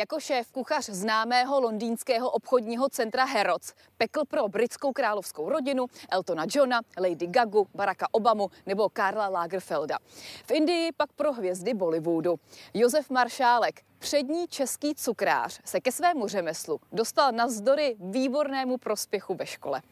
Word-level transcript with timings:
Jako 0.00 0.20
šéf 0.20 0.50
kuchař 0.50 0.84
známého 0.84 1.60
londýnského 1.60 2.30
obchodního 2.30 2.88
centra 2.88 3.24
Harrods 3.24 3.72
pekl 3.98 4.24
pro 4.24 4.48
britskou 4.48 4.92
královskou 4.92 5.48
rodinu 5.48 5.86
Eltona 6.10 6.44
Johna, 6.54 6.80
Lady 7.00 7.26
Gagu, 7.26 7.68
Baracka 7.74 8.06
Obamu 8.12 8.50
nebo 8.66 8.88
Karla 8.88 9.28
Lagerfelda. 9.28 9.98
V 10.46 10.50
Indii 10.50 10.92
pak 10.96 11.12
pro 11.12 11.32
hvězdy 11.32 11.74
Bollywoodu. 11.74 12.40
Josef 12.74 13.10
Maršálek, 13.10 13.80
přední 13.98 14.48
český 14.48 14.94
cukrář, 14.94 15.60
se 15.64 15.80
ke 15.80 15.92
svému 15.92 16.28
řemeslu 16.28 16.80
dostal 16.92 17.32
navzdory 17.32 17.96
výbornému 17.98 18.78
prospěchu 18.78 19.34
ve 19.34 19.46
škole. 19.46 19.82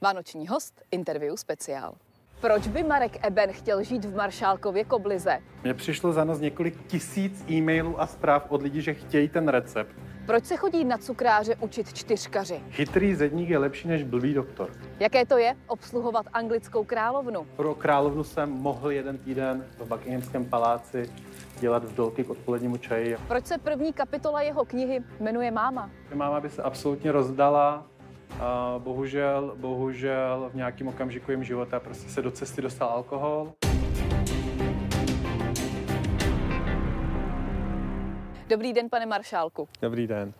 Vánoční 0.00 0.46
host, 0.46 0.82
interview 0.90 1.36
speciál. 1.36 1.94
Proč 2.40 2.66
by 2.68 2.82
Marek 2.82 3.26
Eben 3.26 3.52
chtěl 3.52 3.82
žít 3.82 4.04
v 4.04 4.16
Maršálkově 4.16 4.84
koblize? 4.84 5.38
Mně 5.62 5.74
přišlo 5.74 6.12
za 6.12 6.24
noc 6.24 6.40
několik 6.40 6.86
tisíc 6.86 7.44
e-mailů 7.50 8.00
a 8.00 8.06
zpráv 8.06 8.46
od 8.48 8.62
lidí, 8.62 8.82
že 8.82 8.94
chtějí 8.94 9.28
ten 9.28 9.48
recept. 9.48 9.96
Proč 10.26 10.44
se 10.44 10.56
chodí 10.56 10.84
na 10.84 10.98
cukráře 10.98 11.54
učit 11.60 11.92
čtyřkaři? 11.92 12.60
Chytrý 12.70 13.14
zedník 13.14 13.48
je 13.48 13.58
lepší 13.58 13.88
než 13.88 14.02
blbý 14.02 14.34
doktor. 14.34 14.70
Jaké 15.00 15.26
to 15.26 15.38
je 15.38 15.56
obsluhovat 15.66 16.26
anglickou 16.32 16.84
královnu? 16.84 17.46
Pro 17.56 17.74
královnu 17.74 18.24
jsem 18.24 18.50
mohl 18.50 18.90
jeden 18.90 19.18
týden 19.18 19.64
v 19.78 19.88
Buckinghamském 19.88 20.44
paláci 20.44 21.10
dělat 21.60 21.84
vdolky 21.84 22.24
k 22.24 22.30
odpolednímu 22.30 22.76
čaji. 22.76 23.16
Proč 23.28 23.46
se 23.46 23.58
první 23.58 23.92
kapitola 23.92 24.42
jeho 24.42 24.64
knihy 24.64 25.02
jmenuje 25.20 25.50
Máma? 25.50 25.90
Máma 26.14 26.40
by 26.40 26.50
se 26.50 26.62
absolutně 26.62 27.12
rozdala, 27.12 27.86
a 28.40 28.74
bohužel, 28.78 29.54
bohužel 29.56 30.50
v 30.52 30.56
nějakém 30.56 30.88
okamžiku 30.88 31.30
jim 31.30 31.44
života 31.44 31.80
prostě 31.80 32.10
se 32.10 32.22
do 32.22 32.30
cesty 32.30 32.62
dostal 32.62 32.88
alkohol. 32.88 33.52
Dobrý 38.48 38.72
den, 38.72 38.90
pane 38.90 39.06
maršálku. 39.06 39.68
Dobrý 39.82 40.06
den. 40.06 40.32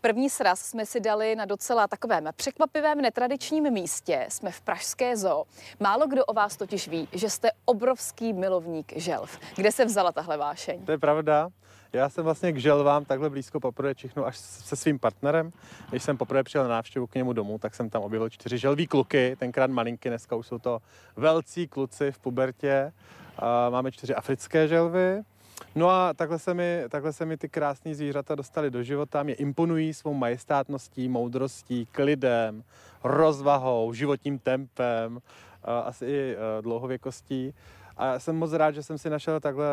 První 0.00 0.30
sraz 0.30 0.60
jsme 0.60 0.86
si 0.86 1.00
dali 1.00 1.36
na 1.36 1.44
docela 1.44 1.88
takovém 1.88 2.28
překvapivém 2.36 3.00
netradičním 3.00 3.70
místě. 3.70 4.26
Jsme 4.28 4.50
v 4.50 4.60
Pražské 4.60 5.16
zoo. 5.16 5.44
Málo 5.80 6.06
kdo 6.06 6.24
o 6.24 6.32
vás 6.32 6.56
totiž 6.56 6.88
ví, 6.88 7.08
že 7.12 7.30
jste 7.30 7.50
obrovský 7.64 8.32
milovník 8.32 8.92
želv. 8.96 9.38
Kde 9.56 9.72
se 9.72 9.84
vzala 9.84 10.12
tahle 10.12 10.36
vášeň? 10.36 10.84
To 10.84 10.92
je 10.92 10.98
pravda. 10.98 11.48
Já 11.94 12.08
jsem 12.08 12.24
vlastně 12.24 12.52
k 12.52 12.56
želvám 12.56 13.04
takhle 13.04 13.30
blízko 13.30 13.60
poprvé 13.60 13.94
čichnu 13.94 14.26
až 14.26 14.38
se 14.38 14.76
svým 14.76 14.98
partnerem. 14.98 15.52
Když 15.90 16.02
jsem 16.02 16.16
poprvé 16.16 16.42
přijel 16.42 16.64
na 16.64 16.70
návštěvu 16.70 17.06
k 17.06 17.14
němu 17.14 17.32
domů, 17.32 17.58
tak 17.58 17.74
jsem 17.74 17.90
tam 17.90 18.02
objevil 18.02 18.28
čtyři 18.28 18.58
želví 18.58 18.86
kluky, 18.86 19.36
tenkrát 19.38 19.70
malinky, 19.70 20.08
dneska 20.08 20.36
už 20.36 20.46
jsou 20.46 20.58
to 20.58 20.82
velcí 21.16 21.68
kluci 21.68 22.12
v 22.12 22.18
pubertě. 22.18 22.92
Máme 23.70 23.92
čtyři 23.92 24.14
africké 24.14 24.68
želvy, 24.68 25.22
No 25.74 25.90
a 25.90 26.14
takhle 26.14 26.38
se, 26.38 26.54
mi, 26.54 26.82
takhle 26.88 27.12
se 27.12 27.26
mi 27.26 27.36
ty 27.36 27.48
krásné 27.48 27.94
zvířata 27.94 28.34
dostali 28.34 28.70
do 28.70 28.82
života, 28.82 29.22
mě 29.22 29.34
imponují 29.34 29.94
svou 29.94 30.14
majestátností, 30.14 31.08
moudrostí, 31.08 31.86
klidem, 31.92 32.64
rozvahou, 33.04 33.92
životním 33.92 34.38
tempem, 34.38 35.20
asi 35.84 36.06
i 36.06 36.36
e, 36.36 36.62
dlouhověkostí. 36.62 37.54
A 37.96 38.18
jsem 38.18 38.36
moc 38.36 38.52
rád, 38.52 38.70
že 38.70 38.82
jsem 38.82 38.98
si 38.98 39.10
našel 39.10 39.40
takhle 39.40 39.66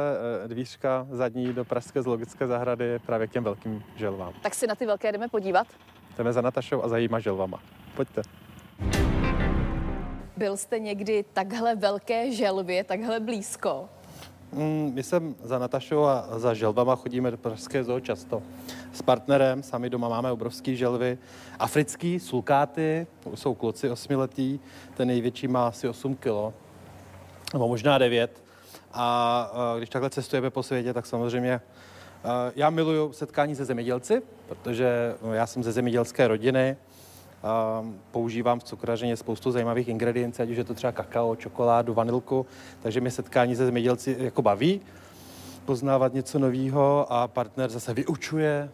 e, 0.45 0.47
dvířka 0.47 1.07
zadní 1.11 1.53
do 1.53 1.65
Pražské 1.65 2.01
zoologické 2.01 2.47
zahrady 2.47 2.99
právě 2.99 3.27
k 3.27 3.31
těm 3.31 3.43
velkým 3.43 3.83
želvám. 3.95 4.33
Tak 4.41 4.55
si 4.55 4.67
na 4.67 4.75
ty 4.75 4.85
velké 4.85 5.11
jdeme 5.11 5.27
podívat? 5.27 5.67
Jdeme 6.17 6.33
za 6.33 6.41
Natašou 6.41 6.83
a 6.83 6.87
za 6.87 6.97
jejíma 6.97 7.19
želvama. 7.19 7.59
Pojďte. 7.95 8.21
Byl 10.37 10.57
jste 10.57 10.79
někdy 10.79 11.25
takhle 11.33 11.75
velké 11.75 12.31
želvě, 12.31 12.83
takhle 12.83 13.19
blízko? 13.19 13.89
Mm, 14.51 14.91
my 14.93 15.03
jsem 15.03 15.35
za 15.43 15.59
Natašou 15.59 16.03
a 16.03 16.39
za 16.39 16.53
želvama 16.53 16.95
chodíme 16.95 17.31
do 17.31 17.37
Pražské 17.37 17.83
zoo 17.83 17.99
často. 17.99 18.43
S 18.93 19.01
partnerem, 19.01 19.63
sami 19.63 19.89
doma 19.89 20.09
máme 20.09 20.31
obrovský 20.31 20.75
želvy. 20.75 21.17
Africký, 21.59 22.19
sulkáty, 22.19 23.07
jsou 23.35 23.53
kluci 23.53 23.89
osmiletý, 23.89 24.59
ten 24.93 25.07
největší 25.07 25.47
má 25.47 25.67
asi 25.67 25.87
8 25.87 26.15
kg, 26.15 26.53
nebo 27.53 27.67
možná 27.67 27.97
9. 27.97 28.43
A 28.93 29.51
když 29.77 29.89
takhle 29.89 30.09
cestujeme 30.09 30.49
po 30.49 30.63
světě, 30.63 30.93
tak 30.93 31.05
samozřejmě 31.05 31.61
já 32.55 32.69
miluju 32.69 33.13
setkání 33.13 33.55
se 33.55 33.65
zemědělci, 33.65 34.21
protože 34.47 35.15
no, 35.21 35.33
já 35.33 35.47
jsem 35.47 35.63
ze 35.63 35.71
zemědělské 35.71 36.27
rodiny, 36.27 36.77
používám 38.11 38.59
v 38.59 38.63
cukrařině 38.63 39.17
spoustu 39.17 39.51
zajímavých 39.51 39.87
ingrediencí, 39.87 40.41
ať 40.41 40.49
už 40.49 40.57
je 40.57 40.63
to 40.63 40.73
třeba 40.73 40.91
kakao, 40.91 41.35
čokoládu, 41.35 41.93
vanilku, 41.93 42.45
takže 42.81 43.01
mě 43.01 43.11
setkání 43.11 43.55
se 43.55 43.65
zemědělci 43.65 44.15
jako 44.19 44.41
baví, 44.41 44.81
poznávat 45.65 46.13
něco 46.13 46.39
nového 46.39 47.13
a 47.13 47.27
partner 47.27 47.69
zase 47.69 47.93
vyučuje 47.93 48.69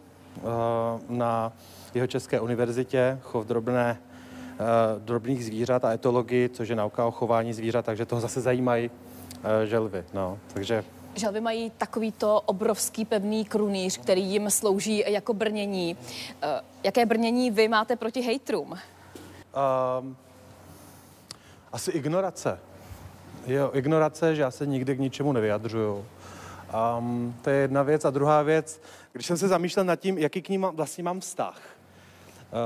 na 1.08 1.52
jeho 1.94 2.06
české 2.06 2.40
univerzitě 2.40 3.18
chov 3.22 3.46
drobné, 3.46 3.98
drobných 4.98 5.44
zvířat 5.44 5.84
a 5.84 5.92
etologii, 5.92 6.48
což 6.48 6.68
je 6.68 6.76
nauka 6.76 7.06
o 7.06 7.10
chování 7.10 7.52
zvířat, 7.52 7.84
takže 7.84 8.06
toho 8.06 8.20
zase 8.20 8.40
zajímají 8.40 8.90
želvy. 9.64 10.04
No. 10.14 10.38
Takže 10.52 10.84
Želvy 11.18 11.40
mají 11.40 11.70
takovýto 11.70 12.40
obrovský 12.40 13.04
pevný 13.04 13.44
krunýř, 13.44 13.98
který 13.98 14.24
jim 14.24 14.50
slouží 14.50 15.04
jako 15.06 15.34
brnění. 15.34 15.96
Eh, 16.42 16.60
jaké 16.84 17.06
brnění 17.06 17.50
vy 17.50 17.68
máte 17.68 17.96
proti 17.96 18.20
hejtrům? 18.20 18.70
Um, 18.70 20.16
asi 21.72 21.90
ignorace. 21.90 22.58
Jo, 23.46 23.70
ignorace, 23.72 24.36
že 24.36 24.42
já 24.42 24.50
se 24.50 24.66
nikdy 24.66 24.96
k 24.96 24.98
ničemu 24.98 25.32
nevyjadřuju. 25.32 26.04
Um, 26.98 27.36
to 27.42 27.50
je 27.50 27.56
jedna 27.56 27.82
věc. 27.82 28.04
A 28.04 28.10
druhá 28.10 28.42
věc, 28.42 28.80
když 29.12 29.26
jsem 29.26 29.36
se 29.36 29.48
zamýšlel 29.48 29.84
nad 29.84 29.96
tím, 29.96 30.18
jaký 30.18 30.42
k 30.42 30.48
ním 30.48 30.66
vlastně 30.72 31.04
mám 31.04 31.20
vztah, 31.20 31.60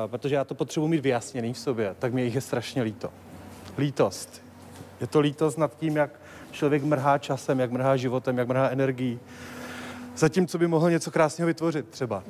protože 0.07 0.35
já 0.35 0.45
to 0.45 0.55
potřebuji 0.55 0.89
mít 0.89 1.01
vyjasněný 1.01 1.53
v 1.53 1.59
sobě, 1.59 1.95
tak 1.99 2.13
mě 2.13 2.25
jich 2.25 2.35
je 2.35 2.41
strašně 2.41 2.83
líto. 2.83 3.11
Lítost. 3.79 4.43
Je 5.01 5.07
to 5.07 5.21
lítost 5.21 5.59
nad 5.59 5.77
tím, 5.77 5.97
jak 5.97 6.11
člověk 6.51 6.83
mrhá 6.83 7.19
časem, 7.19 7.61
jak 7.61 7.71
mrhá 7.71 7.97
životem, 7.97 8.39
jak 8.39 8.49
mrhá 8.49 8.69
energií. 8.69 9.21
Zatímco 10.17 10.59
by 10.59 10.67
mohl 10.67 10.91
něco 10.91 11.11
krásného 11.11 11.47
vytvořit 11.47 11.89
třeba. 11.89 12.23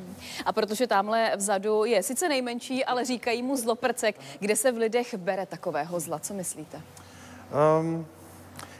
A 0.44 0.52
protože 0.52 0.86
tamhle 0.86 1.32
vzadu 1.36 1.84
je 1.84 2.02
sice 2.02 2.28
nejmenší, 2.28 2.84
ale 2.84 3.04
říkají 3.04 3.42
mu 3.42 3.56
zloprcek, 3.56 4.20
kde 4.38 4.56
se 4.56 4.72
v 4.72 4.76
lidech 4.76 5.14
bere 5.14 5.46
takového 5.46 6.00
zla, 6.00 6.18
co 6.18 6.34
myslíte? 6.34 6.80
Um, 7.80 8.06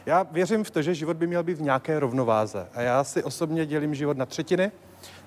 já 0.05 0.23
věřím 0.23 0.63
v 0.63 0.71
to, 0.71 0.81
že 0.81 0.95
život 0.95 1.17
by 1.17 1.27
měl 1.27 1.43
být 1.43 1.57
v 1.57 1.61
nějaké 1.61 1.99
rovnováze. 1.99 2.67
A 2.73 2.81
já 2.81 3.03
si 3.03 3.23
osobně 3.23 3.65
dělím 3.65 3.95
život 3.95 4.17
na 4.17 4.25
třetiny. 4.25 4.71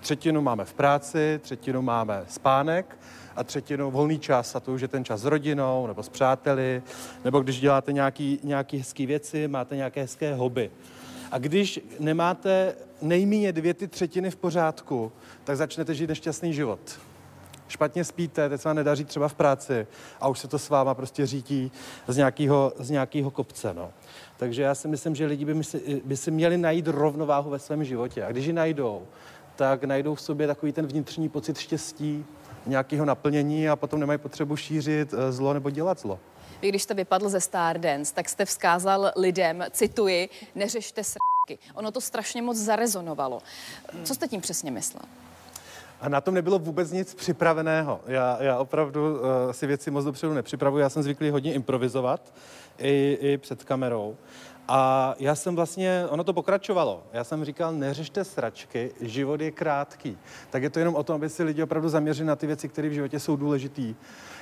Třetinu 0.01 0.41
máme 0.41 0.65
v 0.65 0.75
práci, 0.75 1.41
třetinu 1.43 1.83
máme 1.83 2.25
spánek 2.29 2.97
a 3.37 3.45
třetinu 3.45 3.91
volný 3.91 4.19
čas 4.19 4.57
a 4.57 4.61
to 4.61 4.73
už 4.73 4.81
je 4.81 4.89
ten 4.89 5.05
čas 5.05 5.21
s 5.21 5.25
rodinou 5.25 5.87
nebo 5.87 6.03
s 6.03 6.09
přáteli, 6.09 6.83
nebo 7.25 7.41
když 7.41 7.61
děláte 7.61 7.93
nějaký, 7.93 8.41
nějaký 8.43 8.79
hezké 8.79 9.07
věci, 9.07 9.49
máte 9.49 9.77
nějaké 9.77 10.01
hezké 10.01 10.35
hobby. 10.35 10.71
A 11.31 11.39
když 11.39 11.81
nemáte 12.01 12.75
nejméně 13.03 13.53
dvě 13.53 13.75
ty 13.75 13.89
třetiny 13.89 14.31
v 14.31 14.37
pořádku, 14.37 15.13
tak 15.45 15.57
začnete 15.57 15.95
žít 15.95 16.09
nešťastný 16.09 16.55
život. 16.55 16.81
Špatně 17.69 18.05
spíte, 18.05 18.49
teď 18.49 18.61
se 18.61 18.69
vám 18.69 18.77
nedaří 18.77 19.05
třeba 19.05 19.29
v 19.29 19.35
práci 19.35 19.87
a 20.21 20.29
už 20.29 20.39
se 20.39 20.49
to 20.49 20.59
s 20.59 20.69
váma 20.69 20.95
prostě 20.95 21.27
řítí 21.27 21.73
z 22.09 22.17
nějakého, 22.17 22.73
z 22.79 22.91
nějakého 22.91 23.31
kopce. 23.31 23.75
No. 23.75 23.91
Takže 24.37 24.63
já 24.63 24.75
si 24.75 24.89
myslím, 24.89 25.15
že 25.15 25.27
lidi 25.27 25.45
by, 25.45 25.65
si, 25.65 26.03
by 26.05 26.17
si 26.17 26.31
měli 26.31 26.59
najít 26.59 26.89
rovnováhu 26.89 27.51
ve 27.51 27.59
svém 27.59 27.85
životě. 27.85 28.25
A 28.25 28.33
když 28.33 28.47
ji 28.47 28.53
najdou, 28.53 29.03
tak 29.57 29.85
najdou 29.85 30.15
v 30.15 30.21
sobě 30.21 30.47
takový 30.47 30.73
ten 30.73 30.87
vnitřní 30.87 31.29
pocit 31.29 31.59
štěstí, 31.59 32.25
nějakého 32.67 33.05
naplnění 33.05 33.69
a 33.69 33.77
potom 33.77 34.01
nemají 34.01 34.19
potřebu 34.19 34.57
šířit 34.57 35.15
eh, 35.15 35.33
zlo 35.33 35.55
nebo 35.55 35.71
dělat 35.71 36.01
zlo. 36.01 36.19
Vy, 36.63 36.69
když 36.69 36.83
jste 36.83 36.95
vypadl 36.95 37.29
ze 37.29 37.41
Stardance, 37.41 38.15
tak 38.15 38.29
jste 38.29 38.45
vzkázal 38.45 39.13
lidem, 39.17 39.65
cituji, 39.71 40.29
neřešte 40.55 41.05
srky. 41.05 41.59
Ono 41.75 41.91
to 41.91 42.01
strašně 42.01 42.43
moc 42.43 42.57
zarezonovalo. 42.57 43.39
Co 44.05 44.15
jste 44.15 44.29
tím 44.29 44.41
přesně 44.41 44.71
myslel? 44.71 45.03
A 46.01 46.09
na 46.09 46.21
tom 46.21 46.35
nebylo 46.35 46.59
vůbec 46.59 46.91
nic 46.93 47.15
připraveného. 47.15 48.01
Já, 48.07 48.39
já 48.41 48.59
opravdu 48.59 49.15
uh, 49.15 49.21
si 49.53 49.67
věci 49.67 49.91
moc 49.91 50.05
dopředu 50.05 50.35
nepřipravuji. 50.35 50.79
Já 50.79 50.89
jsem 50.89 51.03
zvyklý 51.03 51.31
hodně 51.31 51.55
improvizovat 51.55 52.35
i, 52.79 53.19
i 53.21 53.39
před 53.39 53.65
kamerou. 53.65 54.17
A 54.69 55.15
já 55.19 55.35
jsem 55.35 55.57
vlastně, 55.57 56.05
ono 56.09 56.25
to 56.25 56.33
pokračovalo. 56.33 57.03
Já 57.13 57.25
jsem 57.25 57.45
říkal, 57.45 57.73
neřešte 57.73 58.25
sračky, 58.25 58.93
život 59.01 59.41
je 59.41 59.51
krátký. 59.51 60.19
Tak 60.51 60.63
je 60.63 60.71
to 60.71 60.79
jenom 60.79 60.95
o 60.95 61.03
tom, 61.03 61.17
aby 61.17 61.29
si 61.29 61.43
lidi 61.43 61.63
opravdu 61.63 61.89
zaměřili 61.89 62.27
na 62.27 62.37
ty 62.37 62.47
věci, 62.47 62.69
které 62.69 62.89
v 62.89 62.93
životě 62.93 63.21
jsou 63.21 63.37
důležité. 63.37 63.95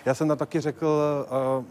Já 0.04 0.14
jsem 0.14 0.28
tam 0.28 0.38
taky 0.38 0.60
řekl 0.60 0.86
uh, 1.58 1.64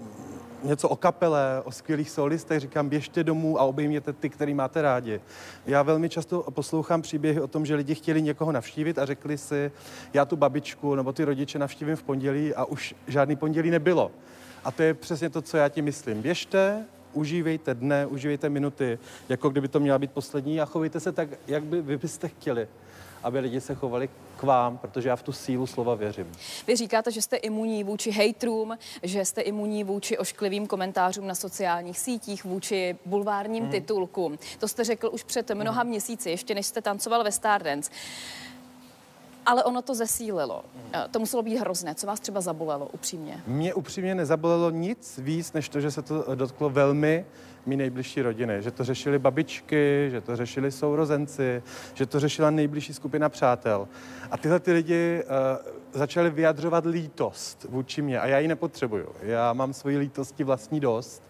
něco 0.63 0.89
o 0.89 0.95
kapele, 0.95 1.61
o 1.63 1.71
skvělých 1.71 2.09
solistech. 2.09 2.59
Říkám, 2.59 2.89
běžte 2.89 3.23
domů 3.23 3.59
a 3.59 3.63
obejměte 3.63 4.13
ty, 4.13 4.29
který 4.29 4.53
máte 4.53 4.81
rádi. 4.81 5.21
Já 5.65 5.83
velmi 5.83 6.09
často 6.09 6.41
poslouchám 6.51 7.01
příběhy 7.01 7.41
o 7.41 7.47
tom, 7.47 7.65
že 7.65 7.75
lidi 7.75 7.95
chtěli 7.95 8.21
někoho 8.21 8.51
navštívit 8.51 8.99
a 8.99 9.05
řekli 9.05 9.37
si, 9.37 9.71
já 10.13 10.25
tu 10.25 10.35
babičku 10.35 10.95
nebo 10.95 11.13
ty 11.13 11.23
rodiče 11.23 11.59
navštívím 11.59 11.95
v 11.95 12.03
pondělí 12.03 12.55
a 12.55 12.65
už 12.65 12.95
žádný 13.07 13.35
pondělí 13.35 13.71
nebylo. 13.71 14.11
A 14.63 14.71
to 14.71 14.83
je 14.83 14.93
přesně 14.93 15.29
to, 15.29 15.41
co 15.41 15.57
já 15.57 15.69
ti 15.69 15.81
myslím. 15.81 16.21
Běžte, 16.21 16.85
užívejte 17.13 17.73
dne, 17.73 18.05
užívejte 18.05 18.49
minuty, 18.49 18.99
jako 19.29 19.49
kdyby 19.49 19.67
to 19.67 19.79
měla 19.79 19.99
být 19.99 20.11
poslední 20.11 20.61
a 20.61 20.65
chovejte 20.65 20.99
se 20.99 21.11
tak, 21.11 21.29
jak 21.47 21.63
by 21.63 21.81
vy 21.81 21.97
byste 21.97 22.27
chtěli. 22.27 22.67
aby 23.23 23.39
lidi 23.39 23.61
se 23.61 23.75
chovali 23.75 24.09
k 24.37 24.43
vám, 24.43 24.77
protože 24.77 25.09
já 25.09 25.15
v 25.15 25.23
tu 25.23 25.31
sílu 25.31 25.67
slova 25.67 25.95
věřím. 25.95 26.31
Vy 26.67 26.75
říkáte, 26.75 27.11
že 27.11 27.21
jste 27.21 27.35
imunní 27.35 27.83
vůči 27.83 28.11
hejtrům, 28.11 28.77
že 29.03 29.25
jste 29.25 29.41
imunní 29.41 29.83
vůči 29.83 30.17
ošklivým 30.17 30.67
komentářům 30.67 31.27
na 31.27 31.35
sociálních 31.35 31.99
sítích, 31.99 32.45
vůči 32.45 32.95
bulvárním 33.05 33.63
hmm. 33.63 33.71
titulkům. 33.71 34.37
To 34.59 34.67
jste 34.67 34.83
řekl 34.83 35.09
už 35.13 35.23
před 35.23 35.51
mnoha 35.51 35.81
hmm. 35.81 35.89
měsíci, 35.89 36.29
ještě 36.29 36.55
než 36.55 36.65
jste 36.65 36.81
tancoval 36.81 37.23
ve 37.23 37.31
Stardance. 37.31 37.91
Ale 39.45 39.63
ono 39.63 39.81
to 39.81 39.95
zesílilo. 39.95 40.63
Eh, 40.93 41.03
to 41.11 41.19
muselo 41.19 41.43
být 41.43 41.57
hrozné. 41.57 41.95
Co 41.95 42.07
vás 42.07 42.19
třeba 42.19 42.41
zabolelo, 42.41 42.89
upřímně? 42.93 43.43
Mě 43.47 43.73
upřímně 43.73 44.15
nezabolelo 44.15 44.69
nic 44.69 45.19
víc, 45.23 45.53
než 45.53 45.69
to, 45.69 45.81
že 45.81 45.91
se 45.91 46.01
to 46.01 46.35
dotklo 46.35 46.69
velmi 46.69 47.25
mý 47.65 47.77
nejbližší 47.77 48.21
rodiny. 48.21 48.61
Že 48.61 48.71
to 48.71 48.83
řešili 48.83 49.19
babičky, 49.19 50.07
že 50.11 50.21
to 50.21 50.35
řešili 50.35 50.71
sourozenci, 50.71 51.63
že 51.93 52.05
to 52.05 52.19
řešila 52.19 52.49
nejbližší 52.49 52.93
skupina 52.93 53.29
přátel. 53.29 53.87
A 54.31 54.37
tyhle 54.37 54.59
ty 54.59 54.71
lidi 54.71 55.23
uh, 55.23 55.71
začali 55.93 56.29
vyjadřovat 56.29 56.85
lítost 56.85 57.65
vůči 57.69 58.01
mě 58.01 58.19
a 58.19 58.27
já 58.27 58.39
ji 58.39 58.47
nepotřebuju. 58.47 59.07
Já 59.21 59.53
mám 59.53 59.73
svoji 59.73 59.97
lítosti 59.97 60.43
vlastní 60.43 60.79
dost 60.79 61.23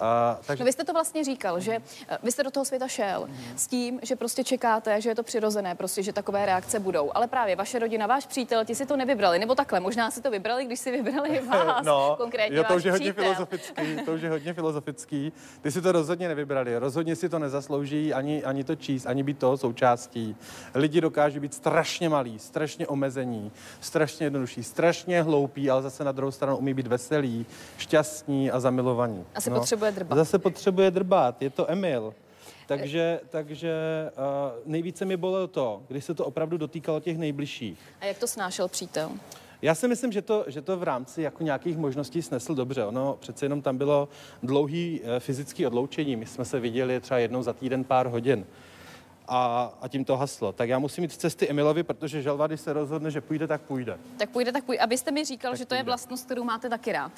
a, 0.00 0.38
takže... 0.46 0.64
No 0.64 0.66
vy 0.66 0.72
jste 0.72 0.84
to 0.84 0.92
vlastně 0.92 1.24
říkal, 1.24 1.60
že 1.60 1.78
eh, 2.08 2.18
vy 2.22 2.32
jste 2.32 2.42
do 2.42 2.50
toho 2.50 2.64
světa 2.64 2.88
šel 2.88 3.28
s 3.56 3.66
tím, 3.66 4.00
že 4.02 4.16
prostě 4.16 4.44
čekáte, 4.44 5.00
že 5.00 5.08
je 5.08 5.14
to 5.14 5.22
přirozené, 5.22 5.74
prostě, 5.74 6.02
že 6.02 6.12
takové 6.12 6.46
reakce 6.46 6.80
budou. 6.80 7.10
Ale 7.14 7.26
právě 7.26 7.56
vaše 7.56 7.78
rodina, 7.78 8.06
váš 8.06 8.26
přítel, 8.26 8.64
ti 8.64 8.74
si 8.74 8.86
to 8.86 8.96
nevybrali, 8.96 9.38
nebo 9.38 9.54
takhle, 9.54 9.80
možná 9.80 10.10
si 10.10 10.22
to 10.22 10.30
vybrali, 10.30 10.64
když 10.64 10.80
si 10.80 10.90
vybrali 10.90 11.40
vás, 11.48 11.86
no, 11.86 12.14
konkrétně 12.18 12.56
jo, 12.56 12.64
to 12.64 12.76
už 12.76 12.84
je 12.84 12.92
hodně 12.92 13.12
filozofický, 13.12 13.96
to 14.04 14.12
už 14.12 14.22
je 14.22 14.30
hodně 14.30 14.54
filozofický. 14.54 15.32
Ty 15.62 15.72
si 15.72 15.82
to 15.82 15.92
rozhodně 15.92 16.28
nevybrali, 16.28 16.78
rozhodně 16.78 17.16
si 17.16 17.28
to 17.28 17.38
nezaslouží 17.38 18.14
ani, 18.14 18.44
ani 18.44 18.64
to 18.64 18.76
číst, 18.76 19.06
ani 19.06 19.22
být 19.22 19.38
toho 19.38 19.56
součástí. 19.56 20.36
Lidi 20.74 21.00
dokáží 21.00 21.40
být 21.40 21.54
strašně 21.54 22.08
malí, 22.08 22.38
strašně 22.38 22.86
omezení, 22.86 23.52
strašně 23.80 24.26
jednodušší, 24.26 24.64
strašně 24.64 25.22
hloupí, 25.22 25.70
ale 25.70 25.82
zase 25.82 26.04
na 26.04 26.12
druhou 26.12 26.30
stranu 26.30 26.56
umí 26.56 26.74
být 26.74 26.86
veselí, 26.86 27.46
šťastní 27.78 28.50
a 28.50 28.60
zamilovaní. 28.60 29.24
Asi 29.34 29.50
no. 29.50 29.56
potřebuje 29.56 29.85
drbat. 29.90 30.18
Zase 30.18 30.38
potřebuje 30.38 30.90
drbat, 30.90 31.42
je 31.42 31.50
to 31.50 31.70
Emil. 31.70 32.14
Takže, 32.66 33.20
takže 33.30 33.74
uh, 34.16 34.22
nejvíce 34.64 35.04
mi 35.04 35.16
bolelo 35.16 35.46
to, 35.46 35.82
když 35.88 36.04
se 36.04 36.14
to 36.14 36.24
opravdu 36.24 36.56
dotýkalo 36.56 37.00
těch 37.00 37.18
nejbližších. 37.18 37.78
A 38.00 38.04
jak 38.04 38.18
to 38.18 38.26
snášel 38.26 38.68
přítel? 38.68 39.10
Já 39.62 39.74
si 39.74 39.88
myslím, 39.88 40.12
že 40.12 40.22
to, 40.22 40.44
že 40.46 40.62
to 40.62 40.76
v 40.76 40.82
rámci 40.82 41.22
jako 41.22 41.42
nějakých 41.42 41.76
možností 41.76 42.22
snesl 42.22 42.54
dobře. 42.54 42.84
Ono 42.84 43.16
přece 43.20 43.44
jenom 43.44 43.62
tam 43.62 43.78
bylo 43.78 44.08
dlouhý 44.42 45.00
uh, 45.00 45.08
fyzický 45.18 45.66
odloučení. 45.66 46.16
My 46.16 46.26
jsme 46.26 46.44
se 46.44 46.60
viděli 46.60 47.00
třeba 47.00 47.18
jednou 47.18 47.42
za 47.42 47.52
týden 47.52 47.84
pár 47.84 48.06
hodin 48.06 48.46
a, 49.28 49.72
a 49.80 49.88
tím 49.88 50.04
to 50.04 50.16
haslo. 50.16 50.52
Tak 50.52 50.68
já 50.68 50.78
musím 50.78 51.04
jít 51.04 51.12
z 51.12 51.16
cesty 51.16 51.48
Emilovi, 51.48 51.82
protože 51.82 52.22
žalva, 52.22 52.46
když 52.46 52.60
se 52.60 52.72
rozhodne, 52.72 53.10
že 53.10 53.20
půjde, 53.20 53.46
tak 53.46 53.60
půjde. 53.60 53.98
Tak 54.18 54.30
půjde, 54.30 54.52
tak 54.52 54.64
půjde. 54.64 54.82
Abyste 54.82 55.10
mi 55.10 55.24
říkal, 55.24 55.52
tak 55.52 55.58
že 55.58 55.64
to 55.64 55.68
půjde. 55.68 55.80
je 55.80 55.84
vlastnost, 55.84 56.24
kterou 56.24 56.44
máte 56.44 56.68
taky 56.68 56.92
rád. 56.92 57.12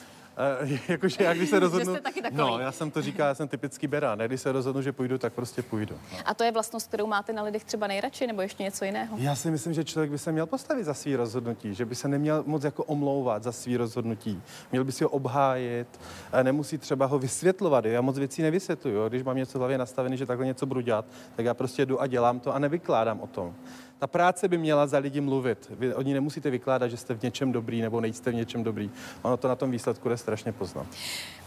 Uh, 0.62 0.78
jakože 0.88 1.24
já 1.24 1.34
když 1.34 1.50
se 1.50 1.58
rozhodnu... 1.60 1.96
taky 1.96 2.22
no, 2.30 2.58
já 2.58 2.72
jsem 2.72 2.90
to 2.90 3.02
říkal, 3.02 3.28
já 3.28 3.34
jsem 3.34 3.48
typický 3.48 3.86
berán. 3.86 4.18
Když 4.18 4.40
se 4.40 4.52
rozhodnu, 4.52 4.82
že 4.82 4.92
půjdu, 4.92 5.18
tak 5.18 5.32
prostě 5.32 5.62
půjdu. 5.62 5.94
No. 6.12 6.18
A 6.24 6.34
to 6.34 6.44
je 6.44 6.52
vlastnost, 6.52 6.88
kterou 6.88 7.06
máte 7.06 7.32
na 7.32 7.42
lidech 7.42 7.64
třeba 7.64 7.86
nejradši, 7.86 8.26
nebo 8.26 8.42
ještě 8.42 8.62
něco 8.62 8.84
jiného? 8.84 9.16
Já 9.18 9.34
si 9.34 9.50
myslím, 9.50 9.72
že 9.72 9.84
člověk 9.84 10.10
by 10.10 10.18
se 10.18 10.32
měl 10.32 10.46
postavit 10.46 10.84
za 10.84 10.94
svý 10.94 11.16
rozhodnutí, 11.16 11.74
že 11.74 11.84
by 11.84 11.94
se 11.94 12.08
neměl 12.08 12.44
moc 12.46 12.64
jako 12.64 12.84
omlouvat 12.84 13.42
za 13.42 13.52
svý 13.52 13.76
rozhodnutí. 13.76 14.42
Měl 14.72 14.84
by 14.84 14.92
si 14.92 15.04
ho 15.04 15.10
obhájit, 15.10 16.00
nemusí 16.42 16.78
třeba 16.78 17.06
ho 17.06 17.18
vysvětlovat. 17.18 17.84
Já 17.84 18.00
moc 18.00 18.18
věcí 18.18 18.42
nevysvětluju. 18.42 19.08
Když 19.08 19.22
mám 19.22 19.36
něco 19.36 19.58
v 19.58 19.60
hlavě 19.60 19.78
nastavený, 19.78 20.16
že 20.16 20.26
takhle 20.26 20.46
něco 20.46 20.66
budu 20.66 20.80
dělat, 20.80 21.04
tak 21.36 21.46
já 21.46 21.54
prostě 21.54 21.86
jdu 21.86 22.00
a 22.00 22.06
dělám 22.06 22.40
to 22.40 22.54
a 22.54 22.58
nevykládám 22.58 23.20
o 23.20 23.26
tom. 23.26 23.54
Ta 23.98 24.06
práce 24.06 24.48
by 24.48 24.58
měla 24.58 24.86
za 24.86 24.98
lidi 24.98 25.20
mluvit. 25.20 25.70
Vy 25.70 25.94
oni 25.94 26.14
nemusíte 26.14 26.50
vykládat, 26.50 26.88
že 26.88 26.96
jste 26.96 27.14
v 27.14 27.22
něčem 27.22 27.52
dobrý 27.52 27.82
nebo 27.82 28.00
nejste 28.00 28.30
v 28.30 28.34
něčem 28.34 28.64
dobrý. 28.64 28.90
Ono 29.22 29.36
to 29.36 29.48
na 29.48 29.56
tom 29.56 29.70
výsledku 29.70 30.08
jde 30.08 30.16
strašně 30.16 30.52
poznat. 30.52 30.86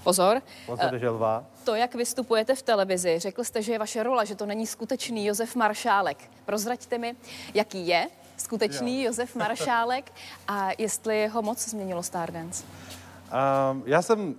Pozor. 0.03 0.41
Pozor, 0.65 0.97
želva. 0.97 1.45
To, 1.63 1.75
jak 1.75 1.95
vystupujete 1.95 2.55
v 2.55 2.61
televizi, 2.61 3.19
řekl 3.19 3.43
jste, 3.43 3.61
že 3.61 3.71
je 3.71 3.79
vaše 3.79 4.03
rola, 4.03 4.23
že 4.23 4.35
to 4.35 4.45
není 4.45 4.67
skutečný 4.67 5.25
Josef 5.25 5.55
Maršálek. 5.55 6.17
Prozraďte 6.45 6.97
mi, 6.97 7.15
jaký 7.53 7.87
je 7.87 8.07
skutečný 8.37 9.03
jo. 9.03 9.07
Josef 9.07 9.35
Maršálek 9.35 10.11
a 10.47 10.69
jestli 10.77 11.27
ho 11.27 11.41
moc 11.41 11.69
změnilo 11.69 12.03
Stardance. 12.03 12.63
Um, 12.63 13.83
já 13.85 14.01
jsem 14.01 14.35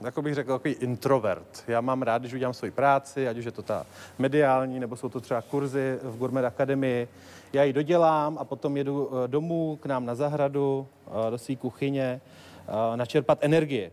jako 0.00 0.22
bych 0.22 0.34
řekl, 0.34 0.52
takový 0.52 0.74
introvert. 0.74 1.64
Já 1.68 1.80
mám 1.80 2.02
rád, 2.02 2.22
když 2.22 2.34
udělám 2.34 2.54
svoji 2.54 2.70
práci, 2.70 3.28
ať 3.28 3.38
už 3.38 3.44
je 3.44 3.52
to 3.52 3.62
ta 3.62 3.86
mediální, 4.18 4.80
nebo 4.80 4.96
jsou 4.96 5.08
to 5.08 5.20
třeba 5.20 5.42
kurzy 5.42 5.98
v 6.02 6.18
Gourmet 6.18 6.44
Akademii. 6.44 7.08
Já 7.52 7.62
ji 7.64 7.72
dodělám 7.72 8.38
a 8.38 8.44
potom 8.44 8.76
jedu 8.76 9.10
eh, 9.12 9.28
domů 9.28 9.78
k 9.82 9.86
nám 9.86 10.06
na 10.06 10.14
zahradu, 10.14 10.86
eh, 11.06 11.30
do 11.30 11.38
své 11.38 11.56
kuchyně, 11.56 12.20
eh, 12.68 12.96
načerpat 12.96 13.38
energie. 13.40 13.90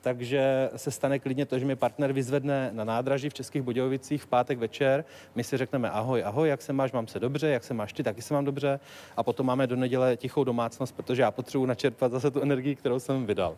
Takže 0.00 0.70
se 0.76 0.90
stane 0.90 1.18
klidně 1.18 1.46
to, 1.46 1.58
že 1.58 1.64
mi 1.64 1.76
partner 1.76 2.12
vyzvedne 2.12 2.70
na 2.72 2.84
nádraží 2.84 3.28
v 3.28 3.34
Českých 3.34 3.62
Budějovicích 3.62 4.22
v 4.22 4.26
pátek 4.26 4.58
večer. 4.58 5.04
My 5.34 5.44
si 5.44 5.56
řekneme 5.56 5.90
ahoj, 5.90 6.24
ahoj, 6.24 6.48
jak 6.48 6.62
se 6.62 6.72
máš, 6.72 6.92
mám 6.92 7.06
se 7.06 7.20
dobře, 7.20 7.48
jak 7.48 7.64
se 7.64 7.74
máš 7.74 7.92
ty, 7.92 8.02
taky 8.02 8.22
se 8.22 8.34
mám 8.34 8.44
dobře. 8.44 8.80
A 9.16 9.22
potom 9.22 9.46
máme 9.46 9.66
do 9.66 9.76
neděle 9.76 10.16
tichou 10.16 10.44
domácnost, 10.44 10.96
protože 10.96 11.22
já 11.22 11.30
potřebuji 11.30 11.66
načerpat 11.66 12.12
zase 12.12 12.30
tu 12.30 12.40
energii, 12.40 12.76
kterou 12.76 13.00
jsem 13.00 13.26
vydal. 13.26 13.56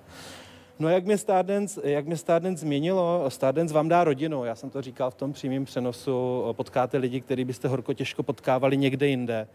No 0.78 0.88
jak 0.88 1.04
mě 1.04 1.18
Stardance, 1.18 1.80
jak 1.90 2.06
mě 2.06 2.16
Stardance 2.16 2.60
změnilo, 2.60 3.24
Stardance 3.28 3.74
vám 3.74 3.88
dá 3.88 4.04
rodinu, 4.04 4.44
já 4.44 4.54
jsem 4.54 4.70
to 4.70 4.82
říkal 4.82 5.10
v 5.10 5.14
tom 5.14 5.32
přímém 5.32 5.64
přenosu, 5.64 6.44
potkáte 6.52 6.98
lidi, 6.98 7.20
který 7.20 7.44
byste 7.44 7.68
horko 7.68 7.92
těžko 7.92 8.22
potkávali 8.22 8.76
někde 8.76 9.06
jinde, 9.06 9.48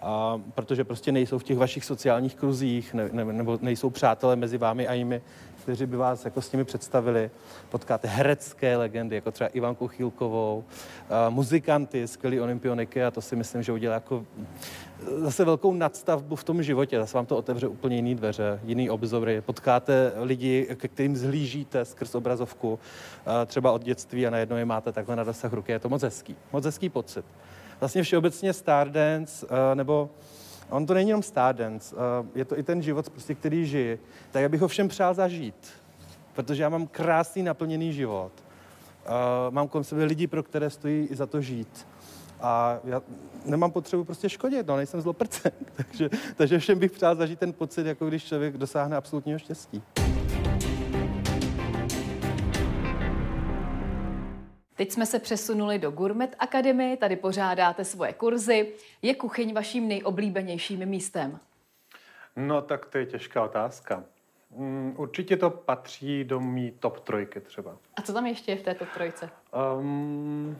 a, 0.00 0.40
protože 0.54 0.84
prostě 0.84 1.12
nejsou 1.12 1.38
v 1.38 1.44
těch 1.44 1.58
vašich 1.58 1.84
sociálních 1.84 2.34
kruzích, 2.34 2.94
ne, 2.94 3.08
ne, 3.12 3.24
nebo 3.24 3.58
nejsou 3.62 3.90
přátelé 3.90 4.36
mezi 4.36 4.58
vámi 4.58 4.88
a 4.88 4.92
jimi, 4.92 5.22
kteří 5.62 5.86
by 5.86 5.96
vás 5.96 6.24
jako 6.24 6.42
s 6.42 6.52
nimi 6.52 6.64
představili. 6.64 7.30
Potkáte 7.68 8.08
herecké 8.08 8.76
legendy, 8.76 9.16
jako 9.16 9.30
třeba 9.30 9.48
Ivanku 9.48 9.88
Chýlkovou, 9.88 10.64
a, 11.10 11.30
muzikanty, 11.30 12.08
skvělý 12.08 12.40
olympioniky 12.40 13.04
a 13.04 13.10
to 13.10 13.20
si 13.20 13.36
myslím, 13.36 13.62
že 13.62 13.72
udělá 13.72 13.94
jako 13.94 14.26
zase 15.16 15.44
velkou 15.44 15.74
nadstavbu 15.74 16.36
v 16.36 16.44
tom 16.44 16.62
životě. 16.62 16.98
Zase 16.98 17.18
vám 17.18 17.26
to 17.26 17.36
otevře 17.36 17.66
úplně 17.68 17.96
jiný 17.96 18.14
dveře, 18.14 18.60
jiný 18.64 18.90
obzory. 18.90 19.40
Potkáte 19.40 20.12
lidi, 20.16 20.68
ke 20.76 20.88
kterým 20.88 21.16
zhlížíte 21.16 21.84
skrz 21.84 22.14
obrazovku, 22.14 22.78
třeba 23.46 23.72
od 23.72 23.84
dětství 23.84 24.26
a 24.26 24.30
najednou 24.30 24.56
je 24.56 24.64
máte 24.64 24.92
takhle 24.92 25.16
na 25.16 25.24
dosah 25.24 25.52
ruky. 25.52 25.72
Je 25.72 25.78
to 25.78 25.88
moc 25.88 26.02
hezký. 26.02 26.36
Moc 26.52 26.64
hezký 26.64 26.88
pocit. 26.88 27.24
Vlastně 27.80 28.02
všeobecně 28.02 28.52
Stardance, 28.52 29.46
nebo 29.74 30.10
on 30.70 30.86
to 30.86 30.94
není 30.94 31.10
jenom 31.10 31.22
Stardance, 31.22 31.96
je 32.34 32.44
to 32.44 32.58
i 32.58 32.62
ten 32.62 32.82
život, 32.82 33.10
prostě, 33.10 33.34
který 33.34 33.66
žiji. 33.66 33.98
Tak 34.30 34.42
já 34.42 34.48
bych 34.48 34.60
ho 34.60 34.68
všem 34.68 34.88
přál 34.88 35.14
zažít, 35.14 35.68
protože 36.34 36.62
já 36.62 36.68
mám 36.68 36.86
krásný 36.86 37.42
naplněný 37.42 37.92
život. 37.92 38.32
Mám 39.50 39.68
kolem 39.68 39.84
sebe 39.84 40.04
lidi, 40.04 40.26
pro 40.26 40.42
které 40.42 40.70
stojí 40.70 41.08
za 41.10 41.26
to 41.26 41.40
žít. 41.40 41.86
A 42.40 42.78
já 42.84 43.02
nemám 43.44 43.70
potřebu 43.70 44.04
prostě 44.04 44.28
škodit, 44.28 44.66
no, 44.66 44.76
nejsem 44.76 45.00
zloprcen. 45.00 45.52
takže, 45.76 46.10
takže 46.36 46.58
všem 46.58 46.78
bych 46.78 46.92
přál 46.92 47.16
zažít 47.16 47.38
ten 47.38 47.52
pocit, 47.52 47.86
jako 47.86 48.06
když 48.06 48.24
člověk 48.24 48.56
dosáhne 48.56 48.96
absolutního 48.96 49.38
štěstí. 49.38 49.82
Teď 54.76 54.92
jsme 54.92 55.06
se 55.06 55.18
přesunuli 55.18 55.78
do 55.78 55.90
Gourmet 55.90 56.36
Academy, 56.38 56.96
tady 56.96 57.16
pořádáte 57.16 57.84
svoje 57.84 58.12
kurzy. 58.12 58.72
Je 59.02 59.14
kuchyň 59.14 59.54
vaším 59.54 59.88
nejoblíbenějším 59.88 60.86
místem? 60.86 61.38
No 62.36 62.62
tak 62.62 62.86
to 62.86 62.98
je 62.98 63.06
těžká 63.06 63.44
otázka. 63.44 64.04
Mm, 64.50 64.94
určitě 64.96 65.36
to 65.36 65.50
patří 65.50 66.24
do 66.24 66.40
mý 66.40 66.70
top 66.70 67.00
trojky 67.00 67.40
třeba. 67.40 67.76
A 67.96 68.02
co 68.02 68.12
tam 68.12 68.26
ještě 68.26 68.52
je 68.52 68.56
v 68.56 68.62
té 68.62 68.74
top 68.74 68.88
trojce? 68.94 69.30
Um, 69.78 70.58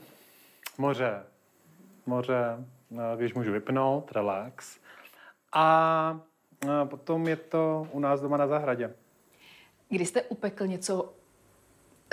moře, 0.78 1.22
moře, 2.06 2.64
eh, 2.92 3.16
když 3.16 3.34
můžu 3.34 3.52
vypnout, 3.52 4.12
relax. 4.12 4.78
A 5.52 6.20
eh, 6.64 6.84
potom 6.84 7.28
je 7.28 7.36
to 7.36 7.88
u 7.92 8.00
nás 8.00 8.20
doma 8.20 8.36
na 8.36 8.46
zahradě. 8.46 8.94
Kdy 9.88 10.06
jste 10.06 10.22
upekl 10.22 10.66
něco 10.66 11.12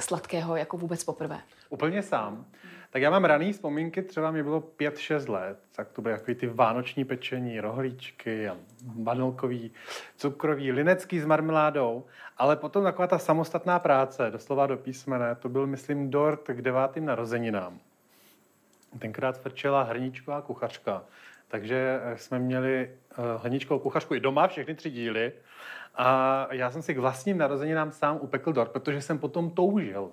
sladkého 0.01 0.55
jako 0.55 0.77
vůbec 0.77 1.03
poprvé? 1.03 1.41
Úplně 1.74 2.03
sám. 2.03 2.46
Tak 2.89 3.01
já 3.01 3.10
mám 3.10 3.25
raný 3.25 3.53
vzpomínky, 3.53 4.01
třeba 4.01 4.32
mi 4.32 4.44
bylo 4.44 4.60
5-6 4.60 5.32
let, 5.32 5.60
tak 5.75 5.92
to 5.92 6.01
byly 6.01 6.15
takový 6.15 6.36
ty 6.36 6.48
vánoční 6.48 7.06
pečení, 7.06 7.60
rohlíčky 7.60 8.50
a 8.50 8.58
vanilkový, 9.03 9.72
cukrový, 10.18 10.72
linecký 10.72 11.20
s 11.20 11.25
marmeládou, 11.25 12.06
ale 12.38 12.56
potom 12.56 12.84
taková 12.84 13.08
ta 13.08 13.20
samostatná 13.20 13.80
práce, 13.80 14.32
doslova 14.32 14.68
do 14.68 14.77
písmene, 14.77 15.36
to 15.36 15.50
byl, 15.50 15.68
myslím, 15.68 16.10
dort 16.10 16.48
k 16.48 16.62
devátým 16.62 17.06
narozeninám. 17.06 17.80
Tenkrát 19.00 19.38
frčela 19.38 19.84
hrníčková 19.84 20.42
kuchařka, 20.42 21.03
takže 21.48 22.00
eh, 22.03 22.18
jsme 22.18 22.39
měli 22.39 22.89
uh, 23.18 23.44
hrníčkovou 23.44 23.80
kuchařku 23.80 24.15
i 24.15 24.20
doma, 24.20 24.48
všechny 24.48 24.75
tři 24.75 24.92
díly. 24.92 25.32
A 25.96 26.48
já 26.51 26.72
jsem 26.72 26.82
si 26.82 26.94
k 26.94 26.98
vlastním 26.98 27.38
narozeninám 27.38 27.92
sám 27.92 28.18
upekl 28.22 28.53
dort, 28.53 28.72
protože 28.72 29.01
jsem 29.01 29.20
potom 29.20 29.51
toužil. 29.51 30.12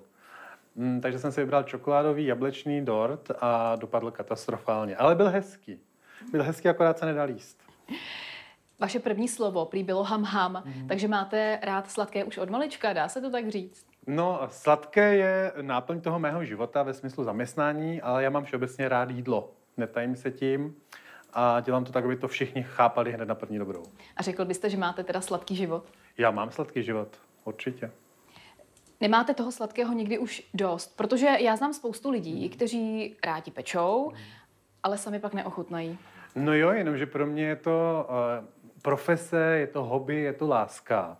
Mm, 0.75 1.01
takže 1.01 1.19
jsem 1.19 1.31
si 1.31 1.41
vybral 1.41 1.63
čokoládový 1.63 2.25
jablečný 2.25 2.85
dort 2.85 3.31
a 3.39 3.75
dopadl 3.75 4.11
katastrofálně. 4.11 4.95
Ale 4.95 5.15
byl 5.15 5.29
hezký. 5.29 5.79
Byl 6.31 6.43
hezký, 6.43 6.69
akorát 6.69 6.99
se 6.99 7.05
nedal 7.05 7.29
jíst. 7.29 7.57
Vaše 8.79 8.99
první 8.99 9.27
slovo 9.27 9.65
prý 9.65 9.83
bylo 9.83 10.03
ham 10.03 10.23
ham, 10.23 10.53
mm-hmm. 10.53 10.87
takže 10.87 11.07
máte 11.07 11.59
rád 11.63 11.91
sladké 11.91 12.23
už 12.23 12.37
od 12.37 12.49
malička, 12.49 12.93
dá 12.93 13.09
se 13.09 13.21
to 13.21 13.31
tak 13.31 13.49
říct? 13.49 13.85
No, 14.07 14.39
sladké 14.49 15.15
je 15.15 15.51
náplň 15.61 16.01
toho 16.01 16.19
mého 16.19 16.45
života 16.45 16.83
ve 16.83 16.93
smyslu 16.93 17.23
zaměstnání, 17.23 18.01
ale 18.01 18.23
já 18.23 18.29
mám 18.29 18.43
všeobecně 18.45 18.89
rád 18.89 19.09
jídlo. 19.09 19.51
Netajím 19.77 20.15
se 20.15 20.31
tím 20.31 20.75
a 21.33 21.59
dělám 21.59 21.85
to 21.85 21.91
tak, 21.91 22.05
aby 22.05 22.15
to 22.15 22.27
všichni 22.27 22.63
chápali 22.63 23.11
hned 23.11 23.27
na 23.27 23.35
první 23.35 23.59
dobrou. 23.59 23.83
A 24.17 24.23
řekl 24.23 24.45
byste, 24.45 24.69
že 24.69 24.77
máte 24.77 25.03
teda 25.03 25.21
sladký 25.21 25.55
život? 25.55 25.85
Já 26.17 26.31
mám 26.31 26.51
sladký 26.51 26.83
život, 26.83 27.07
určitě. 27.43 27.91
Nemáte 29.01 29.33
toho 29.33 29.51
sladkého 29.51 29.93
nikdy 29.93 30.17
už 30.17 30.43
dost? 30.53 30.97
Protože 30.97 31.27
já 31.39 31.55
znám 31.55 31.73
spoustu 31.73 32.09
lidí, 32.09 32.49
kteří 32.49 33.15
rádi 33.25 33.51
pečou, 33.51 34.11
ale 34.83 34.97
sami 34.97 35.19
pak 35.19 35.33
neochutnají. 35.33 35.97
No 36.35 36.53
jo, 36.53 36.71
jenomže 36.71 37.05
pro 37.05 37.25
mě 37.25 37.43
je 37.43 37.55
to 37.55 38.07
uh, 38.09 38.45
profese, 38.81 39.57
je 39.59 39.67
to 39.67 39.83
hobby, 39.83 40.15
je 40.15 40.33
to 40.33 40.47
láska. 40.47 41.17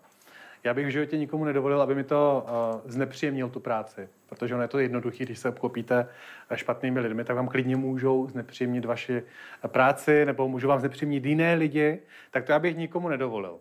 Já 0.63 0.73
bych 0.73 0.87
v 0.87 0.89
životě 0.89 1.17
nikomu 1.17 1.45
nedovolil, 1.45 1.81
aby 1.81 1.95
mi 1.95 2.03
to 2.03 2.45
uh, 2.45 2.91
znepříjemnil 2.91 3.49
tu 3.49 3.59
práci, 3.59 4.09
protože 4.29 4.53
ono 4.53 4.63
je 4.63 4.67
to 4.67 4.79
jednoduché, 4.79 5.25
když 5.25 5.39
se 5.39 5.49
obklopíte 5.49 6.07
špatnými 6.55 6.99
lidmi, 6.99 7.23
tak 7.23 7.35
vám 7.35 7.47
klidně 7.47 7.75
můžou 7.75 8.27
znepříjemnit 8.27 8.85
vaši 8.85 9.23
práci 9.67 10.25
nebo 10.25 10.47
můžou 10.47 10.67
vám 10.67 10.79
znepříjemnit 10.79 11.25
jiné 11.25 11.53
lidi, 11.53 11.99
tak 12.31 12.45
to 12.45 12.51
já 12.51 12.59
bych 12.59 12.77
nikomu 12.77 13.09
nedovolil. 13.09 13.59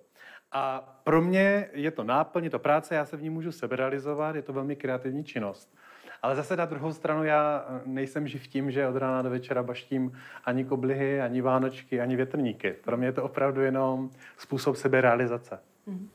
A 0.52 0.80
pro 1.04 1.22
mě 1.22 1.68
je 1.72 1.90
to 1.90 2.04
náplň, 2.04 2.44
je 2.44 2.50
to 2.50 2.58
práce, 2.58 2.94
já 2.94 3.06
se 3.06 3.16
v 3.16 3.22
ní 3.22 3.30
můžu 3.30 3.52
seberealizovat, 3.52 4.36
je 4.36 4.42
to 4.42 4.52
velmi 4.52 4.76
kreativní 4.76 5.24
činnost. 5.24 5.74
Ale 6.22 6.36
zase 6.36 6.56
na 6.56 6.64
druhou 6.64 6.92
stranu 6.92 7.24
já 7.24 7.66
nejsem 7.84 8.28
živ 8.28 8.48
tím, 8.48 8.70
že 8.70 8.88
od 8.88 8.96
rána 8.96 9.22
do 9.22 9.30
večera 9.30 9.62
baštím 9.62 10.18
ani 10.44 10.64
koblihy, 10.64 11.20
ani 11.20 11.40
vánočky, 11.40 12.00
ani 12.00 12.16
větrníky. 12.16 12.72
Pro 12.72 12.96
mě 12.96 13.06
je 13.06 13.12
to 13.12 13.24
opravdu 13.24 13.60
jenom 13.60 14.10
způsob 14.38 14.76
seberealizace. 14.76 15.60
Mm. 15.86 16.10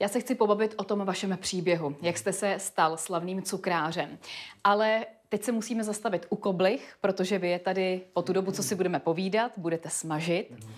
Já 0.00 0.08
se 0.08 0.20
chci 0.20 0.34
pobavit 0.34 0.74
o 0.76 0.84
tom 0.84 1.04
vašem 1.04 1.38
příběhu, 1.40 1.96
jak 2.02 2.18
jste 2.18 2.32
se 2.32 2.54
stal 2.58 2.96
slavným 2.96 3.42
cukrářem. 3.42 4.18
Ale 4.64 5.06
teď 5.28 5.42
se 5.42 5.52
musíme 5.52 5.84
zastavit 5.84 6.26
u 6.30 6.36
koblich, 6.36 6.96
protože 7.00 7.38
vy 7.38 7.48
je 7.48 7.58
tady 7.58 8.00
po 8.12 8.22
tu 8.22 8.32
dobu, 8.32 8.52
co 8.52 8.62
si 8.62 8.74
budeme 8.74 9.00
povídat, 9.00 9.52
budete 9.56 9.90
smažit. 9.90 10.50
Mm. 10.50 10.72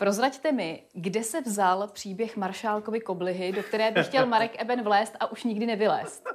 Prozraďte 0.00 0.52
mi, 0.52 0.82
kde 0.92 1.22
se 1.22 1.40
vzal 1.40 1.88
příběh 1.92 2.36
Maršálkovy 2.36 3.00
koblihy, 3.00 3.52
do 3.52 3.62
které 3.62 3.90
by 3.90 4.02
chtěl 4.02 4.26
Marek 4.26 4.62
Eben 4.62 4.82
vlézt 4.82 5.16
a 5.20 5.32
už 5.32 5.44
nikdy 5.44 5.66
nevylézt. 5.66 6.28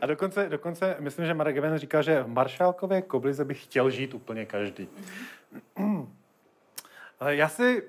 A 0.00 0.06
dokonce, 0.06 0.48
dokonce 0.48 0.96
myslím, 0.98 1.26
že 1.26 1.34
Marek 1.34 1.56
Eben 1.56 1.78
říká, 1.78 2.02
že 2.02 2.22
v 2.22 2.28
Maršálkové 2.28 3.02
koblize 3.02 3.44
by 3.44 3.54
chtěl 3.54 3.90
žít 3.90 4.14
úplně 4.14 4.46
každý. 4.46 4.88
Mm-hmm. 5.76 6.06
Já 7.28 7.48
si 7.48 7.82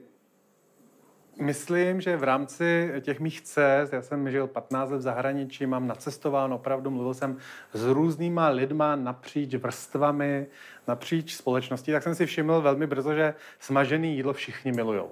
Myslím, 1.39 2.01
že 2.01 2.17
v 2.17 2.23
rámci 2.23 2.91
těch 3.01 3.19
mých 3.19 3.41
cest, 3.41 3.93
já 3.93 4.01
jsem 4.01 4.31
žil 4.31 4.47
15 4.47 4.89
let 4.89 4.97
v 4.97 5.01
zahraničí, 5.01 5.65
mám 5.65 5.87
nacestováno 5.87 6.55
opravdu, 6.55 6.89
mluvil 6.89 7.13
jsem 7.13 7.37
s 7.73 7.85
různýma 7.85 8.49
lidma 8.49 8.95
napříč 8.95 9.55
vrstvami, 9.55 10.47
napříč 10.87 11.35
společností, 11.35 11.91
tak 11.91 12.03
jsem 12.03 12.15
si 12.15 12.25
všiml 12.25 12.61
velmi 12.61 12.87
brzo, 12.87 13.13
že 13.13 13.33
smažený 13.59 14.15
jídlo 14.15 14.33
všichni 14.33 14.71
milujou. 14.71 15.11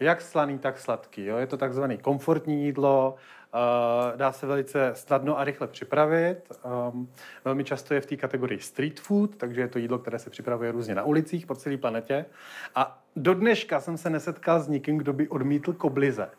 Jak 0.00 0.20
slaný, 0.20 0.58
tak 0.58 0.78
sladký. 0.78 1.24
Jo? 1.24 1.36
Je 1.36 1.46
to 1.46 1.56
takzvané 1.56 1.96
komfortní 1.96 2.64
jídlo, 2.64 3.14
dá 4.16 4.32
se 4.32 4.46
velice 4.46 4.90
snadno 4.94 5.38
a 5.38 5.44
rychle 5.44 5.66
připravit. 5.66 6.36
Um, 6.92 7.08
velmi 7.44 7.64
často 7.64 7.94
je 7.94 8.00
v 8.00 8.06
té 8.06 8.16
kategorii 8.16 8.60
street 8.60 9.00
food, 9.00 9.36
takže 9.36 9.60
je 9.60 9.68
to 9.68 9.78
jídlo, 9.78 9.98
které 9.98 10.18
se 10.18 10.30
připravuje 10.30 10.72
různě 10.72 10.94
na 10.94 11.02
ulicích 11.02 11.46
po 11.46 11.54
celé 11.54 11.76
planetě. 11.76 12.26
A 12.74 13.02
do 13.16 13.34
dneška 13.34 13.80
jsem 13.80 13.96
se 13.96 14.10
nesetkal 14.10 14.60
s 14.60 14.68
nikým, 14.68 14.98
kdo 14.98 15.12
by 15.12 15.28
odmítl 15.28 15.72
koblize. 15.72 16.30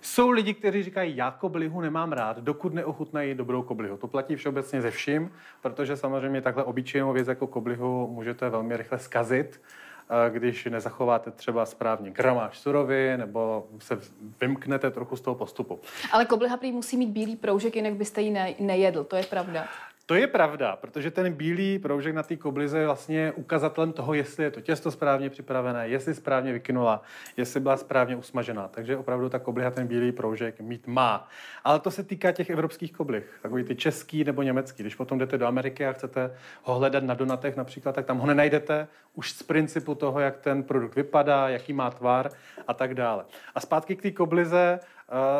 Jsou 0.00 0.30
lidi, 0.30 0.54
kteří 0.54 0.82
říkají, 0.82 1.16
já 1.16 1.30
koblihu 1.30 1.80
nemám 1.80 2.12
rád, 2.12 2.38
dokud 2.38 2.74
neochutnají 2.74 3.34
dobrou 3.34 3.62
koblihu. 3.62 3.96
To 3.96 4.08
platí 4.08 4.36
všeobecně 4.36 4.82
ze 4.82 4.90
vším, 4.90 5.30
protože 5.62 5.96
samozřejmě 5.96 6.40
takhle 6.40 6.64
obyčejnou 6.64 7.12
věc 7.12 7.28
jako 7.28 7.46
koblihu 7.46 8.08
můžete 8.12 8.48
velmi 8.48 8.76
rychle 8.76 8.98
skazit, 8.98 9.60
eh, 9.60 9.93
když 10.28 10.64
nezachováte 10.64 11.30
třeba 11.30 11.66
správně 11.66 12.10
gramáž 12.10 12.58
surovy 12.58 13.16
nebo 13.16 13.66
se 13.78 13.98
vymknete 14.40 14.90
trochu 14.90 15.16
z 15.16 15.20
toho 15.20 15.34
postupu. 15.34 15.80
Ale 16.12 16.24
kobliha 16.24 16.56
prý 16.56 16.72
musí 16.72 16.96
mít 16.96 17.10
bílý 17.10 17.36
proužek, 17.36 17.76
jinak 17.76 17.94
byste 17.94 18.22
ji 18.22 18.30
ne- 18.30 18.54
nejedl, 18.58 19.04
to 19.04 19.16
je 19.16 19.22
pravda. 19.22 19.64
To 20.06 20.14
je 20.14 20.26
pravda, 20.26 20.76
protože 20.76 21.10
ten 21.10 21.32
bílý 21.32 21.78
proužek 21.78 22.14
na 22.14 22.22
té 22.22 22.36
koblize 22.36 22.78
je 22.78 22.86
vlastně 22.86 23.32
ukazatelem 23.32 23.92
toho, 23.92 24.14
jestli 24.14 24.44
je 24.44 24.50
to 24.50 24.60
těsto 24.60 24.90
správně 24.90 25.30
připravené, 25.30 25.88
jestli 25.88 26.14
správně 26.14 26.52
vykynula, 26.52 27.02
jestli 27.36 27.60
byla 27.60 27.76
správně 27.76 28.16
usmažená. 28.16 28.68
Takže 28.68 28.96
opravdu 28.96 29.28
ta 29.28 29.38
kobliha 29.38 29.70
ten 29.70 29.86
bílý 29.86 30.12
proužek 30.12 30.60
mít 30.60 30.86
má. 30.86 31.28
Ale 31.64 31.80
to 31.80 31.90
se 31.90 32.02
týká 32.02 32.32
těch 32.32 32.50
evropských 32.50 32.92
koblich, 32.92 33.38
takový 33.42 33.64
ty 33.64 33.76
český 33.76 34.24
nebo 34.24 34.42
německý. 34.42 34.82
Když 34.82 34.94
potom 34.94 35.18
jdete 35.18 35.38
do 35.38 35.46
Ameriky 35.46 35.86
a 35.86 35.92
chcete 35.92 36.36
ho 36.62 36.74
hledat 36.74 37.04
na 37.04 37.14
donatech 37.14 37.56
například, 37.56 37.94
tak 37.94 38.06
tam 38.06 38.18
ho 38.18 38.26
nenajdete 38.26 38.88
už 39.14 39.32
z 39.32 39.42
principu 39.42 39.94
toho, 39.94 40.20
jak 40.20 40.38
ten 40.38 40.62
produkt 40.62 40.96
vypadá, 40.96 41.48
jaký 41.48 41.72
má 41.72 41.90
tvar 41.90 42.30
a 42.68 42.74
tak 42.74 42.94
dále. 42.94 43.24
A 43.54 43.60
zpátky 43.60 43.96
k 43.96 44.02
té 44.02 44.10
koblize, 44.10 44.80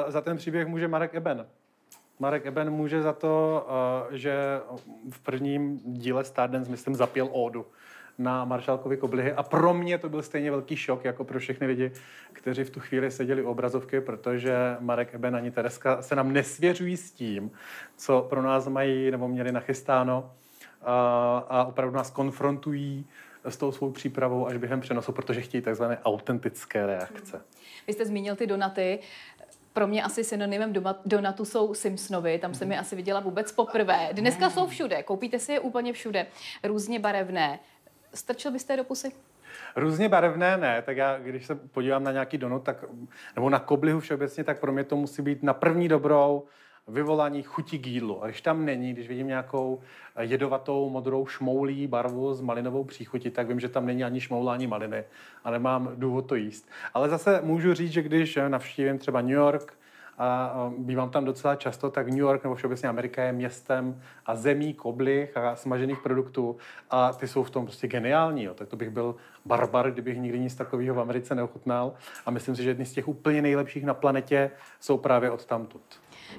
uh, 0.04 0.11
za 0.11 0.21
ten 0.21 0.37
příběh 0.37 0.66
může 0.66 0.88
Marek 0.88 1.14
Eben. 1.14 1.47
Marek 2.18 2.47
Eben 2.47 2.71
může 2.71 3.02
za 3.02 3.12
to, 3.12 3.66
eh, 4.12 4.18
že 4.18 4.61
v 5.11 5.21
prvním 5.21 5.80
díle 5.85 6.25
Stardance, 6.25 6.71
myslím, 6.71 6.94
zapěl 6.94 7.28
ódu 7.33 7.66
na 8.18 8.44
Maršálkovi 8.44 8.97
koblihy 8.97 9.33
a 9.33 9.42
pro 9.42 9.75
mě 9.75 9.99
to 9.99 10.09
byl 10.09 10.23
stejně 10.23 10.50
velký 10.50 10.76
šok, 10.76 11.04
jako 11.04 11.25
pro 11.25 11.38
všechny 11.38 11.66
lidi, 11.66 11.92
kteří 12.33 12.64
v 12.64 12.71
tu 12.71 12.80
chvíli 12.80 13.11
seděli 13.11 13.42
u 13.42 13.50
obrazovky, 13.50 14.00
protože 14.00 14.76
Marek 14.80 15.14
Eben 15.14 15.37
ani 15.37 15.50
Tereska 15.50 16.02
se 16.02 16.16
nám 16.16 16.33
nesvěřují 16.33 16.97
s 16.97 17.11
tím, 17.11 17.50
co 17.97 18.26
pro 18.30 18.42
nás 18.42 18.68
mají 18.68 19.11
nebo 19.11 19.28
měli 19.28 19.52
nachystáno 19.52 20.33
a, 20.83 21.47
eh, 21.50 21.54
a 21.54 21.64
opravdu 21.64 21.97
nás 21.97 22.11
konfrontují 22.11 23.06
s 23.44 23.56
tou 23.56 23.73
svou 23.73 23.90
přípravou 23.90 24.47
až 24.47 24.56
během 24.56 24.80
přenosu, 24.80 25.12
protože 25.12 25.40
chtějí 25.40 25.62
takzvané 25.62 25.99
autentické 26.04 26.87
reakce. 26.87 27.42
Vy 27.87 27.92
jste 27.92 28.06
zmínil 28.06 28.37
ty 28.37 28.47
donaty 28.47 28.99
pro 29.75 29.87
mě 29.87 30.02
asi 30.02 30.25
synonymem 30.25 30.73
donatu 31.07 31.45
jsou 31.45 31.75
Simpsonovi, 31.75 32.38
tam 32.38 32.54
jsem 32.54 32.73
je 32.73 32.78
asi 32.78 32.97
viděla 32.97 33.21
vůbec 33.21 33.52
poprvé. 33.52 34.09
Dneska 34.12 34.50
jsou 34.50 34.66
všude, 34.66 35.02
koupíte 35.02 35.38
si 35.38 35.52
je 35.52 35.61
úplně 35.61 35.93
všude, 35.93 36.26
různě 36.64 36.99
barevné. 36.99 37.59
Strčil 38.14 38.50
byste 38.50 38.73
je 38.73 38.76
do 38.76 38.85
pusy? 38.85 39.12
Různě 39.76 40.09
barevné 40.09 40.57
ne, 40.57 40.83
tak 40.83 40.97
já, 40.97 41.19
když 41.19 41.47
se 41.47 41.54
podívám 41.54 42.04
na 42.04 42.12
nějaký 42.12 42.38
donut, 42.38 42.62
tak, 42.62 42.85
nebo 43.37 43.50
na 43.50 43.59
koblihu 43.59 44.00
všeobecně, 44.00 44.45
tak 44.45 44.61
pro 44.61 44.73
mě 44.73 44.85
to 44.85 44.97
musí 44.97 45.23
být 45.23 45.43
na 45.43 45.54
první 45.54 45.88
dobrou 45.88 46.45
vyvolání 46.88 47.43
chuti 47.43 47.79
k 47.79 47.87
jídlu. 47.87 48.23
A 48.23 48.26
když 48.26 48.41
tam 48.41 48.64
není, 48.64 48.93
když 48.93 49.09
vidím 49.09 49.26
nějakou 49.26 49.81
jedovatou 50.21 50.91
modrou 50.91 51.26
šmoulí 51.26 51.87
barvu 51.87 52.35
s 52.35 52.41
malinovou 52.41 52.85
příchutí, 52.85 53.31
tak 53.31 53.49
vím, 53.49 53.61
že 53.61 53.69
tam 53.69 53.87
není 53.87 54.05
ani 54.05 54.21
šmoula, 54.21 54.53
ani 54.53 54.67
maliny 54.67 55.05
a 55.45 55.50
nemám 55.50 55.93
důvod 55.95 56.26
to 56.26 56.35
jíst. 56.35 56.69
Ale 56.95 57.09
zase 57.09 57.41
můžu 57.43 57.75
říct, 57.75 57.93
že 57.93 58.03
když 58.03 58.38
navštívím 58.49 58.99
třeba 58.99 59.21
New 59.21 59.31
York, 59.31 59.75
a 60.19 60.71
bývám 60.79 61.11
tam 61.11 61.25
docela 61.25 61.57
často, 61.57 61.91
tak 61.91 62.09
New 62.09 62.19
York 62.19 62.45
nebo 62.45 62.55
všeobecně 62.55 62.88
Amerika 62.88 63.23
je 63.23 63.33
městem 63.33 64.03
a 64.26 64.37
zemí 64.37 64.75
koblich 64.75 65.37
a 65.37 65.57
smažených 65.57 65.99
produktů 65.99 66.57
a 66.91 67.12
ty 67.12 67.29
jsou 67.29 67.43
v 67.43 67.50
tom 67.50 67.64
prostě 67.64 67.88
geniální. 67.88 68.45
Jo. 68.45 68.55
Tak 68.55 68.69
to 68.69 68.76
bych 68.76 68.91
byl 68.91 69.14
barbar, 69.45 69.91
kdybych 69.91 70.19
nikdy 70.19 70.41
nic 70.41 70.55
takového 70.55 70.95
v 70.95 71.00
Americe 71.00 71.35
neochutnal 71.35 71.93
a 72.26 72.31
myslím 72.31 72.57
si, 72.57 72.62
že 72.62 72.71
jedny 72.71 72.87
z 72.87 72.93
těch 72.93 73.09
úplně 73.09 73.43
nejlepších 73.43 73.85
na 73.85 73.95
planetě 73.95 74.50
jsou 74.81 74.99
právě 74.99 75.31
od 75.31 75.45
tamtud. 75.45 75.83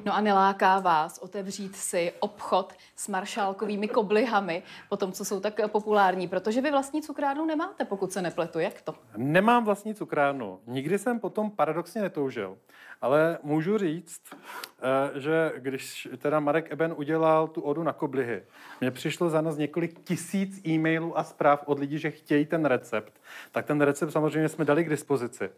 No 0.05 0.15
a 0.15 0.21
neláká 0.21 0.79
vás 0.79 1.17
otevřít 1.17 1.75
si 1.75 2.13
obchod 2.19 2.73
s 2.95 3.07
maršálkovými 3.07 3.87
koblihami, 3.87 4.63
po 4.89 4.97
tom, 4.97 5.11
co 5.11 5.25
jsou 5.25 5.39
tak 5.39 5.59
populární, 5.71 6.27
protože 6.27 6.61
vy 6.61 6.71
vlastní 6.71 7.01
cukrárnu 7.01 7.45
nemáte, 7.45 7.85
pokud 7.85 8.11
se 8.11 8.21
nepletu. 8.21 8.59
Jak 8.59 8.81
to? 8.81 8.95
Nemám 9.17 9.65
vlastní 9.65 9.95
cukrárnu. 9.95 10.59
Nikdy 10.67 10.99
jsem 10.99 11.19
potom 11.19 11.51
paradoxně 11.51 12.01
netoužil. 12.01 12.57
Ale 13.01 13.37
můžu 13.43 13.77
říct, 13.77 14.21
eh, 14.33 15.19
že 15.19 15.51
když 15.57 16.07
teda 16.17 16.39
Marek 16.39 16.71
Eben 16.71 16.93
udělal 16.97 17.47
tu 17.47 17.61
odu 17.61 17.83
na 17.83 17.93
koblihy, 17.93 18.43
mně 18.81 18.91
přišlo 18.91 19.29
za 19.29 19.41
nás 19.41 19.57
několik 19.57 19.99
tisíc 20.03 20.65
e-mailů 20.67 21.17
a 21.17 21.23
zpráv 21.23 21.63
od 21.65 21.79
lidí, 21.79 21.99
že 21.99 22.11
chtějí 22.11 22.45
ten 22.45 22.65
recept. 22.65 23.21
Tak 23.51 23.65
ten 23.65 23.81
recept 23.81 24.11
samozřejmě 24.11 24.49
jsme 24.49 24.65
dali 24.65 24.83
k 24.83 24.89
dispozici. 24.89 25.49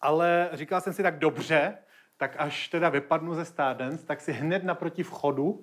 Ale 0.00 0.50
říkal 0.52 0.80
jsem 0.80 0.92
si 0.92 1.02
tak 1.02 1.18
dobře, 1.18 1.78
tak 2.24 2.34
až 2.38 2.68
teda 2.68 2.88
vypadnu 2.88 3.34
ze 3.34 3.44
Stardance, 3.44 4.06
tak 4.06 4.20
si 4.20 4.32
hned 4.32 4.64
naproti 4.64 5.02
vchodu 5.02 5.60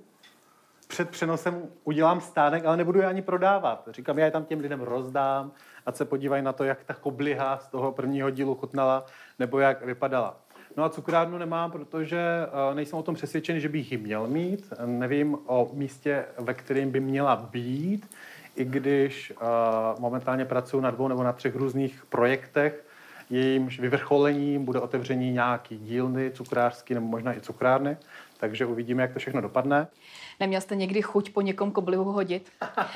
před 0.88 1.10
přenosem 1.10 1.68
udělám 1.84 2.22
stánek, 2.22 2.65
ale 2.65 2.77
nebudu 2.77 3.00
je 3.00 3.06
ani 3.06 3.22
prodávat. 3.22 3.89
Říkám, 3.91 4.20
já 4.20 4.25
je 4.25 4.32
tam 4.32 4.46
těm 4.46 4.60
lidem 4.60 4.82
rozdám, 4.82 5.51
a 5.86 5.91
se 5.91 6.06
podívají 6.06 6.44
na 6.44 6.53
to, 6.53 6.63
jak 6.63 6.84
ta 6.84 6.94
kobliha 6.94 7.58
z 7.58 7.68
toho 7.68 7.91
prvního 7.91 8.30
dílu 8.30 8.56
chutnala, 8.56 9.06
nebo 9.39 9.60
jak 9.60 9.86
vypadala. 9.86 10.38
No 10.77 10.84
a 10.84 10.89
cukrárnu 10.89 11.38
nemám, 11.38 11.72
protože 11.72 12.20
eh, 12.20 12.75
nejsem 12.75 13.00
o 13.00 13.03
tom 13.03 13.15
přesvědčený, 13.15 13.62
že 13.62 13.70
bych 13.70 13.91
ji 13.91 13.98
měl 13.98 14.27
mít. 14.27 14.74
Nevím 14.86 15.38
o 15.46 15.70
místě, 15.74 16.25
ve 16.39 16.53
kterém 16.53 16.91
by 16.91 17.00
měla 17.00 17.36
být. 17.36 18.10
i 18.56 18.65
když 18.65 19.34
uh, 19.41 20.00
momentálně 20.00 20.46
pracuji 20.46 20.82
na 20.82 20.91
dvou 20.91 21.08
nebo 21.08 21.24
na 21.24 21.34
třech 21.34 21.56
různých 21.56 22.06
projektech, 22.10 22.90
jejímž 23.32 23.80
vyvrcholením 23.80 24.66
bude 24.66 24.80
otevření 24.80 25.32
nějaký 25.32 25.78
dílny 25.78 26.32
cukrářský 26.32 26.94
nebo 26.94 27.08
možná 27.08 27.38
i 27.38 27.42
cukrárny, 27.42 27.98
takže 28.38 28.66
uvidíme, 28.66 29.02
jak 29.02 29.14
to 29.14 29.20
všechno 29.20 29.42
dopadne. 29.42 29.88
Neměl 30.40 30.62
jste 30.62 30.76
někdy 30.76 31.02
chuť 31.02 31.30
po 31.30 31.42
někom 31.42 31.72
koblihu 31.72 32.04
hodit? 32.04 32.52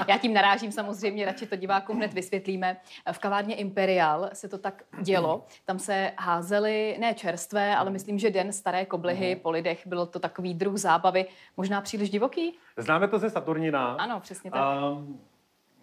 Já 0.08 0.18
tím 0.18 0.34
narážím 0.34 0.72
samozřejmě, 0.72 1.26
radši 1.26 1.46
to 1.46 1.56
divákům 1.56 1.98
hned 1.98 2.14
vysvětlíme. 2.14 2.78
V 3.12 3.20
kavárně 3.20 3.56
Imperial 3.56 4.30
se 4.34 4.48
to 4.48 4.58
tak 4.58 4.84
dělo. 5.02 5.46
Tam 5.66 5.80
se 5.80 6.12
házely 6.18 6.98
ne 7.00 7.14
čerstvé, 7.14 7.76
ale 7.76 7.92
myslím, 7.92 8.20
že 8.20 8.30
den 8.30 8.54
staré 8.54 8.86
koblihy 8.86 9.36
po 9.36 9.52
lidech. 9.52 9.88
Bylo 9.88 10.06
to 10.06 10.20
takový 10.20 10.54
druh 10.54 10.78
zábavy, 10.78 11.26
možná 11.58 11.82
příliš 11.82 12.10
divoký? 12.10 12.58
Známe 12.78 13.08
to 13.08 13.20
ze 13.20 13.30
Saturnina. 13.30 13.94
Ano, 13.94 14.20
přesně 14.20 14.52
tak. 14.52 14.62
Um, 14.84 15.20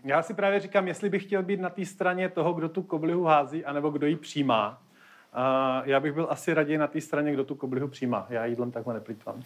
já 0.05 0.23
si 0.23 0.35
právě 0.35 0.61
říkám, 0.61 0.89
jestli 0.89 1.11
bych 1.11 1.23
chtěl 1.23 1.43
být 1.43 1.61
na 1.61 1.71
té 1.71 1.85
straně 1.85 2.29
toho, 2.29 2.53
kdo 2.53 2.69
tu 2.69 2.83
koblihu 2.83 3.25
hází, 3.25 3.65
anebo 3.65 3.91
kdo 3.91 4.07
ji 4.07 4.17
přijímá. 4.17 4.83
Uh, 5.37 5.89
já 5.89 6.01
bych 6.01 6.13
byl 6.13 6.27
asi 6.31 6.55
raději 6.55 6.79
na 6.79 6.87
té 6.87 7.01
straně, 7.01 7.33
kdo 7.33 7.45
tu 7.45 7.55
koblihu 7.55 7.89
přijímá. 7.89 8.27
Já 8.31 8.45
jídlem 8.45 8.71
takhle 8.71 8.95
neplýtvám. 8.95 9.43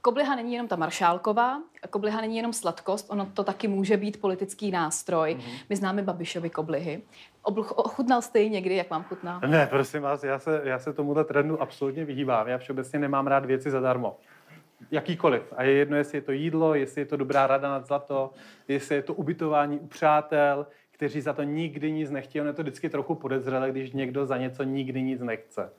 Kobliha 0.00 0.36
není 0.36 0.52
jenom 0.52 0.68
ta 0.68 0.76
maršálková, 0.76 1.62
kobliha 1.90 2.20
není 2.20 2.36
jenom 2.36 2.52
sladkost, 2.52 3.10
ono 3.10 3.26
to 3.26 3.44
taky 3.44 3.68
může 3.68 3.96
být 3.96 4.20
politický 4.20 4.70
nástroj. 4.70 5.36
Mm-hmm. 5.38 5.64
My 5.68 5.76
známe 5.76 6.02
Babišovi 6.02 6.50
koblihy. 6.50 7.02
Ochutnal 7.42 8.22
jste 8.22 8.40
ji 8.40 8.50
někdy, 8.50 8.76
jak 8.76 8.90
vám 8.90 9.02
chutná? 9.04 9.40
Ne, 9.46 9.66
prosím 9.66 10.02
vás, 10.02 10.24
já 10.24 10.38
se, 10.38 10.60
já 10.64 10.78
se 10.78 10.92
tomuhle 10.92 11.24
trendu 11.24 11.62
absolutně 11.62 12.04
vyhýbám. 12.04 12.48
Já 12.48 12.58
všeobecně 12.58 12.98
nemám 12.98 13.26
rád 13.26 13.44
věci 13.44 13.70
zadarmo. 13.70 14.16
Jakýkoliv. 14.90 15.52
A 15.56 15.62
je 15.62 15.72
jedno, 15.72 15.96
jestli 15.96 16.18
je 16.18 16.22
to 16.22 16.32
jídlo, 16.32 16.74
jestli 16.74 17.00
je 17.00 17.06
to 17.06 17.16
dobrá 17.16 17.46
rada 17.46 17.68
nad 17.68 17.86
zlato, 17.86 18.30
jestli 18.68 18.94
je 18.94 19.02
to 19.02 19.14
ubytování 19.14 19.78
u 19.78 19.86
přátel, 19.86 20.66
kteří 20.90 21.20
za 21.20 21.32
to 21.32 21.42
nikdy 21.42 21.92
nic 21.92 22.10
nechtějí. 22.10 22.40
Ono 22.40 22.50
je 22.50 22.54
to 22.54 22.62
vždycky 22.62 22.88
trochu 22.88 23.14
podezřelé, 23.14 23.70
když 23.70 23.92
někdo 23.92 24.26
za 24.26 24.36
něco 24.36 24.62
nikdy 24.62 25.02
nic 25.02 25.20
nechce. 25.20 25.72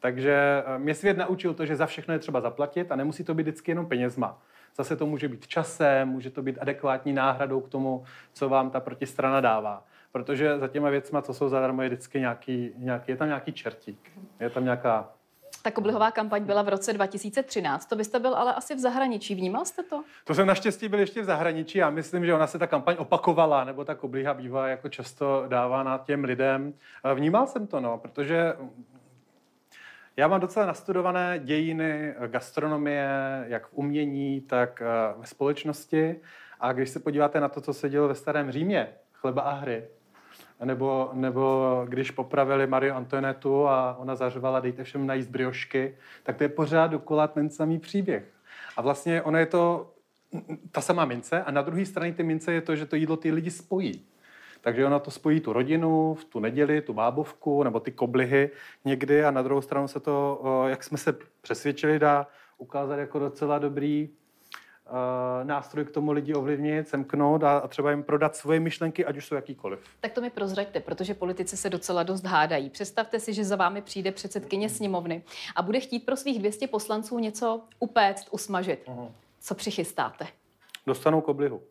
Takže 0.00 0.62
eh, 0.66 0.78
mě 0.78 0.94
svět 0.94 1.16
naučil 1.16 1.54
to, 1.54 1.66
že 1.66 1.76
za 1.76 1.86
všechno 1.86 2.14
je 2.14 2.18
třeba 2.18 2.40
zaplatit 2.40 2.92
a 2.92 2.96
nemusí 2.96 3.24
to 3.24 3.34
být 3.34 3.42
vždycky 3.42 3.70
jenom 3.70 3.86
penězma. 3.86 4.42
Zase 4.76 4.96
to 4.96 5.06
může 5.06 5.28
být 5.28 5.46
časem, 5.46 6.08
může 6.08 6.30
to 6.30 6.42
být 6.42 6.58
adekvátní 6.60 7.12
náhradou 7.12 7.60
k 7.60 7.68
tomu, 7.68 8.04
co 8.32 8.48
vám 8.48 8.70
ta 8.70 8.80
protistrana 8.80 9.40
dává. 9.40 9.84
Protože 10.12 10.58
za 10.58 10.68
těma 10.68 10.90
věcma, 10.90 11.22
co 11.22 11.34
jsou 11.34 11.48
zadarmo, 11.48 11.82
je 11.82 11.88
vždycky 11.88 12.20
nějaký, 12.20 12.70
nějaký 12.76 13.12
je 13.12 13.16
tam 13.16 13.28
nějaký 13.28 13.52
čertík. 13.52 14.12
Je 14.40 14.50
tam 14.50 14.64
nějaká 14.64 15.10
ta 15.62 15.70
koblihová 15.70 16.10
kampaň 16.10 16.44
byla 16.44 16.62
v 16.62 16.68
roce 16.68 16.92
2013. 16.92 17.86
To 17.86 17.96
byste 17.96 18.18
byl 18.18 18.34
ale 18.34 18.54
asi 18.54 18.74
v 18.74 18.78
zahraničí. 18.78 19.34
Vnímal 19.34 19.64
jste 19.64 19.82
to? 19.82 20.04
To 20.24 20.34
jsem 20.34 20.46
naštěstí 20.46 20.88
byl 20.88 21.00
ještě 21.00 21.22
v 21.22 21.24
zahraničí. 21.24 21.78
Já 21.78 21.90
myslím, 21.90 22.26
že 22.26 22.34
ona 22.34 22.46
se 22.46 22.58
ta 22.58 22.66
kampaň 22.66 22.96
opakovala, 22.98 23.64
nebo 23.64 23.84
ta 23.84 23.94
kobliha 23.94 24.34
bývá 24.34 24.68
jako 24.68 24.88
často 24.88 25.44
dávána 25.48 25.98
těm 25.98 26.24
lidem. 26.24 26.74
Vnímal 27.14 27.46
jsem 27.46 27.66
to, 27.66 27.80
no, 27.80 27.98
protože 27.98 28.52
já 30.16 30.28
mám 30.28 30.40
docela 30.40 30.66
nastudované 30.66 31.40
dějiny 31.44 32.14
gastronomie, 32.26 33.08
jak 33.48 33.66
v 33.66 33.72
umění, 33.72 34.40
tak 34.40 34.82
eh, 34.82 35.14
ve 35.16 35.26
společnosti. 35.26 36.20
A 36.60 36.72
když 36.72 36.88
se 36.88 37.00
podíváte 37.00 37.40
na 37.40 37.48
to, 37.48 37.60
co 37.60 37.72
se 37.72 37.88
dělo 37.88 38.08
ve 38.08 38.14
starém 38.14 38.50
Římě, 38.50 38.88
chleba 39.12 39.42
a 39.42 39.52
hry, 39.52 39.84
nebo, 40.64 41.10
nebo 41.12 41.84
když 41.88 42.10
popravili 42.10 42.66
Mario 42.66 42.94
Antoinetu 42.94 43.68
a 43.68 43.96
ona 43.98 44.14
zařovala 44.14 44.60
dejte 44.60 44.84
všem 44.84 45.06
najíst 45.06 45.30
briošky, 45.30 45.96
tak 46.22 46.36
to 46.36 46.44
je 46.44 46.48
pořád 46.48 46.86
dokola 46.86 47.26
ten 47.26 47.50
samý 47.50 47.78
příběh. 47.78 48.24
A 48.76 48.82
vlastně 48.82 49.22
ono 49.22 49.38
je 49.38 49.46
to 49.46 49.92
ta 50.72 50.80
samá 50.80 51.04
mince 51.04 51.42
a 51.42 51.50
na 51.50 51.62
druhé 51.62 51.86
straně 51.86 52.12
ty 52.12 52.22
mince 52.22 52.52
je 52.52 52.60
to, 52.60 52.76
že 52.76 52.86
to 52.86 52.96
jídlo 52.96 53.16
ty 53.16 53.30
lidi 53.30 53.50
spojí. 53.50 54.04
Takže 54.60 54.86
ona 54.86 54.98
to 54.98 55.10
spojí 55.10 55.40
tu 55.40 55.52
rodinu, 55.52 56.14
v 56.14 56.24
tu 56.24 56.40
neděli, 56.40 56.80
tu 56.80 56.92
bábovku 56.92 57.62
nebo 57.62 57.80
ty 57.80 57.92
koblihy 57.92 58.50
někdy 58.84 59.24
a 59.24 59.30
na 59.30 59.42
druhou 59.42 59.60
stranu 59.60 59.88
se 59.88 60.00
to, 60.00 60.42
jak 60.66 60.84
jsme 60.84 60.98
se 60.98 61.16
přesvědčili, 61.42 61.98
dá 61.98 62.26
ukázat 62.58 62.96
jako 62.96 63.18
docela 63.18 63.58
dobrý 63.58 64.10
nástroj 65.42 65.84
k 65.84 65.90
tomu 65.90 66.12
lidi 66.12 66.34
ovlivnit, 66.34 66.88
semknout 66.88 67.44
a, 67.44 67.58
a 67.58 67.68
třeba 67.68 67.90
jim 67.90 68.02
prodat 68.02 68.36
svoje 68.36 68.60
myšlenky, 68.60 69.04
ať 69.04 69.16
už 69.16 69.26
jsou 69.26 69.34
jakýkoliv. 69.34 69.80
Tak 70.00 70.12
to 70.12 70.20
mi 70.20 70.30
prozraďte, 70.30 70.80
protože 70.80 71.14
politici 71.14 71.56
se 71.56 71.70
docela 71.70 72.02
dost 72.02 72.24
hádají. 72.24 72.70
Představte 72.70 73.20
si, 73.20 73.34
že 73.34 73.44
za 73.44 73.56
vámi 73.56 73.82
přijde 73.82 74.12
předsedkyně 74.12 74.68
sněmovny 74.68 75.22
a 75.56 75.62
bude 75.62 75.80
chtít 75.80 76.06
pro 76.06 76.16
svých 76.16 76.38
200 76.38 76.66
poslanců 76.66 77.18
něco 77.18 77.60
upéct, 77.78 78.28
usmažit. 78.30 78.86
Uh-huh. 78.86 79.10
Co 79.40 79.54
přichystáte? 79.54 80.26
Dostanou 80.86 81.20
koblihu. 81.20 81.62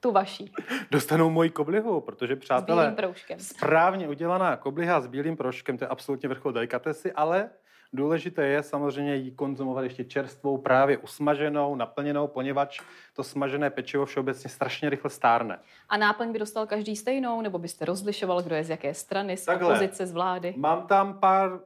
tu 0.00 0.12
vaší. 0.12 0.52
Dostanou 0.90 1.30
moji 1.30 1.50
koblihu, 1.50 2.00
protože 2.00 2.36
přátelé, 2.36 2.96
správně 3.38 4.08
udělaná 4.08 4.56
kobliha 4.56 5.00
s 5.00 5.06
bílým 5.06 5.36
proškem, 5.36 5.78
to 5.78 5.84
je 5.84 5.88
absolutně 5.88 6.28
vrchol 6.28 6.52
delikatesy, 6.52 7.12
ale 7.12 7.50
Důležité 7.94 8.46
je 8.46 8.62
samozřejmě 8.62 9.14
ji 9.14 9.30
konzumovat 9.30 9.84
ještě 9.84 10.04
čerstvou, 10.04 10.58
právě 10.58 10.98
usmaženou, 10.98 11.74
naplněnou, 11.74 12.26
poněvadž 12.26 12.80
to 13.14 13.24
smažené 13.24 13.70
pečivo 13.70 14.06
všeobecně 14.06 14.50
strašně 14.50 14.90
rychle 14.90 15.10
stárne. 15.10 15.58
A 15.88 15.96
náplň 15.96 16.32
by 16.32 16.38
dostal 16.38 16.66
každý 16.66 16.96
stejnou, 16.96 17.40
nebo 17.40 17.58
byste 17.58 17.84
rozlišoval, 17.84 18.42
kdo 18.42 18.54
je 18.54 18.64
z 18.64 18.70
jaké 18.70 18.94
strany, 18.94 19.36
z 19.36 19.44
Takhle. 19.44 19.68
opozice, 19.68 20.06
z 20.06 20.12
vlády? 20.12 20.54
Mám 20.56 20.86
tam 20.86 21.18
pár 21.18 21.52
uh, 21.52 21.58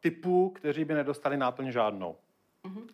typů, 0.00 0.50
kteří 0.50 0.84
by 0.84 0.94
nedostali 0.94 1.36
náplň 1.36 1.70
žádnou. 1.70 2.16
Uh-huh. 2.64 2.86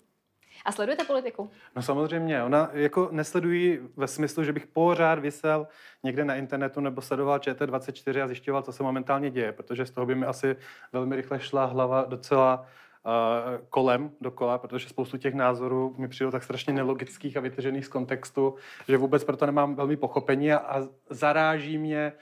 A 0.64 0.72
sledujete 0.72 1.04
politiku? 1.04 1.50
No 1.76 1.82
samozřejmě, 1.82 2.42
ona 2.42 2.70
jako 2.72 3.08
nesledují 3.12 3.78
ve 3.96 4.06
smyslu, 4.06 4.44
že 4.44 4.52
bych 4.52 4.66
pořád 4.66 5.18
vysel 5.18 5.66
někde 6.02 6.24
na 6.24 6.34
internetu 6.34 6.80
nebo 6.80 7.02
sledoval 7.02 7.38
ČT24 7.38 8.24
a 8.24 8.26
zjišťoval, 8.26 8.62
co 8.62 8.72
se 8.72 8.82
momentálně 8.82 9.30
děje, 9.30 9.52
protože 9.52 9.86
z 9.86 9.90
toho 9.90 10.06
by 10.06 10.14
mi 10.14 10.26
asi 10.26 10.56
velmi 10.92 11.16
rychle 11.16 11.40
šla 11.40 11.64
hlava 11.64 12.04
docela 12.08 12.66
uh, 13.06 13.66
kolem 13.68 14.10
dokola, 14.20 14.58
protože 14.58 14.88
spoustu 14.88 15.18
těch 15.18 15.34
názorů 15.34 15.94
mi 15.98 16.08
přijde 16.08 16.30
tak 16.30 16.42
strašně 16.42 16.72
nelogických 16.72 17.36
a 17.36 17.40
vytržených 17.40 17.86
z 17.86 17.88
kontextu, 17.88 18.54
že 18.88 18.96
vůbec 18.96 19.24
proto 19.24 19.46
nemám 19.46 19.74
velmi 19.74 19.96
pochopení 19.96 20.52
a, 20.52 20.56
a 20.56 20.82
zaráží 21.10 21.78
mě 21.78 22.12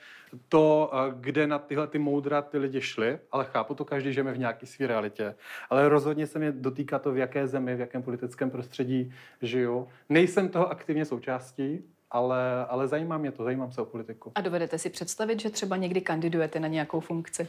to, 0.49 0.91
uh, 0.93 1.21
kde 1.21 1.47
na 1.47 1.59
tyhle 1.59 1.87
ty 1.87 1.99
moudra 1.99 2.41
ty 2.41 2.57
lidi 2.57 2.81
šli, 2.81 3.19
ale 3.31 3.45
chápu 3.45 3.75
to 3.75 3.85
každý, 3.85 4.13
že 4.13 4.21
jsme 4.21 4.33
v 4.33 4.37
nějaké 4.37 4.65
své 4.65 4.87
realitě. 4.87 5.35
Ale 5.69 5.89
rozhodně 5.89 6.27
se 6.27 6.39
mě 6.39 6.51
dotýká 6.51 6.99
to, 6.99 7.11
v 7.11 7.17
jaké 7.17 7.47
zemi, 7.47 7.75
v 7.75 7.79
jakém 7.79 8.03
politickém 8.03 8.51
prostředí 8.51 9.13
žiju. 9.41 9.87
Nejsem 10.09 10.49
toho 10.49 10.71
aktivně 10.71 11.05
součástí, 11.05 11.83
ale, 12.11 12.65
ale 12.65 12.87
zajímá 12.87 13.17
mě 13.17 13.31
to, 13.31 13.43
zajímám 13.43 13.71
se 13.71 13.81
o 13.81 13.85
politiku. 13.85 14.31
A 14.35 14.41
dovedete 14.41 14.77
si 14.77 14.89
představit, 14.89 15.39
že 15.39 15.49
třeba 15.49 15.75
někdy 15.75 16.01
kandidujete 16.01 16.59
na 16.59 16.67
nějakou 16.67 16.99
funkci? 16.99 17.47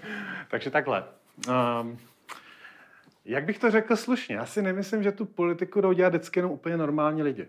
Takže 0.50 0.70
takhle. 0.70 1.04
Um, 1.48 1.98
jak 3.24 3.44
bych 3.44 3.58
to 3.58 3.70
řekl 3.70 3.96
slušně? 3.96 4.36
Já 4.36 4.46
si 4.46 4.62
nemyslím, 4.62 5.02
že 5.02 5.12
tu 5.12 5.24
politiku 5.24 5.80
jdou 5.80 5.92
dělat 5.92 6.08
vždycky 6.08 6.38
jenom 6.38 6.52
úplně 6.52 6.76
normální 6.76 7.22
lidi. 7.22 7.48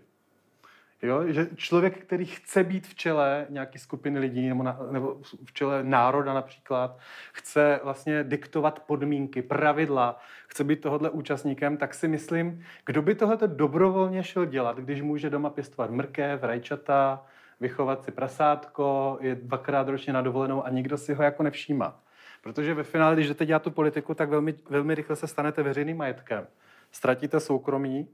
Jo? 1.02 1.22
Že 1.26 1.48
člověk, 1.56 1.98
který 1.98 2.24
chce 2.24 2.64
být 2.64 2.86
v 2.86 2.94
čele 2.94 3.46
nějaké 3.48 3.78
skupiny 3.78 4.18
lidí 4.18 4.48
nebo, 4.48 4.62
na, 4.62 4.78
nebo 4.90 5.18
v 5.44 5.52
čele 5.52 5.84
národa 5.84 6.34
například, 6.34 6.98
chce 7.32 7.80
vlastně 7.84 8.24
diktovat 8.24 8.80
podmínky, 8.80 9.42
pravidla, 9.42 10.18
chce 10.46 10.64
být 10.64 10.80
tohohle 10.80 11.10
účastníkem, 11.10 11.76
tak 11.76 11.94
si 11.94 12.08
myslím, 12.08 12.64
kdo 12.86 13.02
by 13.02 13.14
tohle 13.14 13.38
dobrovolně 13.46 14.22
šel 14.22 14.46
dělat, 14.46 14.78
když 14.78 15.02
může 15.02 15.30
doma 15.30 15.50
pěstovat 15.50 15.90
mrkev, 15.90 16.42
rajčata, 16.42 17.24
vychovat 17.60 18.04
si 18.04 18.10
prasátko, 18.10 19.18
je 19.20 19.34
dvakrát 19.34 19.88
ročně 19.88 20.12
na 20.12 20.22
dovolenou 20.22 20.66
a 20.66 20.70
nikdo 20.70 20.98
si 20.98 21.14
ho 21.14 21.22
jako 21.22 21.42
nevšímá. 21.42 22.00
Protože 22.42 22.74
ve 22.74 22.82
finále, 22.82 23.14
když 23.14 23.28
jdete 23.28 23.46
dělat 23.46 23.62
tu 23.62 23.70
politiku, 23.70 24.14
tak 24.14 24.28
velmi, 24.28 24.54
velmi 24.70 24.94
rychle 24.94 25.16
se 25.16 25.26
stanete 25.26 25.62
veřejným 25.62 25.96
majetkem. 25.96 26.46
Ztratíte 26.92 27.40
soukromí 27.40 28.08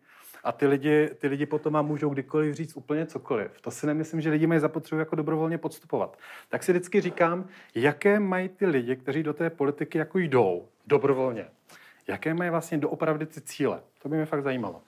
a 0.44 0.52
ty 0.52 0.66
lidi, 0.66 1.08
ty 1.18 1.28
lidi 1.28 1.46
potom 1.46 1.72
vám 1.72 1.86
můžou 1.86 2.08
kdykoliv 2.08 2.54
říct 2.54 2.76
úplně 2.76 3.06
cokoliv. 3.06 3.60
To 3.60 3.70
si 3.70 3.86
nemyslím, 3.86 4.20
že 4.20 4.30
lidi 4.30 4.46
mají 4.46 4.60
zapotřebí 4.60 4.98
jako 4.98 5.16
dobrovolně 5.16 5.58
podstupovat. 5.58 6.18
Tak 6.48 6.62
si 6.62 6.72
vždycky 6.72 7.00
říkám, 7.00 7.48
jaké 7.74 8.20
mají 8.20 8.48
ty 8.48 8.66
lidi, 8.66 8.96
kteří 8.96 9.22
do 9.22 9.34
té 9.34 9.50
politiky 9.50 9.98
jako 9.98 10.18
jdou 10.18 10.68
dobrovolně. 10.86 11.46
Jaké 12.08 12.34
mají 12.34 12.50
vlastně 12.50 12.78
doopravdy 12.78 13.26
ty 13.26 13.40
cíle? 13.40 13.80
To 14.02 14.08
by 14.08 14.16
mě 14.16 14.26
fakt 14.26 14.42
zajímalo. 14.42 14.82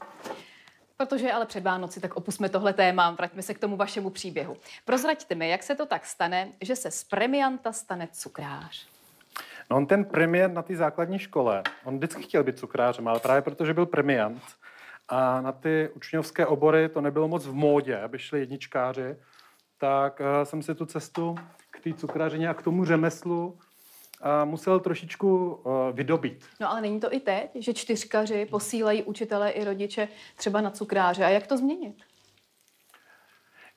Protože 0.96 1.26
je 1.26 1.32
ale 1.32 1.46
před 1.46 1.64
Vánoci, 1.64 2.00
tak 2.00 2.16
opusme 2.16 2.48
tohle 2.48 2.72
téma, 2.72 3.10
vraťme 3.10 3.42
se 3.42 3.54
k 3.54 3.58
tomu 3.58 3.76
vašemu 3.76 4.10
příběhu. 4.10 4.56
Prozraďte 4.84 5.34
mi, 5.34 5.50
jak 5.50 5.62
se 5.62 5.74
to 5.74 5.86
tak 5.86 6.06
stane, 6.06 6.48
že 6.60 6.76
se 6.76 6.90
z 6.90 7.04
premianta 7.04 7.72
stane 7.72 8.08
cukrář. 8.12 8.86
No 9.70 9.76
on 9.76 9.86
ten 9.86 10.04
premiér 10.04 10.50
na 10.50 10.62
té 10.62 10.76
základní 10.76 11.18
škole, 11.18 11.62
on 11.84 11.96
vždycky 11.96 12.22
chtěl 12.22 12.44
být 12.44 12.58
cukrářem, 12.58 13.08
ale 13.08 13.20
právě 13.20 13.42
protože 13.42 13.74
byl 13.74 13.86
premiant 13.86 14.42
a 15.10 15.40
na 15.40 15.52
ty 15.52 15.88
učňovské 15.94 16.46
obory 16.46 16.88
to 16.88 17.00
nebylo 17.00 17.28
moc 17.28 17.46
v 17.46 17.54
módě, 17.54 17.96
aby 17.96 18.18
šli 18.18 18.40
jedničkáři, 18.40 19.16
tak 19.78 20.20
uh, 20.20 20.26
jsem 20.44 20.62
si 20.62 20.74
tu 20.74 20.86
cestu 20.86 21.34
k 21.70 21.80
té 21.80 21.92
cukrařině 21.92 22.48
a 22.48 22.54
k 22.54 22.62
tomu 22.62 22.84
řemeslu 22.84 23.46
uh, 23.46 24.50
musel 24.50 24.80
trošičku 24.80 25.54
uh, 25.54 25.72
vydobít. 25.92 26.44
No 26.60 26.70
ale 26.70 26.80
není 26.80 27.00
to 27.00 27.14
i 27.14 27.20
teď, 27.20 27.50
že 27.54 27.74
čtyřkaři 27.74 28.46
posílají 28.50 29.02
učitele 29.02 29.50
i 29.50 29.64
rodiče 29.64 30.08
třeba 30.36 30.60
na 30.60 30.70
cukráře. 30.70 31.24
A 31.24 31.28
jak 31.28 31.46
to 31.46 31.56
změnit? 31.56 31.96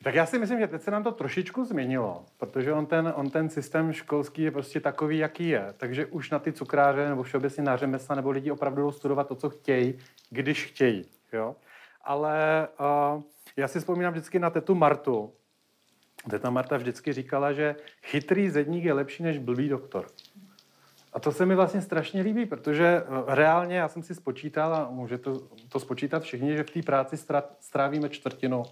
Tak 0.03 0.15
já 0.15 0.25
si 0.25 0.39
myslím, 0.39 0.59
že 0.59 0.67
teď 0.67 0.81
se 0.81 0.91
nám 0.91 1.03
to 1.03 1.11
trošičku 1.11 1.65
změnilo, 1.65 2.25
protože 2.37 2.73
on 2.73 2.85
ten, 2.85 3.13
on 3.15 3.29
ten 3.29 3.49
systém 3.49 3.93
školský 3.93 4.41
je 4.41 4.51
prostě 4.51 4.79
takový, 4.79 5.17
jaký 5.17 5.49
je. 5.49 5.73
Takže 5.77 6.05
už 6.05 6.29
na 6.29 6.39
ty 6.39 6.53
cukráře 6.53 7.09
nebo 7.09 7.23
všeobecně 7.23 7.63
na 7.63 7.77
řemesla 7.77 8.15
nebo 8.15 8.31
lidi 8.31 8.51
opravdu 8.51 8.81
jdou 8.81 8.91
studovat 8.91 9.27
to, 9.27 9.35
co 9.35 9.49
chtějí, 9.49 9.99
když 10.29 10.65
chtějí. 10.65 11.05
Jo? 11.33 11.55
Ale 12.01 12.67
uh, 13.15 13.21
já 13.57 13.67
si 13.67 13.79
vzpomínám 13.79 14.13
vždycky 14.13 14.39
na 14.39 14.49
tetu 14.49 14.75
Martu. 14.75 15.33
Teta 16.29 16.49
Marta 16.49 16.77
vždycky 16.77 17.13
říkala, 17.13 17.53
že 17.53 17.75
chytrý 18.03 18.49
zedník 18.49 18.83
je 18.83 18.93
lepší 18.93 19.23
než 19.23 19.37
blbý 19.37 19.69
doktor. 19.69 20.07
A 21.13 21.19
to 21.19 21.31
se 21.31 21.45
mi 21.45 21.55
vlastně 21.55 21.81
strašně 21.81 22.21
líbí, 22.21 22.45
protože 22.45 22.85
eh, 22.85 23.03
reálně 23.27 23.77
já 23.77 23.87
jsem 23.87 24.03
si 24.03 24.15
spočítal, 24.15 24.75
a 24.75 24.89
může 24.89 25.17
to, 25.17 25.47
to 25.69 25.79
spočítat 25.79 26.23
všichni, 26.23 26.57
že 26.57 26.63
v 26.63 26.69
té 26.69 26.81
práci 26.81 27.17
strávíme 27.59 28.09
čtvrtinu, 28.09 28.63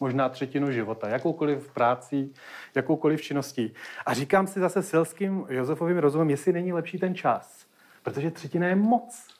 možná 0.00 0.28
třetinu 0.28 0.72
života, 0.72 1.08
jakoukoliv 1.08 1.72
práci, 1.72 2.30
jakoukoliv 2.74 3.22
činností. 3.22 3.74
A 4.06 4.14
říkám 4.14 4.46
si 4.46 4.60
zase 4.60 4.82
selským 4.82 5.46
Josefovým 5.48 5.98
rozumem, 5.98 6.30
jestli 6.30 6.52
není 6.52 6.72
lepší 6.72 6.98
ten 6.98 7.14
čas, 7.14 7.66
protože 8.02 8.30
třetina 8.30 8.66
je 8.66 8.76
moc. 8.76 9.39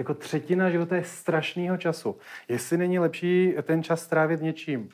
Jako 0.00 0.14
třetina 0.14 0.70
života 0.70 0.96
je 0.96 1.04
strašného 1.04 1.76
času. 1.76 2.16
Jestli 2.48 2.78
není 2.78 2.98
lepší 2.98 3.54
ten 3.62 3.82
čas 3.82 4.02
strávit 4.02 4.40
něčím, 4.40 4.88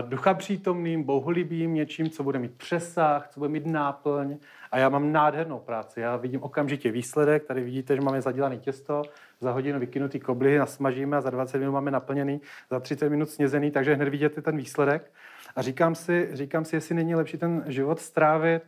ducha 0.00 0.34
přítomným, 0.34 1.02
bohulibým, 1.02 1.74
něčím, 1.74 2.10
co 2.10 2.22
bude 2.22 2.38
mít 2.38 2.54
přesah, 2.54 3.28
co 3.28 3.40
bude 3.40 3.48
mít 3.48 3.66
náplň. 3.66 4.36
A 4.72 4.78
já 4.78 4.88
mám 4.88 5.12
nádhernou 5.12 5.58
práci. 5.58 6.00
Já 6.00 6.16
vidím 6.16 6.42
okamžitě 6.42 6.90
výsledek. 6.90 7.44
Tady 7.44 7.62
vidíte, 7.62 7.96
že 7.96 8.02
máme 8.02 8.22
zadělané 8.22 8.56
těsto, 8.56 9.02
za 9.40 9.52
hodinu 9.52 9.78
vykynutý 9.78 10.20
koblihy, 10.20 10.58
nasmažíme 10.58 11.16
a 11.16 11.20
za 11.20 11.30
20 11.30 11.58
minut 11.58 11.72
máme 11.72 11.90
naplněný, 11.90 12.40
za 12.70 12.80
30 12.80 13.08
minut 13.08 13.30
snězený, 13.30 13.70
takže 13.70 13.94
hned 13.94 14.08
vidíte 14.08 14.42
ten 14.42 14.56
výsledek. 14.56 15.12
A 15.56 15.62
říkám 15.62 15.94
si, 15.94 16.28
říkám 16.32 16.64
si 16.64 16.76
jestli 16.76 16.94
není 16.94 17.14
lepší 17.14 17.38
ten 17.38 17.64
život 17.66 18.00
strávit 18.00 18.62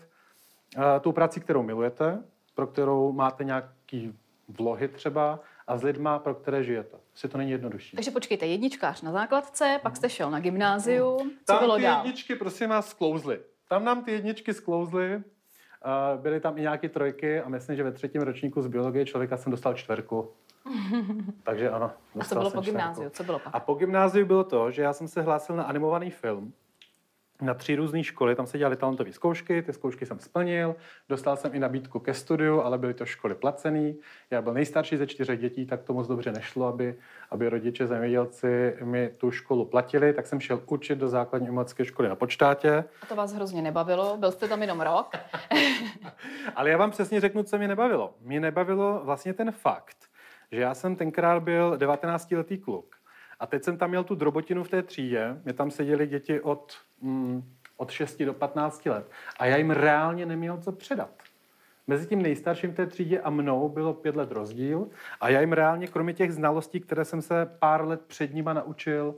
uh, 0.77 0.83
tou 1.01 1.13
práci, 1.13 1.41
kterou 1.41 1.63
milujete, 1.63 2.23
pro 2.55 2.67
kterou 2.67 3.13
máte 3.13 3.45
nějaký 3.45 4.19
vlohy 4.49 4.89
třeba, 4.89 5.41
a 5.67 5.77
s 5.79 5.83
lidma, 5.83 6.19
pro 6.19 6.35
které 6.35 6.65
žijete. 6.65 6.97
Si 7.15 7.29
to 7.29 7.39
není 7.39 7.51
jednodušší. 7.51 7.97
Takže 7.97 8.11
počkejte, 8.11 8.47
jedničkář 8.47 9.03
na 9.03 9.13
základce, 9.13 9.81
pak 9.83 9.97
jste 9.97 10.09
šel 10.09 10.31
na 10.31 10.41
gymnázium. 10.41 11.19
Co 11.31 11.53
Tam 11.53 11.59
bylo 11.59 11.77
ty 11.77 11.83
dál? 11.83 11.97
jedničky, 12.07 12.35
prosím 12.35 12.69
vás, 12.71 12.89
sklouzly. 12.89 13.41
Tam 13.69 13.85
nám 13.85 14.05
ty 14.05 14.13
jedničky 14.13 14.55
sklouzly, 14.55 15.23
byly 16.17 16.41
tam 16.41 16.59
i 16.59 16.61
nějaké 16.61 16.89
trojky 16.89 17.41
a 17.41 17.49
myslím, 17.49 17.77
že 17.77 17.83
ve 17.83 17.93
třetím 17.93 18.23
ročníku 18.23 18.63
z 18.63 18.67
biologie 18.67 19.05
člověka 19.07 19.37
jsem 19.37 19.51
dostal 19.51 19.75
čtverku. 19.75 20.33
Takže 21.43 21.71
ano. 21.71 21.91
A 22.21 22.25
co 22.25 22.35
bylo 22.35 22.51
po 22.51 22.61
gymnáziu? 22.61 23.11
Co 23.11 23.25
bylo 23.25 23.39
pak? 23.39 23.55
A 23.55 23.61
po 23.61 23.75
gymnáziu 23.75 24.27
bylo 24.27 24.45
to, 24.45 24.71
že 24.71 24.83
já 24.83 24.93
jsem 24.93 25.09
se 25.09 25.23
hlásil 25.23 25.57
na 25.57 25.65
animovaný 25.65 26.11
film 26.11 26.53
na 27.43 27.55
tři 27.55 27.75
různé 27.75 28.05
školy, 28.05 28.35
tam 28.35 28.47
se 28.47 28.59
dělaly 28.59 28.77
talentové 28.77 29.13
zkoušky, 29.13 29.63
ty 29.63 29.73
zkoušky 29.73 30.07
jsem 30.07 30.19
splnil, 30.19 30.77
dostal 31.09 31.37
jsem 31.37 31.55
i 31.55 31.59
nabídku 31.59 31.99
ke 31.99 32.15
studiu, 32.15 32.61
ale 32.61 32.79
byly 32.79 32.95
to 32.95 33.07
školy 33.07 33.35
placený. 33.35 33.99
Já 34.31 34.43
byl 34.43 34.55
nejstarší 34.55 34.97
ze 34.97 35.07
čtyřech 35.07 35.41
dětí, 35.41 35.67
tak 35.67 35.83
to 35.83 35.93
moc 35.93 36.09
dobře 36.09 36.33
nešlo, 36.33 36.67
aby, 36.67 36.95
aby 37.31 37.49
rodiče 37.49 37.87
zemědělci 37.87 38.77
mi 38.85 39.11
tu 39.17 39.31
školu 39.31 39.65
platili, 39.65 40.13
tak 40.13 40.27
jsem 40.27 40.41
šel 40.41 40.63
učit 40.67 40.99
do 40.99 41.09
základní 41.09 41.49
umělecké 41.49 41.85
školy 41.85 42.09
na 42.09 42.17
počtátě. 42.17 42.85
A 43.03 43.07
to 43.07 43.17
vás 43.17 43.33
hrozně 43.33 43.63
nebavilo, 43.63 44.17
byl 44.17 44.33
jste 44.33 44.49
tam 44.49 44.63
jenom 44.63 44.81
rok. 44.81 45.11
ale 46.57 46.71
já 46.71 46.77
vám 46.79 46.91
přesně 46.91 47.21
řeknu, 47.21 47.43
co 47.43 47.59
mě 47.59 47.69
nebavilo. 47.69 48.15
Mě 48.21 48.41
nebavilo 48.41 49.01
vlastně 49.05 49.35
ten 49.35 49.53
fakt, 49.53 49.97
že 50.53 50.61
já 50.61 50.75
jsem 50.75 50.97
tenkrát 50.97 51.43
byl 51.43 51.77
19-letý 51.77 52.59
kluk. 52.59 53.02
A 53.43 53.47
teď 53.47 53.65
jsem 53.65 53.77
tam 53.77 53.91
měl 53.91 54.05
tu 54.05 54.15
drobotinu 54.15 54.65
v 54.65 54.69
té 54.69 54.83
třídě, 54.83 55.41
mě 55.45 55.53
tam 55.53 55.71
seděli 55.71 56.07
děti 56.07 56.41
od, 56.41 56.73
mm, 57.01 57.43
od 57.77 57.91
6 57.91 58.25
do 58.25 58.35
15 58.35 58.91
let. 58.91 59.11
A 59.39 59.47
já 59.47 59.57
jim 59.57 59.71
reálně 59.71 60.27
neměl 60.27 60.59
co 60.59 60.73
předat. 60.73 61.11
Mezi 61.87 62.07
tím 62.07 62.23
nejstarším 62.23 62.73
v 62.73 62.75
té 62.75 62.87
třídě 62.87 63.21
a 63.21 63.31
mnou 63.31 63.69
bylo 63.69 63.95
pět 63.95 64.17
let 64.17 64.33
rozdíl. 64.33 64.89
A 65.21 65.29
já 65.29 65.41
jim 65.41 65.53
reálně, 65.53 65.87
kromě 65.87 66.13
těch 66.13 66.33
znalostí, 66.33 66.81
které 66.81 67.05
jsem 67.05 67.23
se 67.23 67.51
pár 67.59 67.87
let 67.87 68.01
před 68.07 68.35
nima 68.35 68.53
naučil 68.53 69.15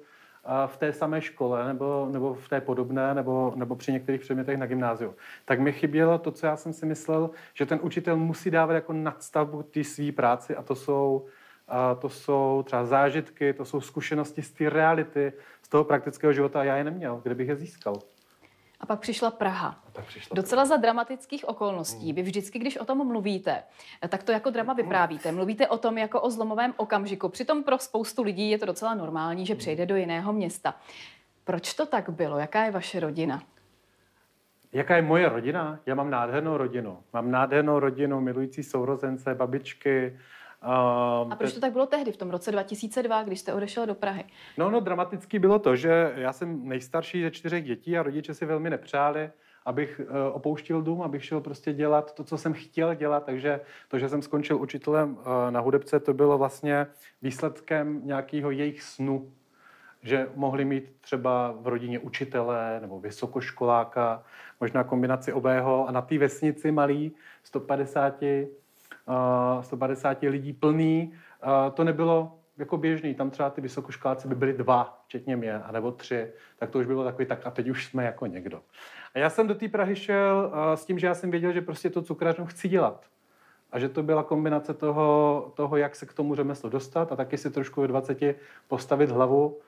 v 0.66 0.76
té 0.76 0.92
samé 0.92 1.20
škole 1.20 1.66
nebo, 1.66 2.08
nebo 2.12 2.34
v 2.34 2.48
té 2.48 2.60
podobné 2.60 3.14
nebo, 3.14 3.52
nebo 3.56 3.76
při 3.76 3.92
některých 3.92 4.20
předmětech 4.20 4.58
na 4.58 4.66
gymnáziu, 4.66 5.14
tak 5.44 5.60
mi 5.60 5.72
chybělo 5.72 6.18
to, 6.18 6.30
co 6.30 6.46
já 6.46 6.56
jsem 6.56 6.72
si 6.72 6.86
myslel, 6.86 7.30
že 7.54 7.66
ten 7.66 7.78
učitel 7.82 8.16
musí 8.16 8.50
dávat 8.50 8.72
jako 8.72 8.92
nadstavbu 8.92 9.62
té 9.62 9.84
své 9.84 10.12
práci. 10.12 10.56
A 10.56 10.62
to 10.62 10.74
jsou 10.74 11.26
a 11.68 11.94
to 11.94 12.08
jsou 12.08 12.62
třeba 12.66 12.84
zážitky, 12.84 13.52
to 13.52 13.64
jsou 13.64 13.80
zkušenosti 13.80 14.42
z 14.42 14.50
té 14.50 14.70
reality, 14.70 15.32
z 15.62 15.68
toho 15.68 15.84
praktického 15.84 16.32
života 16.32 16.60
a 16.60 16.64
já 16.64 16.76
je 16.76 16.84
neměl, 16.84 17.20
kde 17.22 17.34
bych 17.34 17.48
je 17.48 17.56
získal. 17.56 17.98
A 18.80 18.86
pak 18.86 19.00
přišla 19.00 19.30
Praha. 19.30 19.80
A 19.88 19.90
tak 19.92 20.04
přišla 20.04 20.34
Docela 20.34 20.62
Praha. 20.62 20.76
za 20.76 20.82
dramatických 20.82 21.48
okolností. 21.48 22.12
Vy 22.12 22.22
vždycky, 22.22 22.58
když 22.58 22.76
o 22.76 22.84
tom 22.84 23.06
mluvíte, 23.06 23.62
tak 24.08 24.22
to 24.22 24.32
jako 24.32 24.50
drama 24.50 24.72
vyprávíte. 24.72 25.32
Mluvíte 25.32 25.68
o 25.68 25.78
tom 25.78 25.98
jako 25.98 26.20
o 26.20 26.30
zlomovém 26.30 26.74
okamžiku. 26.76 27.28
Přitom 27.28 27.64
pro 27.64 27.78
spoustu 27.78 28.22
lidí 28.22 28.50
je 28.50 28.58
to 28.58 28.66
docela 28.66 28.94
normální, 28.94 29.46
že 29.46 29.54
přejde 29.54 29.86
do 29.86 29.96
jiného 29.96 30.32
města. 30.32 30.74
Proč 31.44 31.74
to 31.74 31.86
tak 31.86 32.10
bylo? 32.10 32.38
Jaká 32.38 32.64
je 32.64 32.70
vaše 32.70 33.00
rodina? 33.00 33.42
Jaká 34.72 34.96
je 34.96 35.02
moje 35.02 35.28
rodina? 35.28 35.78
Já 35.86 35.94
mám 35.94 36.10
nádhernou 36.10 36.56
rodinu. 36.56 36.98
Mám 37.12 37.30
nádhernou 37.30 37.78
rodinu, 37.78 38.20
milující 38.20 38.62
sourozence, 38.62 39.34
babičky, 39.34 40.18
Um, 40.64 41.32
a 41.32 41.36
proč 41.36 41.52
to 41.52 41.60
tak 41.60 41.72
bylo 41.72 41.86
tehdy, 41.86 42.12
v 42.12 42.16
tom 42.16 42.30
roce 42.30 42.52
2002, 42.52 43.22
když 43.22 43.40
jste 43.40 43.52
odešel 43.52 43.86
do 43.86 43.94
Prahy? 43.94 44.24
No, 44.58 44.70
no, 44.70 44.80
dramatický 44.80 45.38
bylo 45.38 45.58
to, 45.58 45.76
že 45.76 46.12
já 46.16 46.32
jsem 46.32 46.68
nejstarší 46.68 47.22
ze 47.22 47.30
čtyřech 47.30 47.64
dětí 47.64 47.98
a 47.98 48.02
rodiče 48.02 48.34
si 48.34 48.46
velmi 48.46 48.70
nepřáli, 48.70 49.30
abych 49.64 50.00
uh, 50.00 50.16
opouštěl 50.36 50.82
dům, 50.82 51.02
abych 51.02 51.24
šel 51.24 51.40
prostě 51.40 51.72
dělat 51.72 52.14
to, 52.14 52.24
co 52.24 52.38
jsem 52.38 52.52
chtěl 52.52 52.94
dělat, 52.94 53.24
takže 53.24 53.60
to, 53.88 53.98
že 53.98 54.08
jsem 54.08 54.22
skončil 54.22 54.60
učitelem 54.60 55.12
uh, 55.12 55.24
na 55.50 55.60
hudebce, 55.60 56.00
to 56.00 56.14
bylo 56.14 56.38
vlastně 56.38 56.86
výsledkem 57.22 58.00
nějakého 58.04 58.50
jejich 58.50 58.82
snu, 58.82 59.32
že 60.02 60.28
mohli 60.34 60.64
mít 60.64 60.96
třeba 61.00 61.54
v 61.60 61.68
rodině 61.68 61.98
učitele 61.98 62.78
nebo 62.80 63.00
vysokoškoláka, 63.00 64.22
možná 64.60 64.84
kombinaci 64.84 65.32
obého 65.32 65.88
a 65.88 65.92
na 65.92 66.02
té 66.02 66.18
vesnici 66.18 66.72
malý 66.72 67.12
150 67.42 68.22
150 69.60 70.22
lidí 70.22 70.52
plný. 70.52 71.12
To 71.74 71.84
nebylo 71.84 72.38
jako 72.58 72.76
běžný, 72.76 73.14
tam 73.14 73.30
třeba 73.30 73.50
ty 73.50 73.60
vysokoškoláci 73.60 74.28
by 74.28 74.34
byly 74.34 74.52
dva, 74.52 75.02
včetně 75.04 75.36
mě, 75.36 75.54
anebo 75.54 75.92
tři, 75.92 76.32
tak 76.56 76.70
to 76.70 76.78
už 76.78 76.86
bylo 76.86 77.04
takový, 77.04 77.26
tak 77.26 77.46
a 77.46 77.50
teď 77.50 77.68
už 77.68 77.86
jsme 77.86 78.04
jako 78.04 78.26
někdo. 78.26 78.60
A 79.14 79.18
já 79.18 79.30
jsem 79.30 79.46
do 79.46 79.54
té 79.54 79.68
Prahy 79.68 79.96
šel 79.96 80.52
s 80.74 80.84
tím, 80.84 80.98
že 80.98 81.06
já 81.06 81.14
jsem 81.14 81.30
věděl, 81.30 81.52
že 81.52 81.60
prostě 81.60 81.90
to 81.90 82.02
cukrařnu 82.02 82.46
chci 82.46 82.68
dělat. 82.68 83.06
A 83.72 83.78
že 83.78 83.88
to 83.88 84.02
byla 84.02 84.22
kombinace 84.22 84.74
toho, 84.74 85.52
toho, 85.56 85.76
jak 85.76 85.96
se 85.96 86.06
k 86.06 86.12
tomu 86.12 86.34
řemeslu 86.34 86.70
dostat 86.70 87.12
a 87.12 87.16
taky 87.16 87.38
si 87.38 87.50
trošku 87.50 87.80
ve 87.80 87.88
20 87.88 88.18
postavit 88.68 89.10
hlavu 89.10 89.58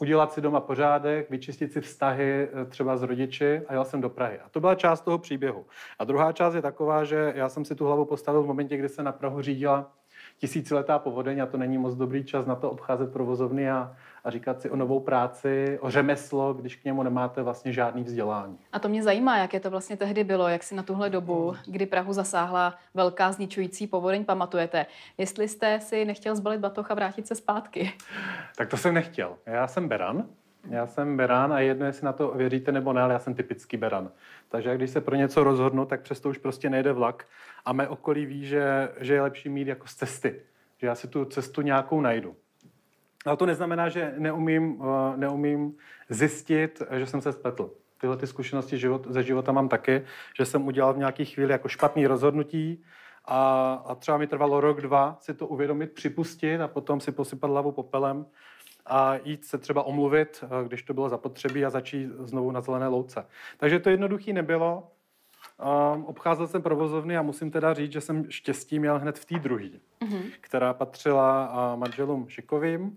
udělat 0.00 0.32
si 0.32 0.40
doma 0.40 0.60
pořádek, 0.60 1.30
vyčistit 1.30 1.72
si 1.72 1.80
vztahy 1.80 2.48
eh, 2.52 2.64
třeba 2.64 2.96
s 2.96 3.02
rodiči 3.02 3.62
a 3.68 3.72
jel 3.72 3.84
jsem 3.84 4.00
do 4.00 4.10
Prahy. 4.10 4.38
A 4.38 4.48
to 4.48 4.60
byla 4.60 4.74
část 4.74 5.00
toho 5.00 5.18
příběhu. 5.18 5.66
A 5.98 6.04
druhá 6.04 6.32
část 6.32 6.54
je 6.54 6.62
taková, 6.62 7.04
že 7.04 7.32
já 7.36 7.48
jsem 7.48 7.64
si 7.64 7.74
tu 7.74 7.86
hlavu 7.86 8.04
postavil 8.04 8.42
v 8.42 8.46
momentě, 8.46 8.76
kdy 8.76 8.88
se 8.88 9.02
na 9.02 9.12
Prahu 9.12 9.42
řídila 9.42 9.92
tisíciletá 10.40 10.98
povodeň 10.98 11.42
a 11.42 11.46
to 11.46 11.56
není 11.56 11.78
moc 11.78 11.94
dobrý 11.94 12.24
čas 12.24 12.46
na 12.46 12.54
to 12.54 12.70
obcházet 12.70 13.12
provozovny 13.12 13.70
a, 13.70 13.96
a 14.24 14.30
říkat 14.30 14.60
si 14.60 14.70
o 14.70 14.76
novou 14.76 15.00
práci, 15.00 15.78
o 15.80 15.90
řemeslo, 15.90 16.54
když 16.54 16.76
k 16.76 16.84
němu 16.84 17.02
nemáte 17.02 17.42
vlastně 17.42 17.72
žádný 17.72 18.02
vzdělání. 18.02 18.58
A 18.72 18.78
to 18.78 18.88
mě 18.88 19.02
zajímá, 19.02 19.38
jak 19.38 19.54
je 19.54 19.60
to 19.60 19.70
vlastně 19.70 19.96
tehdy 19.96 20.24
bylo, 20.24 20.48
jak 20.48 20.62
si 20.62 20.74
na 20.74 20.82
tuhle 20.82 21.10
dobu, 21.10 21.54
kdy 21.66 21.86
Prahu 21.86 22.12
zasáhla 22.12 22.74
velká 22.94 23.32
zničující 23.32 23.86
povodeň, 23.86 24.24
pamatujete. 24.24 24.86
Jestli 25.18 25.48
jste 25.48 25.80
si 25.80 26.04
nechtěl 26.04 26.36
zbalit 26.36 26.60
batoh 26.60 26.90
a 26.90 26.94
vrátit 26.94 27.26
se 27.26 27.34
zpátky. 27.34 27.92
Tak 28.56 28.68
to 28.68 28.76
jsem 28.76 28.94
nechtěl. 28.94 29.36
Já 29.46 29.66
jsem 29.66 29.88
Beran, 29.88 30.24
já 30.68 30.86
jsem 30.86 31.16
Beran 31.16 31.52
a 31.52 31.60
jedno, 31.60 31.86
jestli 31.86 32.04
na 32.04 32.12
to 32.12 32.28
věříte 32.36 32.72
nebo 32.72 32.92
ne, 32.92 33.02
ale 33.02 33.12
já 33.12 33.18
jsem 33.18 33.34
typický 33.34 33.76
Beran. 33.76 34.10
Takže 34.48 34.76
když 34.76 34.90
se 34.90 35.00
pro 35.00 35.16
něco 35.16 35.44
rozhodnu, 35.44 35.86
tak 35.86 36.00
přesto 36.00 36.28
už 36.28 36.38
prostě 36.38 36.70
nejde 36.70 36.92
vlak 36.92 37.26
a 37.64 37.72
mé 37.72 37.88
okolí 37.88 38.26
ví, 38.26 38.46
že, 38.46 38.88
že 39.00 39.14
je 39.14 39.22
lepší 39.22 39.48
mít 39.48 39.68
jako 39.68 39.86
z 39.86 39.94
cesty. 39.94 40.40
Že 40.78 40.86
já 40.86 40.94
si 40.94 41.08
tu 41.08 41.24
cestu 41.24 41.62
nějakou 41.62 42.00
najdu. 42.00 42.36
Ale 43.26 43.36
to 43.36 43.46
neznamená, 43.46 43.88
že 43.88 44.14
neumím, 44.18 44.80
uh, 44.80 44.86
neumím 45.16 45.74
zjistit, 46.08 46.82
že 46.98 47.06
jsem 47.06 47.20
se 47.20 47.32
spletl. 47.32 47.70
Tyhle 48.00 48.16
ty 48.16 48.26
zkušenosti 48.26 48.78
život, 48.78 49.06
ze 49.10 49.22
života 49.22 49.52
mám 49.52 49.68
taky, 49.68 50.02
že 50.36 50.44
jsem 50.44 50.66
udělal 50.66 50.94
v 50.94 50.98
nějaké 50.98 51.24
chvíli 51.24 51.52
jako 51.52 51.68
špatný 51.68 52.06
rozhodnutí 52.06 52.82
a, 53.24 53.72
a 53.86 53.94
třeba 53.94 54.18
mi 54.18 54.26
trvalo 54.26 54.60
rok, 54.60 54.80
dva 54.80 55.16
si 55.20 55.34
to 55.34 55.46
uvědomit, 55.46 55.92
připustit 55.92 56.60
a 56.60 56.68
potom 56.68 57.00
si 57.00 57.12
posypat 57.12 57.50
hlavu 57.50 57.72
popelem 57.72 58.26
a 58.86 59.14
jít 59.24 59.44
se 59.44 59.58
třeba 59.58 59.82
omluvit, 59.82 60.44
uh, 60.44 60.68
když 60.68 60.82
to 60.82 60.94
bylo 60.94 61.08
zapotřebí 61.08 61.64
a 61.64 61.70
začít 61.70 62.08
znovu 62.18 62.50
na 62.50 62.60
zelené 62.60 62.88
louce. 62.88 63.26
Takže 63.56 63.78
to 63.78 63.90
jednoduché 63.90 64.32
nebylo. 64.32 64.90
Um, 65.60 66.04
obcházel 66.04 66.46
jsem 66.46 66.62
provozovny 66.62 67.16
a 67.16 67.22
musím 67.22 67.50
teda 67.50 67.74
říct, 67.74 67.92
že 67.92 68.00
jsem 68.00 68.30
štěstí 68.30 68.78
měl 68.78 68.98
hned 68.98 69.18
v 69.18 69.24
té 69.24 69.38
druhé, 69.38 69.64
mm-hmm. 70.00 70.22
která 70.40 70.74
patřila 70.74 71.48
uh, 71.48 71.80
manželům 71.80 72.28
Šikovým, 72.28 72.96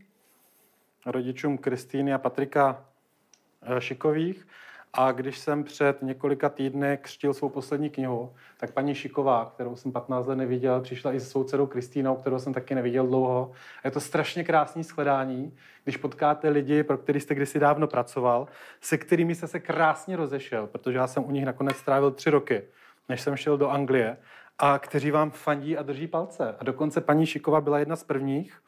rodičům 1.06 1.58
Kristýny 1.58 2.14
a 2.14 2.18
Patrika 2.18 2.86
šikových. 3.80 4.48
A 4.96 5.12
když 5.12 5.40
jsem 5.40 5.64
před 5.64 6.02
několika 6.02 6.50
týdny 6.50 6.98
křtil 7.02 7.34
svou 7.34 7.50
poslední 7.50 7.90
knihu, 7.90 8.36
tak 8.58 8.72
paní 8.72 8.96
Šiková, 8.96 9.52
kterou 9.54 9.76
jsem 9.76 9.92
15 9.92 10.28
let 10.28 10.36
neviděl, 10.36 10.82
přišla 10.82 11.14
i 11.14 11.20
se 11.20 11.26
svou 11.26 11.44
dcerou 11.44 11.66
Kristýnou, 11.68 12.16
kterou 12.16 12.40
jsem 12.40 12.54
taky 12.54 12.76
neviděl 12.76 13.08
dlouho. 13.08 13.52
A 13.84 13.88
je 13.88 13.92
to 13.92 14.00
strašně 14.00 14.44
krásný 14.44 14.84
shledání, 14.84 15.58
když 15.84 15.98
potkáte 15.98 16.50
lidi, 16.50 16.84
pro 16.84 16.98
který 16.98 17.20
jste 17.20 17.36
kdysi 17.36 17.60
dávno 17.60 17.88
pracoval, 17.88 18.48
se 18.82 18.98
kterými 18.98 19.36
jste 19.36 19.48
se 19.48 19.60
krásně 19.60 20.16
rozešel, 20.16 20.68
protože 20.68 20.98
já 20.98 21.08
jsem 21.08 21.24
u 21.24 21.32
nich 21.32 21.46
nakonec 21.46 21.78
strávil 21.78 22.12
tři 22.12 22.30
roky, 22.30 22.64
než 23.10 23.22
jsem 23.22 23.36
šel 23.36 23.58
do 23.58 23.70
Anglie, 23.70 24.18
a 24.60 24.80
kteří 24.80 25.12
vám 25.12 25.32
fandí 25.32 25.78
a 25.78 25.84
drží 25.84 26.08
palce. 26.08 26.56
A 26.60 26.64
dokonce 26.64 27.02
paní 27.02 27.26
Šiková 27.26 27.62
byla 27.62 27.80
jedna 27.80 27.96
z 27.96 28.04
prvních, 28.04 28.62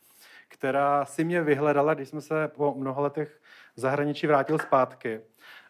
která 0.47 1.05
si 1.05 1.23
mě 1.23 1.41
vyhledala, 1.41 1.93
když 1.93 2.09
jsme 2.09 2.21
se 2.21 2.47
po 2.47 2.73
mnoha 2.77 3.01
letech 3.01 3.41
v 3.75 3.79
zahraničí 3.79 4.27
vrátil 4.27 4.59
zpátky 4.59 5.21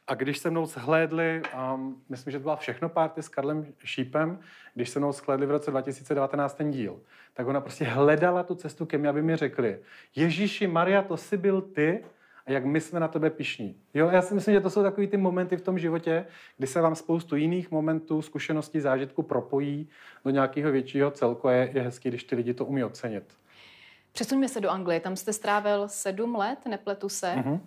a 0.08 0.14
když 0.16 0.38
se 0.38 0.50
mnou 0.50 0.66
shlédli, 0.66 1.42
um, 1.74 2.04
myslím, 2.10 2.32
že 2.32 2.38
to 2.38 2.44
byla 2.44 2.56
všechno 2.56 2.90
party 2.90 3.24
s 3.24 3.30
Karlem 3.30 3.66
Šípem, 3.84 4.40
když 4.74 4.90
se 4.90 5.00
mnou 5.00 5.12
shlédli 5.12 5.46
v 5.46 5.52
roce 5.52 5.72
2019 5.72 6.54
ten 6.54 6.72
díl, 6.72 7.00
tak 7.34 7.48
ona 7.48 7.62
prostě 7.62 7.86
hledala 7.86 8.44
tu 8.44 8.56
cestu 8.56 8.86
ke 8.86 8.98
mně, 8.98 9.10
aby 9.10 9.22
mi 9.22 9.36
řekli, 9.36 9.80
Ježíši 10.16 10.68
Maria, 10.68 11.02
to 11.02 11.18
jsi 11.18 11.38
byl 11.38 11.62
ty, 11.62 12.04
a 12.46 12.52
jak 12.52 12.66
my 12.66 12.82
jsme 12.82 13.00
na 13.00 13.08
tebe 13.08 13.30
pišní. 13.30 13.76
Jo, 13.94 14.10
já 14.10 14.22
si 14.22 14.34
myslím, 14.34 14.54
že 14.54 14.62
to 14.62 14.70
jsou 14.70 14.84
takový 14.84 15.08
ty 15.08 15.18
momenty 15.18 15.58
v 15.58 15.62
tom 15.62 15.80
životě, 15.80 16.26
kdy 16.58 16.68
se 16.68 16.82
vám 16.82 16.96
spoustu 16.96 17.36
jiných 17.36 17.72
momentů, 17.72 18.22
zkušeností, 18.22 18.80
zážitků 18.80 19.24
propojí 19.24 19.90
do 20.26 20.32
nějakého 20.32 20.72
většího 20.72 21.12
celku 21.12 21.48
a 21.48 21.52
je, 21.52 21.72
je 21.74 21.82
hezký, 21.82 22.10
když 22.10 22.24
ty 22.24 22.36
lidi 22.36 22.54
to 22.54 22.66
umí 22.66 22.84
ocenit. 22.84 23.38
Přesuňme 24.16 24.48
se 24.48 24.62
do 24.62 24.70
Anglie, 24.70 25.00
tam 25.00 25.16
jste 25.16 25.34
strávil 25.34 25.88
sedm 25.88 26.36
let, 26.36 26.60
nepletu 26.66 27.10
se. 27.10 27.36
Mm-hmm. 27.36 27.60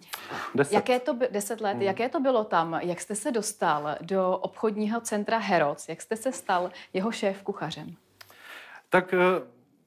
Deset. 0.54 0.74
Jaké 0.74 1.00
to, 1.00 1.14
by, 1.14 1.28
deset 1.30 1.60
let, 1.60 1.74
mm. 1.74 1.82
jaké 1.82 2.08
to 2.08 2.20
bylo 2.20 2.44
tam? 2.44 2.80
Jak 2.82 3.00
jste 3.00 3.14
se 3.14 3.32
dostal 3.32 3.96
do 4.00 4.30
obchodního 4.36 5.00
centra 5.00 5.38
Herods? 5.38 5.88
Jak 5.88 6.02
jste 6.02 6.16
se 6.16 6.32
stal 6.32 6.70
jeho 6.92 7.12
šéf 7.12 7.42
kuchařem? 7.42 7.94
Tak 8.88 9.14
eh, 9.14 9.18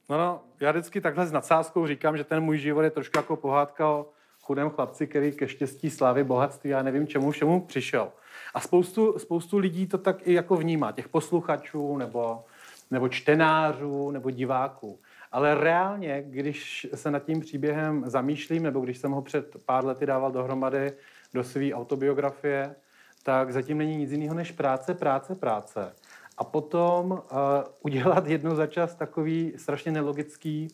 no, 0.08 0.18
no, 0.18 0.40
já 0.60 0.70
vždycky 0.70 1.00
takhle 1.00 1.26
s 1.26 1.32
nadsázkou 1.32 1.86
říkám, 1.86 2.16
že 2.16 2.24
ten 2.24 2.40
můj 2.40 2.58
život 2.58 2.82
je 2.82 2.90
trošku 2.90 3.18
jako 3.18 3.36
pohádka 3.36 3.88
o 3.88 4.06
chudém 4.42 4.70
chlapci, 4.70 5.06
který 5.06 5.32
ke 5.32 5.48
štěstí, 5.48 5.90
slávy, 5.90 6.24
bohatství, 6.24 6.70
já 6.70 6.82
nevím 6.82 7.06
čemu 7.06 7.30
všemu 7.30 7.60
přišel. 7.60 8.12
A 8.54 8.60
spoustu, 8.60 9.18
spoustu 9.18 9.58
lidí 9.58 9.86
to 9.86 9.98
tak 9.98 10.16
i 10.26 10.32
jako 10.32 10.56
vnímá, 10.56 10.92
těch 10.92 11.08
posluchačů 11.08 11.96
nebo, 11.96 12.44
nebo 12.90 13.08
čtenářů 13.08 14.10
nebo 14.10 14.30
diváků. 14.30 14.98
Ale 15.32 15.54
reálně, 15.54 16.24
když 16.26 16.86
se 16.94 17.10
nad 17.10 17.24
tím 17.24 17.40
příběhem 17.40 18.04
zamýšlím, 18.06 18.62
nebo 18.62 18.80
když 18.80 18.98
jsem 18.98 19.12
ho 19.12 19.22
před 19.22 19.56
pár 19.66 19.84
lety 19.84 20.06
dával 20.06 20.32
dohromady 20.32 20.92
do 21.34 21.44
své 21.44 21.72
autobiografie, 21.72 22.74
tak 23.22 23.52
zatím 23.52 23.78
není 23.78 23.96
nic 23.96 24.10
jiného 24.10 24.34
než 24.34 24.52
práce, 24.52 24.94
práce, 24.94 25.34
práce. 25.34 25.94
A 26.38 26.44
potom 26.44 27.10
uh, 27.10 27.18
udělat 27.80 28.26
jednou 28.26 28.54
za 28.54 28.66
čas 28.66 28.94
takový 28.94 29.52
strašně 29.56 29.92
nelogický 29.92 30.68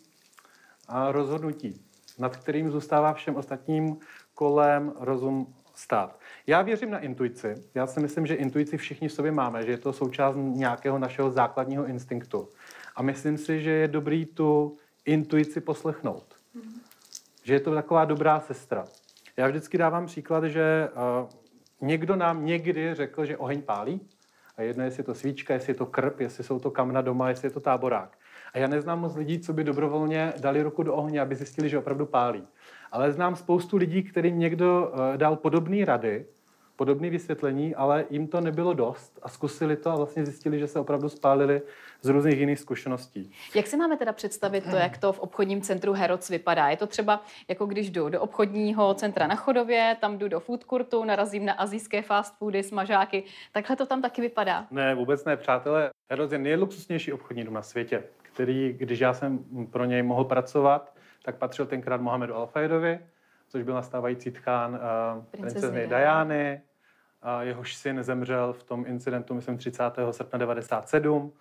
uh, 0.91 1.13
rozhodnutí, 1.13 1.85
nad 2.19 2.37
kterým 2.37 2.71
zůstává 2.71 3.13
všem 3.13 3.37
ostatním 3.37 3.97
kolem 4.35 4.93
rozum 5.01 5.55
stát. 5.75 6.21
Já 6.47 6.63
věřím 6.63 6.91
na 6.91 6.99
intuici. 6.99 7.55
Já 7.75 7.87
si 7.87 8.01
myslím, 8.01 8.27
že 8.27 8.35
intuici 8.35 8.77
všichni 8.77 9.09
v 9.09 9.13
sobě 9.13 9.33
máme, 9.33 9.67
že 9.67 9.71
je 9.71 9.79
to 9.79 9.93
součást 9.93 10.37
nějakého 10.37 10.99
našeho 10.99 11.31
základního 11.31 11.87
instinktu. 11.87 12.49
A 12.99 13.03
myslím 13.03 13.39
si, 13.39 13.61
že 13.61 13.71
je 13.71 13.89
dobrý 13.89 14.27
tu 14.27 14.77
intuici 15.05 15.61
poslechnout. 15.61 16.35
Mm. 16.55 16.81
Že 17.43 17.55
je 17.55 17.61
to 17.61 17.75
taková 17.75 18.05
dobrá 18.05 18.41
sestra. 18.41 18.85
Já 19.37 19.47
vždycky 19.47 19.79
dávám 19.79 20.07
příklad, 20.07 20.45
že 20.45 20.89
uh, 21.23 21.29
někdo 21.89 22.17
nám 22.17 22.47
někdy 22.47 22.95
řekl, 22.95 23.25
že 23.25 23.37
oheň 23.37 23.63
pálí. 23.63 24.01
A 24.57 24.63
jedno, 24.63 24.85
jestli 24.85 25.01
je 25.01 25.05
to 25.05 25.15
svíčka, 25.15 25.55
jestli 25.55 25.71
je 25.71 25.75
to 25.75 25.87
krp, 25.87 26.21
jestli 26.21 26.45
jsou 26.45 26.59
to 26.59 26.71
kamna 26.71 27.01
doma, 27.01 27.29
jestli 27.29 27.47
je 27.47 27.53
to 27.53 27.61
táborák. 27.61 28.19
A 28.53 28.59
já 28.59 28.67
neznám 28.67 29.01
moc 29.01 29.17
lidí, 29.17 29.39
co 29.39 29.53
by 29.53 29.65
dobrovolně 29.65 30.33
dali 30.41 30.63
ruku 30.63 30.83
do 30.83 30.95
ohně, 30.95 31.21
aby 31.21 31.35
zjistili, 31.35 31.69
že 31.69 31.79
opravdu 31.79 32.07
pálí. 32.07 32.49
Ale 32.93 33.13
znám 33.13 33.37
spoustu 33.37 33.77
lidí, 33.77 34.03
kterým 34.03 34.39
někdo 34.39 34.93
uh, 34.93 35.17
dal 35.17 35.37
podobné 35.37 35.85
rady, 35.85 36.27
podobné 36.79 37.11
vysvětlení, 37.11 37.75
ale 37.75 38.05
jim 38.11 38.29
to 38.29 38.41
nebylo 38.41 38.75
dost 38.75 39.19
a 39.23 39.29
zkusili 39.29 39.77
to 39.77 39.91
a 39.91 39.97
vlastně 39.97 40.25
zjistili, 40.25 40.59
že 40.59 40.67
se 40.67 40.81
opravdu 40.81 41.09
spálili 41.09 41.63
z 42.01 42.09
různých 42.09 42.39
jiných 42.39 42.59
zkušeností. 42.59 43.33
Jak 43.55 43.67
si 43.67 43.77
máme 43.77 43.97
teda 43.97 44.13
představit 44.13 44.65
to, 44.71 44.77
jak 44.77 44.99
to 44.99 45.13
v 45.13 45.21
obchodním 45.21 45.61
centru 45.61 45.93
Heroc 45.93 46.31
vypadá? 46.31 46.69
Je 46.69 46.77
to 46.77 46.87
třeba 46.87 47.23
jako 47.49 47.67
když 47.67 47.91
jdu 47.91 48.09
do 48.09 48.21
obchodního 48.21 48.95
centra 48.95 49.27
na 49.27 49.35
Chodově, 49.35 49.97
tam 50.01 50.19
jdu 50.19 50.29
do 50.29 50.41
food 50.41 50.65
courtu, 50.65 51.05
narazím 51.05 51.45
na 51.45 51.53
azijské 51.53 52.03
fast 52.03 52.39
foody, 52.39 52.63
smažáky. 52.63 53.25
Takhle 53.53 53.77
to 53.77 53.87
tam 53.87 54.03
taky 54.03 54.21
vypadá? 54.21 54.67
Ne, 54.71 54.95
vůbec 54.95 55.25
ne, 55.25 55.37
přátelé. 55.37 55.91
Heroc 56.11 56.33
je 56.33 56.39
nejluxusnější 56.39 57.13
obchodní 57.13 57.45
dům 57.45 57.55
na 57.55 57.63
světě, 57.63 58.03
který, 58.23 58.73
když 58.73 59.01
já 59.01 59.15
jsem 59.15 59.39
pro 59.71 59.85
něj 59.85 60.03
mohl 60.03 60.25
pracovat, 60.25 60.95
tak 61.23 61.37
patřil 61.37 61.67
tenkrát 61.67 62.01
Mohamedu 62.01 62.35
Al-Faydovi, 62.35 62.99
což 63.49 63.63
byl 63.63 63.75
nastávající 63.75 64.31
tchán 64.31 64.71
uh, 65.17 65.25
princezny 65.25 65.87
Diany, 65.87 66.61
jehož 67.41 67.75
syn 67.75 68.03
zemřel 68.03 68.53
v 68.53 68.63
tom 68.63 68.85
incidentu, 68.87 69.35
myslím, 69.35 69.59
30. 69.59 69.83
srpna 70.11 70.39
97. 70.39 71.33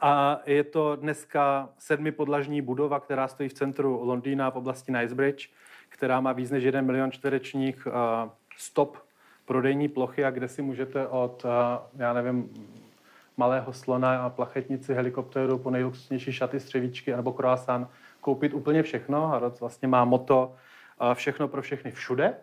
A 0.00 0.40
je 0.46 0.64
to 0.64 0.96
dneska 0.96 1.68
sedmipodlažní 1.78 2.62
budova, 2.62 3.00
která 3.00 3.28
stojí 3.28 3.48
v 3.48 3.52
centru 3.52 4.00
Londýna 4.04 4.50
v 4.50 4.56
oblasti 4.56 4.92
Nicebridge, 4.92 5.48
která 5.88 6.20
má 6.20 6.32
víc 6.32 6.50
než 6.50 6.64
1 6.64 6.80
milion 6.80 7.12
čtverečních 7.12 7.86
uh, 7.86 7.92
stop 8.56 8.98
prodejní 9.44 9.88
plochy 9.88 10.24
a 10.24 10.30
kde 10.30 10.48
si 10.48 10.62
můžete 10.62 11.06
od, 11.06 11.44
uh, 11.44 11.50
já 11.96 12.12
nevím, 12.12 12.50
malého 13.36 13.72
slona 13.72 14.22
a 14.22 14.30
plachetnici, 14.30 14.94
helikoptéru 14.94 15.58
po 15.58 15.70
nejluxusnější 15.70 16.32
šaty, 16.32 16.60
střevíčky 16.60 17.16
nebo 17.16 17.32
croissant 17.32 17.88
koupit 18.20 18.54
úplně 18.54 18.82
všechno. 18.82 19.26
Harrods 19.26 19.60
vlastně 19.60 19.88
má 19.88 20.04
moto 20.04 20.54
uh, 21.00 21.14
všechno 21.14 21.48
pro 21.48 21.62
všechny 21.62 21.90
všude 21.90 22.34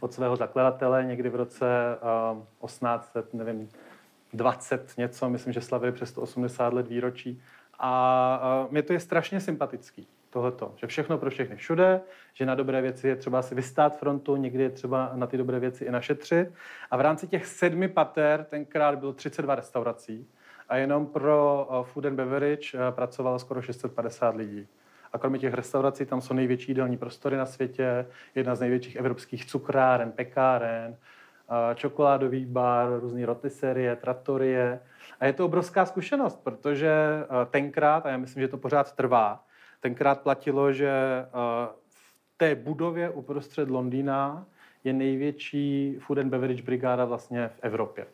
od 0.00 0.12
svého 0.12 0.36
zakladatele 0.36 1.04
někdy 1.04 1.28
v 1.28 1.34
roce 1.34 1.66
uh, 2.32 2.66
1800, 2.66 3.34
nevím, 3.34 3.68
20 4.32 4.92
něco, 4.98 5.30
myslím, 5.30 5.52
že 5.52 5.60
slavili 5.60 5.92
přes 5.92 6.08
180 6.08 6.72
let 6.72 6.88
výročí. 6.88 7.42
A 7.78 8.62
uh, 8.64 8.72
mě 8.72 8.82
to 8.82 8.92
je 8.92 9.00
strašně 9.00 9.40
sympatický, 9.40 10.08
tohleto, 10.30 10.72
že 10.76 10.86
všechno 10.86 11.18
pro 11.18 11.30
všechny 11.30 11.56
všude, 11.56 12.00
že 12.34 12.46
na 12.46 12.54
dobré 12.54 12.82
věci 12.82 13.08
je 13.08 13.16
třeba 13.16 13.42
si 13.42 13.54
vystát 13.54 13.98
frontu, 13.98 14.36
někdy 14.36 14.62
je 14.62 14.70
třeba 14.70 15.10
na 15.14 15.26
ty 15.26 15.36
dobré 15.36 15.60
věci 15.60 15.84
i 15.84 15.90
našetřit. 15.90 16.52
A 16.90 16.96
v 16.96 17.00
rámci 17.00 17.28
těch 17.28 17.46
sedmi 17.46 17.88
pater 17.88 18.44
tenkrát 18.44 18.98
bylo 18.98 19.12
32 19.12 19.54
restaurací 19.54 20.28
a 20.68 20.76
jenom 20.76 21.06
pro 21.06 21.68
uh, 21.70 21.86
food 21.86 22.04
and 22.04 22.16
beverage 22.16 22.78
pracovalo 22.90 23.38
skoro 23.38 23.62
650 23.62 24.34
lidí. 24.34 24.68
A 25.12 25.18
kromě 25.18 25.38
těch 25.38 25.54
restaurací 25.54 26.06
tam 26.06 26.20
jsou 26.20 26.34
největší 26.34 26.70
jídelní 26.70 26.96
prostory 26.96 27.36
na 27.36 27.46
světě, 27.46 28.06
jedna 28.34 28.54
z 28.54 28.60
největších 28.60 28.96
evropských 28.96 29.46
cukráren, 29.46 30.12
pekáren, 30.12 30.96
čokoládový 31.74 32.46
bar, 32.46 33.00
různé 33.00 33.26
rotisserie, 33.26 33.96
trattorie. 33.96 34.80
A 35.20 35.26
je 35.26 35.32
to 35.32 35.44
obrovská 35.44 35.86
zkušenost, 35.86 36.40
protože 36.44 36.94
tenkrát, 37.50 38.06
a 38.06 38.10
já 38.10 38.16
myslím, 38.16 38.40
že 38.40 38.48
to 38.48 38.58
pořád 38.58 38.92
trvá, 38.92 39.44
tenkrát 39.80 40.20
platilo, 40.20 40.72
že 40.72 40.92
v 41.88 42.14
té 42.36 42.54
budově 42.54 43.10
uprostřed 43.10 43.70
Londýna 43.70 44.46
je 44.84 44.92
největší 44.92 45.96
food 46.00 46.18
and 46.18 46.30
beverage 46.30 46.62
brigáda 46.62 47.04
vlastně 47.04 47.48
v 47.48 47.58
Evropě 47.62 48.06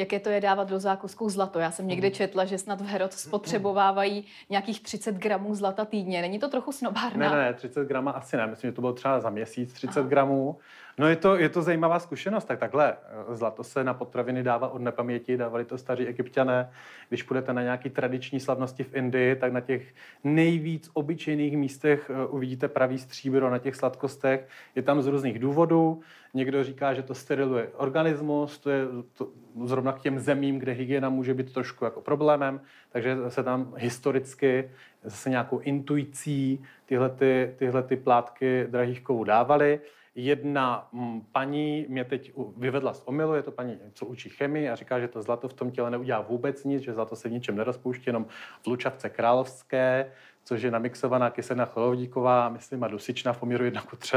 jaké 0.00 0.20
to 0.20 0.28
je 0.28 0.40
dávat 0.40 0.68
do 0.68 0.78
zákusku 0.78 1.28
zlato. 1.28 1.58
Já 1.58 1.70
jsem 1.70 1.88
někde 1.88 2.08
mhm. 2.08 2.14
četla, 2.14 2.44
že 2.44 2.58
snad 2.58 2.80
v 2.80 2.86
Herod 2.86 3.12
spotřebovávají 3.12 4.24
nějakých 4.50 4.82
30 4.82 5.14
gramů 5.14 5.54
zlata 5.54 5.84
týdně. 5.84 6.20
Není 6.20 6.38
to 6.38 6.48
trochu 6.48 6.72
snobárna? 6.72 7.30
Ne, 7.30 7.36
ne, 7.36 7.54
30 7.54 7.88
gramů 7.88 8.16
asi 8.16 8.36
ne. 8.36 8.46
Myslím, 8.46 8.70
že 8.70 8.74
to 8.74 8.80
bylo 8.80 8.92
třeba 8.92 9.20
za 9.20 9.30
měsíc 9.30 9.72
30 9.72 10.00
Aha. 10.00 10.08
gramů. 10.08 10.58
No 10.98 11.08
je 11.08 11.16
to, 11.16 11.36
je 11.36 11.48
to 11.48 11.62
zajímavá 11.62 11.98
zkušenost. 11.98 12.44
Tak 12.44 12.58
takhle, 12.58 12.92
eh, 12.92 13.36
zlato 13.36 13.64
se 13.64 13.84
na 13.84 13.94
potraviny 13.94 14.42
dává 14.42 14.68
od 14.68 14.82
nepaměti, 14.82 15.36
dávali 15.36 15.64
to 15.64 15.78
staří 15.78 16.06
egyptiané. 16.06 16.70
Když 17.08 17.22
půjdete 17.22 17.52
na 17.52 17.62
nějaký 17.62 17.90
tradiční 17.90 18.40
slavnosti 18.40 18.84
v 18.84 18.94
Indii, 18.94 19.36
tak 19.36 19.52
na 19.52 19.60
těch 19.60 19.94
nejvíc 20.24 20.90
obyčejných 20.92 21.56
místech 21.56 22.10
eh, 22.10 22.26
uvidíte 22.26 22.68
pravý 22.68 22.98
stříbro 22.98 23.50
na 23.50 23.58
těch 23.58 23.76
sladkostech. 23.76 24.48
Je 24.74 24.82
tam 24.82 25.02
z 25.02 25.06
různých 25.06 25.38
důvodů. 25.38 26.00
Někdo 26.34 26.64
říká, 26.64 26.94
že 26.94 27.02
to 27.02 27.14
steriluje 27.14 27.68
organismus, 27.76 28.58
to 28.58 28.70
je 28.70 28.84
to, 29.12 29.28
zrovna 29.64 29.92
k 29.92 30.00
těm 30.00 30.18
zemím, 30.18 30.58
kde 30.58 30.72
hygiena 30.72 31.08
může 31.08 31.34
být 31.34 31.52
trošku 31.52 31.84
jako 31.84 32.00
problémem, 32.00 32.60
takže 32.90 33.16
se 33.28 33.42
tam 33.42 33.74
historicky 33.76 34.70
zase 35.04 35.30
nějakou 35.30 35.58
intuicí 35.58 36.62
tyhle, 36.86 37.10
ty, 37.10 37.54
tyhle 37.56 37.82
ty 37.82 37.96
plátky 37.96 38.66
drahých 38.70 39.00
kovů 39.00 39.24
dávaly. 39.24 39.80
jedna 40.14 40.88
mm, 40.92 41.20
paní 41.32 41.86
mě 41.88 42.04
teď 42.04 42.32
vyvedla 42.56 42.94
z 42.94 43.02
omylu, 43.06 43.34
je 43.34 43.42
to 43.42 43.52
paní, 43.52 43.78
co 43.92 44.06
učí 44.06 44.28
chemii 44.28 44.68
a 44.68 44.76
říká, 44.76 45.00
že 45.00 45.08
to 45.08 45.22
zlato 45.22 45.48
v 45.48 45.54
tom 45.54 45.70
těle 45.70 45.90
neudělá 45.90 46.20
vůbec 46.20 46.64
nic, 46.64 46.82
že 46.82 46.94
zlato 46.94 47.16
se 47.16 47.28
v 47.28 47.32
ničem 47.32 47.56
nerozpouští, 47.56 48.04
jenom 48.06 48.26
v 48.62 48.66
lučavce 48.66 49.10
královské, 49.10 50.12
což 50.50 50.62
je 50.62 50.70
namixovaná 50.70 51.30
kyselina 51.30 51.64
chlorodíková, 51.64 52.48
myslím, 52.48 52.84
a 52.84 52.88
dusičná 52.88 53.32
v 53.32 53.38
poměru 53.38 53.64
1 53.64 53.82
k 53.82 53.96
3, 53.96 54.16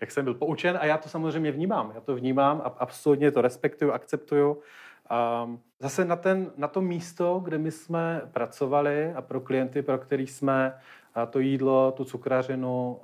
jak 0.00 0.10
jsem 0.10 0.24
byl 0.24 0.34
poučen. 0.34 0.78
A 0.80 0.86
já 0.86 0.98
to 0.98 1.08
samozřejmě 1.08 1.52
vnímám. 1.52 1.92
Já 1.94 2.00
to 2.00 2.16
vnímám 2.16 2.62
a 2.64 2.68
absolutně 2.78 3.30
to 3.30 3.40
respektuju, 3.40 3.92
akceptuju. 3.92 4.58
Zase 5.80 6.04
na, 6.04 6.16
ten, 6.16 6.50
na 6.56 6.68
to 6.68 6.80
místo, 6.80 7.40
kde 7.44 7.58
my 7.58 7.70
jsme 7.70 8.22
pracovali 8.32 9.12
a 9.12 9.22
pro 9.22 9.40
klienty, 9.40 9.82
pro 9.82 9.98
který 9.98 10.26
jsme 10.26 10.74
to 11.30 11.38
jídlo, 11.38 11.92
tu 11.96 12.04
cukrařinu, 12.04 13.00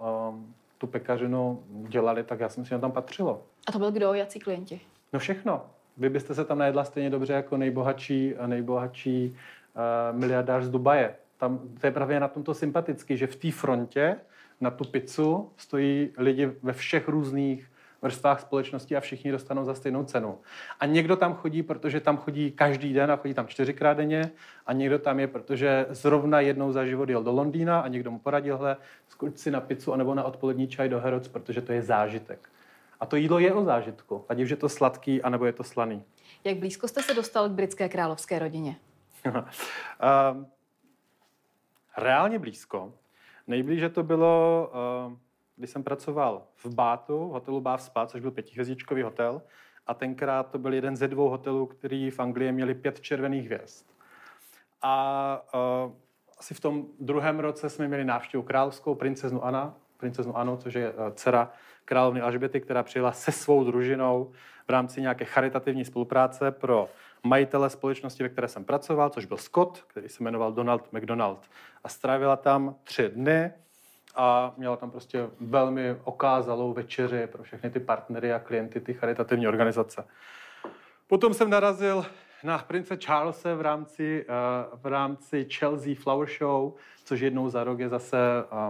tu 0.79 0.87
pekařinu 0.87 1.63
dělali, 1.89 2.25
tak 2.25 2.41
já 2.41 2.49
jsem 2.49 2.65
si, 2.65 2.71
že 2.71 2.79
tam 2.79 2.93
patřilo. 2.93 3.43
A 3.69 3.73
to 3.73 3.79
byl 3.79 3.91
kdo, 3.91 4.15
jaký 4.15 4.41
klienti? 4.41 4.81
No 5.13 5.19
všechno. 5.19 5.63
Vy 5.97 6.09
byste 6.09 6.35
se 6.35 6.45
tam 6.45 6.59
najedla 6.59 6.85
stejně 6.85 7.11
dobře 7.11 7.33
jako 7.33 7.57
nejbohatší, 7.57 8.35
nejbohatší 8.47 9.37
uh, 10.13 10.19
miliardář 10.19 10.65
z 10.65 10.71
Dubaje. 10.71 11.15
Tam, 11.41 11.59
to 11.81 11.87
je 11.87 11.91
právě 11.91 12.21
na 12.21 12.29
tomto 12.29 12.55
sympatický, 12.55 13.17
že 13.17 13.27
v 13.27 13.37
té 13.37 13.53
frontě 13.53 14.17
na 14.61 14.71
tu 14.71 14.85
pizzu 14.85 15.53
stojí 15.57 16.11
lidi 16.17 16.53
ve 16.63 16.73
všech 16.73 17.09
různých 17.09 17.71
vrstvách 18.03 18.41
společnosti 18.41 18.97
a 18.97 19.01
všichni 19.01 19.33
dostanou 19.33 19.65
za 19.65 19.75
stejnou 19.75 20.05
cenu. 20.05 20.39
A 20.81 20.87
někdo 20.87 21.17
tam 21.17 21.35
chodí, 21.35 21.63
protože 21.63 22.01
tam 22.01 22.17
chodí 22.17 22.51
každý 22.51 22.93
den 22.93 23.11
a 23.13 23.17
chodí 23.17 23.35
tam 23.35 23.47
čtyřikrát 23.47 23.97
denně 23.97 24.31
a 24.67 24.73
někdo 24.73 24.99
tam 24.99 25.21
je, 25.21 25.27
protože 25.27 25.87
zrovna 25.91 26.41
jednou 26.41 26.73
za 26.73 26.87
život 26.87 27.09
jel 27.09 27.23
do 27.23 27.33
Londýna 27.33 27.81
a 27.81 27.89
někdo 27.89 28.11
mu 28.11 28.19
poradil, 28.19 28.59
hle, 28.59 28.77
zkuť 29.09 29.39
si 29.39 29.51
na 29.51 29.61
pizzu 29.61 29.93
anebo 29.93 30.15
na 30.15 30.25
odpolední 30.25 30.69
čaj 30.69 30.89
do 30.89 31.01
Heroc, 31.01 31.29
protože 31.29 31.61
to 31.61 31.73
je 31.73 31.83
zážitek. 31.83 32.49
A 33.01 33.07
to 33.07 33.17
jídlo 33.17 33.39
je 33.39 33.53
o 33.53 33.65
zážitku, 33.65 34.25
ať 34.29 34.41
už 34.41 34.51
je 34.51 34.57
to 34.57 34.69
sladký, 34.69 35.23
anebo 35.23 35.47
je 35.47 35.53
to 35.53 35.65
slaný. 35.65 36.03
Jak 36.45 36.57
blízko 36.57 36.89
jste 36.89 37.03
se 37.03 37.15
dostal 37.15 37.49
k 37.49 37.53
britské 37.53 37.89
královské 37.89 38.39
rodině? 38.39 38.77
reálně 42.03 42.39
blízko. 42.39 42.93
Nejblíže 43.47 43.89
to 43.89 44.03
bylo 44.03 44.71
uh, 45.07 45.13
když 45.61 45.71
jsem 45.71 45.83
pracoval 45.83 46.43
v 46.57 46.75
Bátu, 46.75 47.29
v 47.29 47.33
hotelu 47.33 47.61
Bath 47.61 47.83
Spa, 47.83 48.07
což 48.07 48.21
byl 48.21 48.31
pětihvězdičkový 48.31 49.03
hotel, 49.03 49.43
a 49.87 49.95
tenkrát 49.95 50.51
to 50.51 50.59
byl 50.59 50.75
jeden 50.75 50.97
ze 50.97 51.09
dvou 51.09 51.29
hotelů, 51.29 51.67
který 51.67 52.11
v 52.11 52.21
Anglii 52.21 52.53
měli 52.53 52.75
pět 52.75 53.01
červených 53.01 53.47
hvězd. 53.47 53.87
A 54.83 55.43
uh, 55.55 55.93
asi 56.39 56.55
v 56.55 56.61
tom 56.61 56.87
druhém 57.01 57.41
roce 57.41 57.71
jsme 57.71 57.89
měli 57.89 58.05
návštěvu 58.05 58.43
královskou 58.43 58.95
princeznu 58.95 59.45
Anna, 59.45 59.75
princeznu 59.97 60.37
Anu, 60.37 60.57
což 60.57 60.75
je 60.75 60.93
uh, 60.93 61.11
dcera 61.15 61.53
královny 61.85 62.21
Alžběty, 62.21 62.61
která 62.61 62.83
přijela 62.83 63.13
se 63.13 63.33
svou 63.33 63.65
družinou 63.65 64.33
v 64.71 64.73
rámci 64.73 65.01
nějaké 65.01 65.25
charitativní 65.25 65.85
spolupráce 65.85 66.51
pro 66.51 66.89
majitele 67.23 67.71
společnosti, 67.71 68.23
ve 68.23 68.29
které 68.29 68.49
jsem 68.49 68.65
pracoval, 68.65 69.11
což 69.11 69.25
byl 69.25 69.37
Scott, 69.37 69.85
který 69.87 70.09
se 70.09 70.23
jmenoval 70.23 70.53
Donald 70.53 70.93
McDonald. 70.93 71.39
A 71.85 71.89
strávila 71.89 72.37
tam 72.37 72.75
tři 72.85 73.09
dny 73.09 73.53
a 74.15 74.55
měla 74.57 74.77
tam 74.77 74.91
prostě 74.91 75.29
velmi 75.41 75.97
okázalou 76.05 76.73
večeři 76.73 77.27
pro 77.27 77.43
všechny 77.43 77.71
ty 77.71 77.81
partnery 77.81 78.33
a 78.33 78.39
klienty 78.39 78.81
ty 78.81 78.95
charitativní 78.95 79.49
organizace. 79.49 80.05
Potom 81.07 81.35
jsem 81.35 81.51
narazil 81.51 82.07
na 82.45 82.59
prince 82.59 82.97
Charlesa 83.05 83.55
v 83.55 83.61
rámci, 83.61 84.27
uh, 84.73 84.81
v 84.81 84.87
rámci 84.87 85.47
Chelsea 85.59 85.95
Flower 86.03 86.29
Show, 86.39 86.73
což 87.05 87.21
jednou 87.21 87.49
za 87.49 87.65
rok 87.65 87.79
je 87.79 87.89
zase 87.89 88.19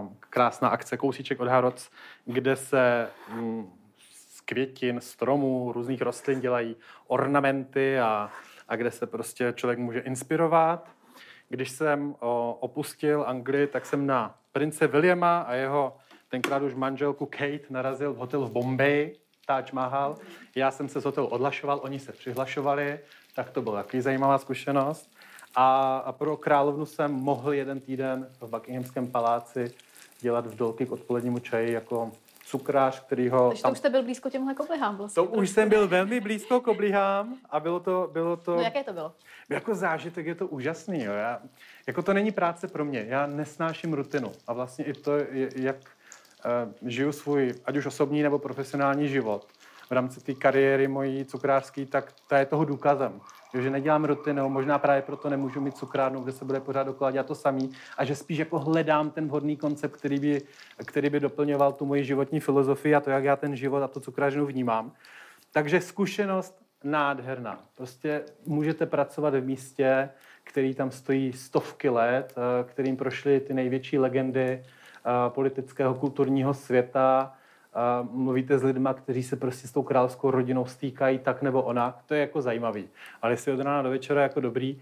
um, 0.00 0.16
krásná 0.20 0.68
akce 0.68 0.96
Kousíček 0.96 1.40
od 1.40 1.48
Haroc, 1.48 1.90
kde 2.24 2.56
se 2.56 3.08
um, 3.32 3.79
květin, 4.44 5.00
stromů, 5.00 5.72
různých 5.72 6.02
rostlin 6.02 6.40
dělají 6.40 6.76
ornamenty 7.06 8.00
a, 8.00 8.30
a 8.68 8.76
kde 8.76 8.90
se 8.90 9.06
prostě 9.06 9.52
člověk 9.56 9.78
může 9.78 10.00
inspirovat. 10.00 10.88
Když 11.48 11.70
jsem 11.70 12.14
opustil 12.60 13.24
Anglii, 13.26 13.66
tak 13.66 13.86
jsem 13.86 14.06
na 14.06 14.34
prince 14.52 14.86
Williama 14.86 15.40
a 15.40 15.54
jeho 15.54 15.96
tenkrát 16.28 16.62
už 16.62 16.74
manželku 16.74 17.26
Kate 17.26 17.70
narazil 17.70 18.12
v 18.12 18.16
hotelu 18.16 18.46
v 18.46 18.52
Bombay, 18.52 19.12
Taj 19.46 19.64
Mahal. 19.72 20.16
Já 20.54 20.70
jsem 20.70 20.88
se 20.88 21.00
z 21.00 21.04
hotelu 21.04 21.26
odlašoval, 21.26 21.80
oni 21.82 21.98
se 21.98 22.12
přihlašovali, 22.12 23.00
tak 23.34 23.50
to 23.50 23.62
byla 23.62 23.82
takový 23.82 24.00
zajímavá 24.00 24.38
zkušenost. 24.38 25.10
A, 25.56 26.12
pro 26.12 26.36
královnu 26.36 26.86
jsem 26.86 27.12
mohl 27.12 27.52
jeden 27.52 27.80
týden 27.80 28.28
v 28.40 28.50
Buckinghamském 28.50 29.10
paláci 29.10 29.74
dělat 30.20 30.46
vdolky 30.46 30.86
k 30.86 30.92
odpolednímu 30.92 31.38
čaji 31.38 31.72
jako 31.72 32.12
cukrář, 32.50 33.00
který 33.00 33.28
ho... 33.28 33.48
Takže 33.48 33.62
tam... 33.62 33.70
to 33.70 33.72
už 33.72 33.78
jste 33.78 33.90
byl 33.90 34.02
blízko 34.02 34.30
těmhle 34.30 34.54
koblihám 34.54 34.96
vlastně. 34.96 35.22
To 35.22 35.24
už 35.24 35.50
jsem 35.50 35.68
byl 35.68 35.88
velmi 35.88 36.20
blízko 36.20 36.60
koblihám 36.60 37.36
a 37.50 37.60
bylo 37.60 37.80
to... 37.80 38.10
Bylo 38.12 38.36
to... 38.36 38.56
No 38.56 38.62
jaké 38.62 38.84
to 38.84 38.92
bylo? 38.92 39.12
Jako 39.48 39.74
zážitek 39.74 40.26
je 40.26 40.34
to 40.34 40.46
úžasný. 40.46 41.04
Jo. 41.04 41.12
Já, 41.12 41.40
jako 41.86 42.02
to 42.02 42.12
není 42.12 42.30
práce 42.30 42.68
pro 42.68 42.84
mě. 42.84 43.04
Já 43.08 43.26
nesnáším 43.26 43.92
rutinu. 43.92 44.32
A 44.46 44.52
vlastně 44.52 44.84
i 44.84 44.92
to, 44.92 45.12
jak 45.56 45.76
uh, 45.76 46.90
žiju 46.90 47.12
svůj, 47.12 47.54
ať 47.64 47.76
už 47.76 47.86
osobní 47.86 48.22
nebo 48.22 48.38
profesionální 48.38 49.08
život 49.08 49.46
v 49.90 49.92
rámci 49.92 50.20
té 50.20 50.34
kariéry 50.34 50.88
mojí 50.88 51.24
cukrářské, 51.24 51.86
tak 51.86 52.12
to 52.28 52.34
je 52.34 52.46
toho 52.46 52.64
důkazem. 52.64 53.20
že 53.58 53.70
nedělám 53.70 54.04
rutinu, 54.04 54.48
možná 54.48 54.78
právě 54.78 55.02
proto 55.02 55.30
nemůžu 55.30 55.60
mít 55.60 55.76
cukrárnu, 55.76 56.20
kde 56.20 56.32
se 56.32 56.44
bude 56.44 56.60
pořád 56.60 56.82
dokola 56.82 57.10
dělat 57.10 57.26
to 57.26 57.34
samý 57.34 57.70
a 57.96 58.04
že 58.04 58.16
spíš 58.16 58.38
jako 58.38 58.58
hledám 58.58 59.10
ten 59.10 59.28
vhodný 59.28 59.56
koncept, 59.56 59.96
který 59.96 60.18
by, 60.18 60.42
který 60.86 61.10
by 61.10 61.20
doplňoval 61.20 61.72
tu 61.72 61.86
moji 61.86 62.04
životní 62.04 62.40
filozofii 62.40 62.94
a 62.94 63.00
to, 63.00 63.10
jak 63.10 63.24
já 63.24 63.36
ten 63.36 63.56
život 63.56 63.82
a 63.82 63.88
tu 63.88 64.00
cukrářinu 64.00 64.46
vnímám. 64.46 64.92
Takže 65.52 65.80
zkušenost 65.80 66.62
nádherná. 66.84 67.64
Prostě 67.74 68.22
můžete 68.46 68.86
pracovat 68.86 69.34
v 69.34 69.44
místě, 69.44 70.10
který 70.44 70.74
tam 70.74 70.90
stojí 70.90 71.32
stovky 71.32 71.88
let, 71.88 72.34
eh, 72.36 72.64
kterým 72.64 72.96
prošly 72.96 73.40
ty 73.40 73.54
největší 73.54 73.98
legendy 73.98 74.44
eh, 74.46 74.64
politického, 75.28 75.94
kulturního 75.94 76.54
světa. 76.54 77.34
Eh, 77.74 78.08
mluvíte 78.10 78.58
s 78.58 78.62
lidmi, 78.62 78.88
kteří 78.94 79.22
se 79.22 79.36
prostě 79.36 79.68
s 79.68 79.72
tou 79.72 79.82
královskou 79.82 80.30
rodinou 80.30 80.66
stýkají 80.66 81.18
tak 81.18 81.42
nebo 81.42 81.62
ona. 81.62 82.02
To 82.06 82.14
je 82.14 82.20
jako 82.20 82.42
zajímavý. 82.42 82.88
Ale 83.22 83.32
jestli 83.32 83.52
od 83.52 83.60
rána 83.60 83.82
do 83.82 83.90
večera 83.90 84.22
jako 84.22 84.40
dobrý 84.40 84.80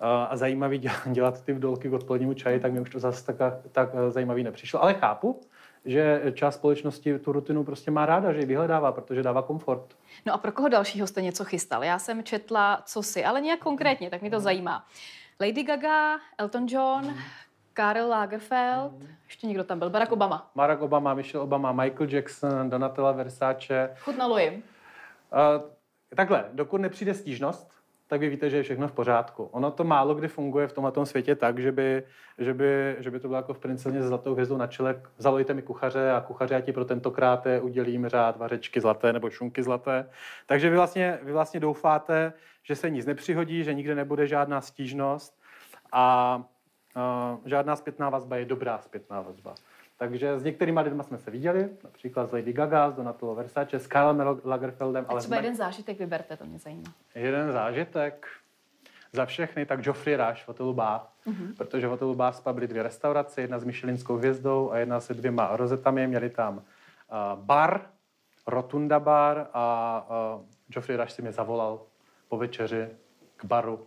a 0.00 0.36
zajímavý 0.36 0.78
dělat 1.06 1.44
ty 1.44 1.52
vdolky 1.52 1.88
k 1.88 1.92
odpolednímu 1.92 2.34
čaji, 2.34 2.60
tak 2.60 2.72
mi 2.72 2.80
už 2.80 2.90
to 2.90 2.98
zase 2.98 3.32
tak, 3.32 3.54
tak 3.72 3.88
zajímavý 4.08 4.42
nepřišlo. 4.42 4.82
Ale 4.82 4.94
chápu, 4.94 5.40
že 5.84 6.22
část 6.34 6.54
společnosti 6.54 7.18
tu 7.18 7.32
rutinu 7.32 7.64
prostě 7.64 7.90
má 7.90 8.06
ráda, 8.06 8.32
že 8.32 8.40
ji 8.40 8.46
vyhledává, 8.46 8.92
protože 8.92 9.22
dává 9.22 9.42
komfort. 9.42 9.94
No 10.26 10.34
a 10.34 10.38
pro 10.38 10.52
koho 10.52 10.68
dalšího 10.68 11.06
jste 11.06 11.22
něco 11.22 11.44
chystal? 11.44 11.84
Já 11.84 11.98
jsem 11.98 12.22
četla, 12.22 12.82
co 12.84 13.02
si, 13.02 13.24
ale 13.24 13.40
nějak 13.40 13.60
konkrétně, 13.60 14.10
tak 14.10 14.22
mi 14.22 14.30
to 14.30 14.40
zajímá. 14.40 14.86
Lady 15.40 15.62
Gaga, 15.62 16.18
Elton 16.38 16.66
John, 16.68 17.14
Karel 17.78 18.08
Lagerfeld, 18.08 18.92
ještě 19.24 19.46
někdo 19.46 19.64
tam 19.64 19.78
byl, 19.78 19.90
Barack 19.90 20.12
Obama. 20.12 20.50
Barack 20.54 20.82
Obama, 20.82 21.14
Michelle 21.14 21.44
Obama, 21.44 21.72
Michael 21.72 22.08
Jackson, 22.10 22.70
Donatella 22.70 23.12
Versace. 23.12 23.90
Chutnalo 23.98 24.38
jim? 24.38 24.54
Uh, 24.54 24.60
takhle, 26.16 26.44
dokud 26.52 26.80
nepřijde 26.80 27.14
stížnost, 27.14 27.70
tak 28.06 28.20
vy 28.20 28.28
víte, 28.28 28.50
že 28.50 28.56
je 28.56 28.62
všechno 28.62 28.88
v 28.88 28.92
pořádku. 28.92 29.44
Ono 29.44 29.70
to 29.70 29.84
málo 29.84 30.14
kdy 30.14 30.28
funguje 30.28 30.68
v 30.68 30.72
tomhle 30.72 31.06
světě 31.06 31.34
tak, 31.34 31.58
že 31.58 31.72
by, 31.72 32.02
že, 32.38 32.54
by, 32.54 32.96
že 32.98 33.10
by 33.10 33.20
to 33.20 33.28
bylo 33.28 33.36
jako 33.36 33.54
v 33.54 33.58
princezně 33.58 34.02
s 34.02 34.06
zlatou 34.06 34.32
hvězdou 34.32 34.56
na 34.56 34.66
čele. 34.66 35.02
Zalojte 35.18 35.54
mi 35.54 35.62
kuchaře 35.62 36.10
a 36.10 36.20
kuchaře 36.20 36.54
já 36.54 36.60
ti 36.60 36.72
pro 36.72 36.84
tentokrát 36.84 37.46
udělím 37.60 38.08
řád 38.08 38.36
vařečky 38.36 38.80
zlaté 38.80 39.12
nebo 39.12 39.30
šunky 39.30 39.62
zlaté. 39.62 40.10
Takže 40.46 40.70
vy 40.70 40.76
vlastně, 40.76 41.18
vy 41.22 41.32
vlastně 41.32 41.60
doufáte, 41.60 42.32
že 42.62 42.76
se 42.76 42.90
nic 42.90 43.06
nepřihodí, 43.06 43.64
že 43.64 43.74
nikde 43.74 43.94
nebude 43.94 44.26
žádná 44.26 44.60
stížnost 44.60 45.38
a 45.92 46.42
žádná 47.44 47.76
zpětná 47.76 48.10
vazba 48.10 48.36
je 48.36 48.44
dobrá 48.44 48.78
zpětná 48.78 49.20
vazba. 49.20 49.54
Takže 49.98 50.38
s 50.38 50.42
některými 50.42 50.80
lidmi 50.80 51.04
jsme 51.04 51.18
se 51.18 51.30
viděli, 51.30 51.68
například 51.84 52.28
s 52.28 52.32
Lady 52.32 52.52
Gaga, 52.52 52.90
s 52.90 52.94
Donatello 52.94 53.34
Versace, 53.34 53.78
s 53.78 53.86
Karlem 53.86 54.40
Lagerfeldem. 54.44 55.04
Ale 55.08 55.20
třeba 55.20 55.36
jeden 55.36 55.56
zážitek 55.56 55.98
vyberte, 55.98 56.36
to 56.36 56.44
mě 56.44 56.58
zajímá. 56.58 56.92
Jeden 57.14 57.52
zážitek 57.52 58.26
za 59.12 59.26
všechny, 59.26 59.66
tak 59.66 59.80
Geoffrey 59.80 60.16
Rush 60.16 60.42
v 60.42 60.48
hotelu 60.48 60.74
Bath, 60.74 61.10
mm-hmm. 61.26 61.56
protože 61.56 61.86
v 61.86 61.90
hotelu 61.90 62.14
Bath 62.14 62.48
byly 62.52 62.66
dvě 62.66 62.82
restaurace, 62.82 63.40
jedna 63.40 63.58
s 63.58 63.64
Michelinskou 63.64 64.16
hvězdou 64.16 64.72
a 64.72 64.78
jedna 64.78 65.00
se 65.00 65.14
dvěma 65.14 65.56
rozetami. 65.56 66.06
Měli 66.06 66.30
tam 66.30 66.56
uh, 66.56 66.62
bar, 67.34 67.82
Rotunda 68.46 69.00
bar 69.00 69.46
a 69.52 70.06
uh, 70.36 70.42
Geoffrey 70.68 70.96
Rush 70.96 71.10
si 71.12 71.22
mě 71.22 71.32
zavolal 71.32 71.80
po 72.28 72.36
večeři 72.36 72.88
k 73.36 73.44
baru. 73.44 73.86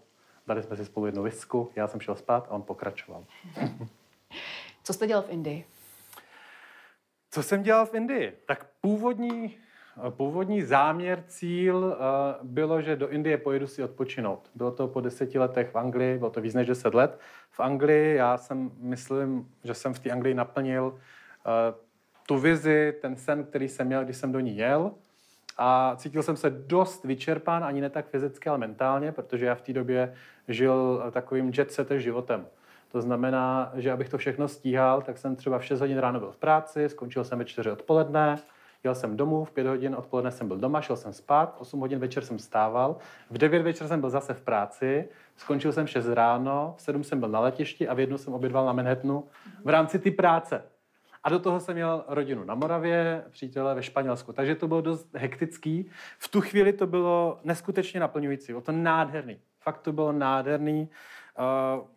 Dali 0.52 0.64
jsme 0.64 0.78
si 0.78 0.86
spolu 0.86 1.06
jednu 1.06 1.24
visku, 1.24 1.72
já 1.76 1.88
jsem 1.88 2.00
šel 2.00 2.16
spát 2.16 2.48
a 2.50 2.52
on 2.52 2.62
pokračoval. 2.62 3.26
Co 4.84 4.94
jste 4.94 5.08
dělal 5.08 5.24
v 5.24 5.30
Indii? 5.30 5.66
Co 7.32 7.44
jsem 7.44 7.64
dělal 7.64 7.86
v 7.86 7.94
Indii? 7.94 8.38
Tak 8.46 8.66
původní, 8.82 9.58
původní 10.10 10.62
záměr, 10.62 11.24
cíl 11.28 11.78
uh, 11.78 11.94
bylo, 12.48 12.82
že 12.82 12.96
do 12.96 13.10
Indie 13.10 13.38
pojedu 13.38 13.68
si 13.68 13.84
odpočinout. 13.84 14.50
Bylo 14.56 14.72
to 14.72 14.88
po 14.88 15.02
deseti 15.02 15.40
letech 15.40 15.70
v 15.70 15.76
Anglii, 15.76 16.18
bylo 16.18 16.30
to 16.30 16.42
víc 16.42 16.54
než 16.54 16.68
deset 16.68 16.94
let. 16.94 17.20
V 17.50 17.60
Anglii 17.60 18.16
já 18.16 18.38
jsem, 18.38 18.72
myslím, 18.78 19.52
že 19.64 19.74
jsem 19.74 19.94
v 19.94 20.00
té 20.00 20.10
Anglii 20.10 20.34
naplnil 20.34 20.84
uh, 20.84 21.00
tu 22.28 22.38
vizi, 22.38 22.94
ten 23.02 23.16
sen, 23.16 23.44
který 23.44 23.70
jsem 23.70 23.88
měl, 23.88 24.04
když 24.04 24.18
jsem 24.18 24.32
do 24.32 24.40
ní 24.40 24.58
jel. 24.58 24.92
A 25.58 25.96
cítil 25.96 26.24
jsem 26.24 26.36
se 26.36 26.50
dost 26.50 27.04
vyčerpán, 27.04 27.64
ani 27.64 27.82
ne 27.82 27.90
tak 27.90 28.08
fyzicky, 28.08 28.50
ale 28.50 28.58
mentálně, 28.58 29.12
protože 29.12 29.46
já 29.46 29.56
v 29.56 29.62
té 29.62 29.74
době 29.74 30.14
žil 30.48 31.04
takovým 31.12 31.52
jet 31.58 31.92
životem. 31.98 32.46
To 32.92 33.02
znamená, 33.02 33.72
že 33.76 33.92
abych 33.92 34.10
to 34.10 34.18
všechno 34.18 34.48
stíhal, 34.48 35.02
tak 35.02 35.18
jsem 35.18 35.36
třeba 35.36 35.60
v 35.60 35.66
6 35.66 35.80
hodin 35.80 35.98
ráno 35.98 36.20
byl 36.20 36.32
v 36.32 36.38
práci, 36.38 36.90
skončil 36.90 37.24
jsem 37.24 37.40
ve 37.40 37.46
4 37.46 37.72
odpoledne, 37.72 38.38
jel 38.84 38.96
jsem 38.96 39.18
domů, 39.18 39.44
v 39.44 39.52
5 39.52 39.68
hodin 39.68 39.96
odpoledne 39.96 40.32
jsem 40.32 40.48
byl 40.48 40.58
doma, 40.58 40.82
šel 40.82 40.96
jsem 40.96 41.14
spát, 41.14 41.56
8 41.60 41.80
hodin 41.80 42.00
večer 42.00 42.24
jsem 42.24 42.40
stával, 42.40 42.98
v 43.30 43.38
9 43.38 43.62
večer 43.62 43.88
jsem 43.88 44.00
byl 44.02 44.10
zase 44.10 44.34
v 44.34 44.42
práci, 44.42 45.10
skončil 45.38 45.72
jsem 45.72 45.88
6 45.88 46.08
ráno, 46.08 46.74
v 46.78 46.82
7 46.82 47.04
jsem 47.04 47.20
byl 47.20 47.30
na 47.30 47.40
letišti 47.40 47.88
a 47.88 47.94
v 47.94 48.00
jednu 48.00 48.18
jsem 48.18 48.34
obědval 48.34 48.66
na 48.66 48.74
Manhattanu 48.74 49.24
v 49.64 49.70
rámci 49.70 50.00
ty 50.00 50.12
práce. 50.12 50.64
A 51.24 51.30
do 51.30 51.40
toho 51.40 51.60
jsem 51.60 51.76
měl 51.76 52.06
rodinu 52.08 52.44
na 52.44 52.56
Moravě, 52.56 53.24
přítele 53.30 53.76
ve 53.76 53.84
Španělsku. 53.84 54.34
Takže 54.34 54.56
to 54.56 54.68
bylo 54.68 54.82
dost 54.82 55.08
hektický. 55.14 55.90
V 56.18 56.28
tu 56.28 56.42
chvíli 56.42 56.74
to 56.74 56.88
bylo 56.88 57.40
neskutečně 57.44 58.00
naplňující. 58.00 58.52
Bylo 58.52 58.62
to 58.62 58.72
nádherný. 58.72 59.40
Fakt 59.60 59.80
to 59.82 59.92
bylo 59.92 60.12
nádherný. 60.12 60.90
Uh, 61.80 61.88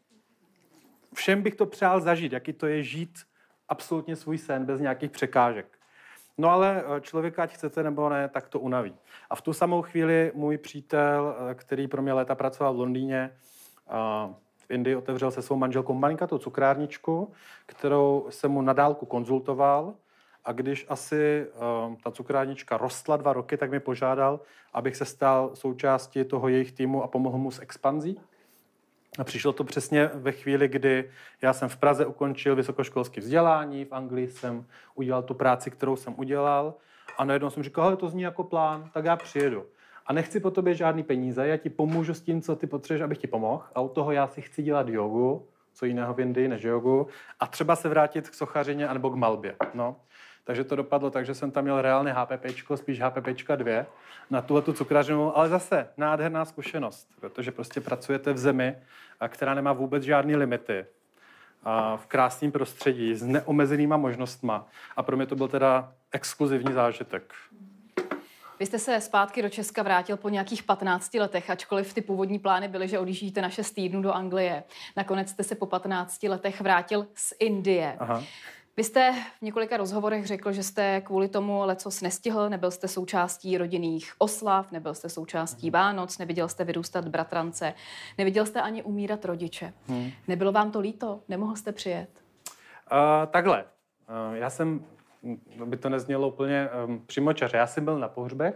všem 1.14 1.42
bych 1.42 1.54
to 1.54 1.66
přál 1.66 2.00
zažít, 2.00 2.32
jaký 2.32 2.52
to 2.52 2.66
je 2.66 2.82
žít 2.82 3.18
absolutně 3.68 4.16
svůj 4.16 4.38
sen 4.38 4.64
bez 4.64 4.80
nějakých 4.80 5.10
překážek. 5.10 5.78
No 6.38 6.50
ale 6.50 6.84
eh, 6.86 7.00
člověka, 7.00 7.42
ať 7.42 7.52
chcete 7.52 7.82
nebo 7.82 8.08
ne, 8.08 8.28
tak 8.28 8.48
to 8.48 8.60
unaví. 8.60 8.94
A 9.30 9.34
v 9.34 9.42
tu 9.42 9.52
samou 9.52 9.82
chvíli 9.82 10.32
můj 10.34 10.58
přítel, 10.58 11.36
eh, 11.50 11.54
který 11.54 11.88
pro 11.88 12.02
mě 12.02 12.12
léta 12.12 12.34
pracoval 12.34 12.74
v 12.74 12.78
Londýně, 12.78 13.30
v 14.68 14.70
Indii 14.70 14.96
otevřel 14.96 15.30
se 15.30 15.42
svou 15.42 15.56
manželkou 15.56 15.94
malinkatou 15.94 16.38
cukrárničku, 16.38 17.32
kterou 17.66 18.26
jsem 18.30 18.50
mu 18.50 18.62
na 18.62 18.72
dálku 18.72 19.06
konzultoval 19.06 19.94
a 20.44 20.52
když 20.52 20.86
asi 20.88 21.46
uh, 21.88 21.94
ta 22.02 22.10
cukrárnička 22.10 22.76
rostla 22.76 23.16
dva 23.16 23.32
roky, 23.32 23.56
tak 23.56 23.70
mi 23.70 23.80
požádal, 23.80 24.40
abych 24.72 24.96
se 24.96 25.04
stal 25.04 25.50
součástí 25.54 26.24
toho 26.24 26.48
jejich 26.48 26.72
týmu 26.72 27.02
a 27.02 27.06
pomohl 27.06 27.38
mu 27.38 27.50
s 27.50 27.62
expanzí. 27.62 28.20
A 29.18 29.24
přišlo 29.24 29.52
to 29.52 29.64
přesně 29.64 30.10
ve 30.14 30.32
chvíli, 30.32 30.68
kdy 30.68 31.10
já 31.42 31.52
jsem 31.52 31.68
v 31.68 31.76
Praze 31.76 32.06
ukončil 32.06 32.56
vysokoškolské 32.56 33.20
vzdělání, 33.20 33.84
v 33.84 33.92
Anglii 33.92 34.28
jsem 34.28 34.66
udělal 34.94 35.22
tu 35.22 35.34
práci, 35.34 35.70
kterou 35.70 35.96
jsem 35.96 36.14
udělal 36.16 36.74
a 37.18 37.24
najednou 37.24 37.50
jsem 37.50 37.62
říkal, 37.62 37.90
že 37.90 37.96
to 37.96 38.08
zní 38.08 38.22
jako 38.22 38.44
plán, 38.44 38.90
tak 38.94 39.04
já 39.04 39.16
přijedu. 39.16 39.66
A 40.06 40.12
nechci 40.12 40.40
po 40.40 40.50
tobě 40.50 40.74
žádný 40.74 41.02
peníze, 41.02 41.46
já 41.46 41.56
ti 41.56 41.70
pomůžu 41.70 42.14
s 42.14 42.20
tím, 42.20 42.42
co 42.42 42.56
ty 42.56 42.66
potřebuješ, 42.66 43.02
abych 43.02 43.18
ti 43.18 43.26
pomohl. 43.26 43.62
A 43.74 43.80
u 43.80 43.88
toho 43.88 44.12
já 44.12 44.26
si 44.26 44.42
chci 44.42 44.62
dělat 44.62 44.88
jogu, 44.88 45.48
co 45.72 45.86
jiného 45.86 46.14
v 46.14 46.20
Indii 46.20 46.48
než 46.48 46.62
jogu, 46.62 47.06
a 47.40 47.46
třeba 47.46 47.76
se 47.76 47.88
vrátit 47.88 48.30
k 48.30 48.34
sochařině 48.34 48.88
anebo 48.88 49.10
k 49.10 49.14
malbě. 49.14 49.56
No. 49.74 49.96
Takže 50.44 50.64
to 50.64 50.76
dopadlo 50.76 51.10
tak, 51.10 51.26
že 51.26 51.34
jsem 51.34 51.50
tam 51.50 51.64
měl 51.64 51.82
reálně 51.82 52.12
HPP, 52.12 52.46
spíš 52.74 53.00
HPP 53.00 53.28
2 53.56 53.86
na 54.30 54.42
tuhle 54.42 54.62
tu 54.62 54.72
cukrařinu, 54.72 55.38
ale 55.38 55.48
zase 55.48 55.88
nádherná 55.96 56.44
zkušenost, 56.44 57.08
protože 57.20 57.52
prostě 57.52 57.80
pracujete 57.80 58.32
v 58.32 58.38
zemi, 58.38 58.76
která 59.28 59.54
nemá 59.54 59.72
vůbec 59.72 60.02
žádné 60.02 60.36
limity, 60.36 60.86
a 61.64 61.96
v 61.96 62.06
krásném 62.06 62.52
prostředí 62.52 63.14
s 63.14 63.22
neomezenýma 63.22 63.96
možnostma. 63.96 64.66
A 64.96 65.02
pro 65.02 65.16
mě 65.16 65.26
to 65.26 65.36
byl 65.36 65.48
teda 65.48 65.92
exkluzivní 66.12 66.72
zážitek. 66.72 67.34
Vy 68.58 68.66
jste 68.66 68.78
se 68.78 69.00
zpátky 69.00 69.42
do 69.42 69.48
Česka 69.48 69.82
vrátil 69.82 70.16
po 70.16 70.28
nějakých 70.28 70.62
15 70.62 71.14
letech, 71.14 71.50
ačkoliv 71.50 71.94
ty 71.94 72.00
původní 72.00 72.38
plány 72.38 72.68
byly, 72.68 72.88
že 72.88 72.98
odjíždíte 72.98 73.42
na 73.42 73.50
6 73.50 73.70
týdnů 73.70 74.02
do 74.02 74.12
Anglie. 74.12 74.64
Nakonec 74.96 75.30
jste 75.30 75.44
se 75.44 75.54
po 75.54 75.66
15 75.66 76.22
letech 76.22 76.60
vrátil 76.60 77.06
z 77.14 77.34
Indie. 77.38 77.96
Aha. 77.98 78.22
Vy 78.76 78.84
jste 78.84 79.14
v 79.38 79.42
několika 79.42 79.76
rozhovorech 79.76 80.26
řekl, 80.26 80.52
že 80.52 80.62
jste 80.62 81.00
kvůli 81.00 81.28
tomu 81.28 81.60
lecos 81.64 82.00
nestihl, 82.00 82.48
nebyl 82.48 82.70
jste 82.70 82.88
součástí 82.88 83.58
rodinných 83.58 84.12
oslav, 84.18 84.72
nebyl 84.72 84.94
jste 84.94 85.08
součástí 85.08 85.70
Vánoc, 85.70 86.18
neviděl 86.18 86.48
jste 86.48 86.64
vyrůstat 86.64 87.08
bratrance, 87.08 87.74
neviděl 88.18 88.46
jste 88.46 88.60
ani 88.60 88.82
umírat 88.82 89.24
rodiče. 89.24 89.72
Hmm. 89.86 90.10
Nebylo 90.28 90.52
vám 90.52 90.70
to 90.70 90.80
líto? 90.80 91.20
Nemohl 91.28 91.56
jste 91.56 91.72
přijet? 91.72 92.08
Uh, 92.92 92.98
takhle. 93.30 93.64
Uh, 93.64 94.36
já 94.36 94.50
jsem, 94.50 94.84
by 95.64 95.76
to 95.76 95.88
neznělo 95.88 96.28
úplně 96.28 96.68
um, 96.86 97.06
přímočaře, 97.06 97.56
já 97.56 97.66
jsem 97.66 97.84
byl 97.84 97.98
na 97.98 98.08
pohřbech, 98.08 98.54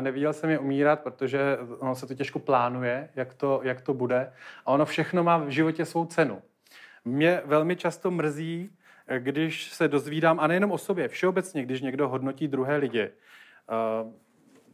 neviděl 0.00 0.32
jsem 0.32 0.50
je 0.50 0.58
umírat, 0.58 1.00
protože 1.02 1.58
ono 1.78 1.94
se 1.94 2.06
to 2.06 2.14
těžko 2.14 2.38
plánuje, 2.38 3.08
jak 3.16 3.34
to, 3.34 3.60
jak 3.62 3.80
to 3.80 3.94
bude. 3.94 4.32
A 4.66 4.72
ono 4.72 4.84
všechno 4.84 5.24
má 5.24 5.36
v 5.38 5.48
životě 5.48 5.84
svou 5.84 6.06
cenu. 6.06 6.42
Mě 7.04 7.42
velmi 7.44 7.76
často 7.76 8.10
mrzí, 8.10 8.70
když 9.18 9.72
se 9.72 9.88
dozvídám, 9.88 10.40
a 10.40 10.46
nejenom 10.46 10.72
o 10.72 10.78
sobě, 10.78 11.08
všeobecně, 11.08 11.62
když 11.62 11.80
někdo 11.80 12.08
hodnotí 12.08 12.48
druhé 12.48 12.76
lidi, 12.76 13.02
eh, 13.02 13.10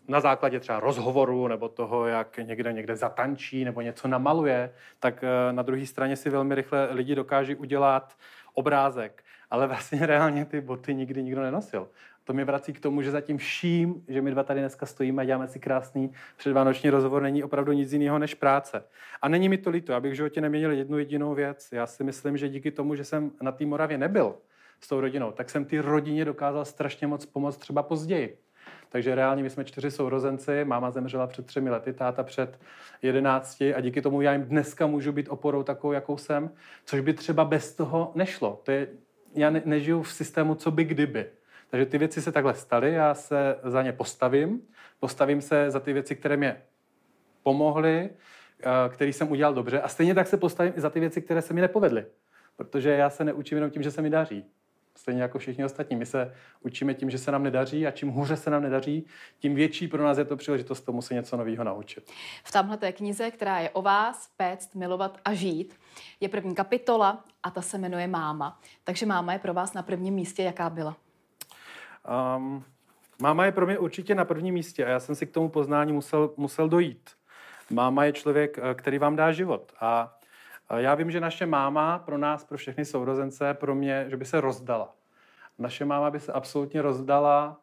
na 0.08 0.20
základě 0.20 0.60
třeba 0.60 0.80
rozhovoru 0.80 1.48
nebo 1.48 1.68
toho, 1.68 2.06
jak 2.06 2.38
někde 2.38 2.72
někde 2.72 2.96
zatančí 2.96 3.64
nebo 3.64 3.80
něco 3.80 4.08
namaluje, 4.08 4.74
tak 4.98 5.24
eh, 5.24 5.52
na 5.52 5.62
druhé 5.62 5.86
straně 5.86 6.16
si 6.16 6.30
velmi 6.30 6.54
rychle 6.54 6.88
lidi 6.92 7.14
dokáží 7.14 7.54
udělat 7.54 8.16
obrázek. 8.54 9.24
Ale 9.50 9.66
vlastně 9.66 10.06
reálně 10.06 10.44
ty 10.44 10.60
boty 10.60 10.94
nikdy 10.94 11.22
nikdo 11.22 11.42
nenosil. 11.42 11.88
To 12.24 12.32
mě 12.32 12.44
vrací 12.44 12.72
k 12.72 12.80
tomu, 12.80 13.02
že 13.02 13.10
zatím 13.10 13.38
vším, 13.38 14.04
že 14.08 14.22
my 14.22 14.30
dva 14.30 14.42
tady 14.42 14.60
dneska 14.60 14.86
stojíme 14.86 15.22
a 15.22 15.24
děláme 15.24 15.48
si 15.48 15.60
krásný 15.60 16.12
předvánoční 16.36 16.90
rozhovor, 16.90 17.22
není 17.22 17.44
opravdu 17.44 17.72
nic 17.72 17.92
jiného 17.92 18.18
než 18.18 18.34
práce. 18.34 18.84
A 19.22 19.28
není 19.28 19.48
mi 19.48 19.58
to 19.58 19.70
líto, 19.70 19.94
abych 19.94 20.12
v 20.12 20.16
životě 20.16 20.40
neměnil 20.40 20.70
jednu 20.70 20.98
jedinou 20.98 21.34
věc. 21.34 21.68
Já 21.72 21.86
si 21.86 22.04
myslím, 22.04 22.36
že 22.36 22.48
díky 22.48 22.70
tomu, 22.70 22.94
že 22.94 23.04
jsem 23.04 23.30
na 23.42 23.52
té 23.52 23.66
Moravě 23.66 23.98
nebyl 23.98 24.34
s 24.80 24.88
tou 24.88 25.00
rodinou, 25.00 25.32
tak 25.32 25.50
jsem 25.50 25.64
ty 25.64 25.80
rodině 25.80 26.24
dokázal 26.24 26.64
strašně 26.64 27.06
moc 27.06 27.26
pomoct 27.26 27.56
třeba 27.56 27.82
později. 27.82 28.38
Takže 28.88 29.14
reálně 29.14 29.42
my 29.42 29.50
jsme 29.50 29.64
čtyři 29.64 29.90
sourozenci, 29.90 30.64
máma 30.64 30.90
zemřela 30.90 31.26
před 31.26 31.46
třemi 31.46 31.70
lety, 31.70 31.92
táta 31.92 32.22
před 32.22 32.60
jedenácti 33.02 33.74
a 33.74 33.80
díky 33.80 34.02
tomu 34.02 34.20
já 34.20 34.32
jim 34.32 34.42
dneska 34.42 34.86
můžu 34.86 35.12
být 35.12 35.28
oporou 35.28 35.62
takovou, 35.62 35.92
jakou 35.92 36.16
jsem, 36.16 36.50
což 36.84 37.00
by 37.00 37.14
třeba 37.14 37.44
bez 37.44 37.74
toho 37.74 38.12
nešlo. 38.14 38.60
To 38.62 38.70
je, 38.70 38.88
já 39.34 39.50
ne, 39.50 39.62
nežiju 39.64 40.02
v 40.02 40.12
systému, 40.12 40.54
co 40.54 40.70
by 40.70 40.84
kdyby. 40.84 41.26
Takže 41.70 41.86
ty 41.86 41.98
věci 41.98 42.22
se 42.22 42.32
takhle 42.32 42.54
staly, 42.54 42.92
já 42.92 43.14
se 43.14 43.56
za 43.62 43.82
ně 43.82 43.92
postavím, 43.92 44.62
postavím 45.00 45.40
se 45.40 45.70
za 45.70 45.80
ty 45.80 45.92
věci, 45.92 46.16
které 46.16 46.36
mě 46.36 46.62
pomohly, 47.42 48.10
eh, 48.60 48.88
které 48.88 49.10
jsem 49.10 49.30
udělal 49.30 49.54
dobře 49.54 49.80
a 49.80 49.88
stejně 49.88 50.14
tak 50.14 50.26
se 50.26 50.36
postavím 50.36 50.72
i 50.76 50.80
za 50.80 50.90
ty 50.90 51.00
věci, 51.00 51.22
které 51.22 51.42
se 51.42 51.54
mi 51.54 51.60
nepovedly. 51.60 52.06
Protože 52.56 52.90
já 52.90 53.10
se 53.10 53.24
neučím 53.24 53.58
jenom 53.58 53.70
tím, 53.70 53.82
že 53.82 53.90
se 53.90 54.02
mi 54.02 54.10
daří. 54.10 54.44
Stejně 54.96 55.22
jako 55.22 55.38
všichni 55.38 55.64
ostatní. 55.64 55.96
My 55.96 56.06
se 56.06 56.34
učíme 56.60 56.94
tím, 56.94 57.10
že 57.10 57.18
se 57.18 57.32
nám 57.32 57.42
nedaří 57.42 57.86
a 57.86 57.90
čím 57.90 58.08
hůře 58.08 58.36
se 58.36 58.50
nám 58.50 58.62
nedaří, 58.62 59.06
tím 59.38 59.54
větší 59.54 59.88
pro 59.88 60.04
nás 60.04 60.18
je 60.18 60.24
to 60.24 60.36
příležitost 60.36 60.80
tomu 60.80 61.02
se 61.02 61.14
něco 61.14 61.36
nového 61.36 61.64
naučit. 61.64 62.10
V 62.44 62.52
tamhle 62.52 62.76
té 62.76 62.92
knize, 62.92 63.30
která 63.30 63.58
je 63.58 63.70
o 63.70 63.82
vás, 63.82 64.30
péct, 64.36 64.74
milovat 64.74 65.18
a 65.24 65.34
žít, 65.34 65.74
je 66.20 66.28
první 66.28 66.54
kapitola 66.54 67.24
a 67.42 67.50
ta 67.50 67.62
se 67.62 67.78
jmenuje 67.78 68.06
Máma. 68.06 68.60
Takže 68.84 69.06
máma 69.06 69.32
je 69.32 69.38
pro 69.38 69.54
vás 69.54 69.72
na 69.72 69.82
prvním 69.82 70.14
místě, 70.14 70.42
jaká 70.42 70.70
byla? 70.70 70.96
Um, 72.36 72.64
máma 73.22 73.44
je 73.44 73.52
pro 73.52 73.66
mě 73.66 73.78
určitě 73.78 74.14
na 74.14 74.24
prvním 74.24 74.54
místě 74.54 74.84
a 74.84 74.88
já 74.88 75.00
jsem 75.00 75.14
si 75.14 75.26
k 75.26 75.30
tomu 75.30 75.48
poznání 75.48 75.92
musel, 75.92 76.30
musel 76.36 76.68
dojít. 76.68 77.10
Máma 77.70 78.04
je 78.04 78.12
člověk, 78.12 78.58
eh, 78.58 78.74
který 78.74 78.98
vám 78.98 79.16
dá 79.16 79.32
život. 79.32 79.72
A 79.80 80.18
já 80.78 80.94
vím, 80.94 81.10
že 81.10 81.20
naše 81.20 81.46
máma 81.46 81.98
pro 81.98 82.18
nás, 82.18 82.44
pro 82.44 82.58
všechny 82.58 82.84
sourozence, 82.84 83.54
pro 83.54 83.74
mě, 83.74 84.06
že 84.08 84.16
by 84.16 84.24
se 84.24 84.40
rozdala. 84.40 84.94
Naše 85.58 85.84
máma 85.84 86.10
by 86.10 86.20
se 86.20 86.32
absolutně 86.32 86.82
rozdala, 86.82 87.60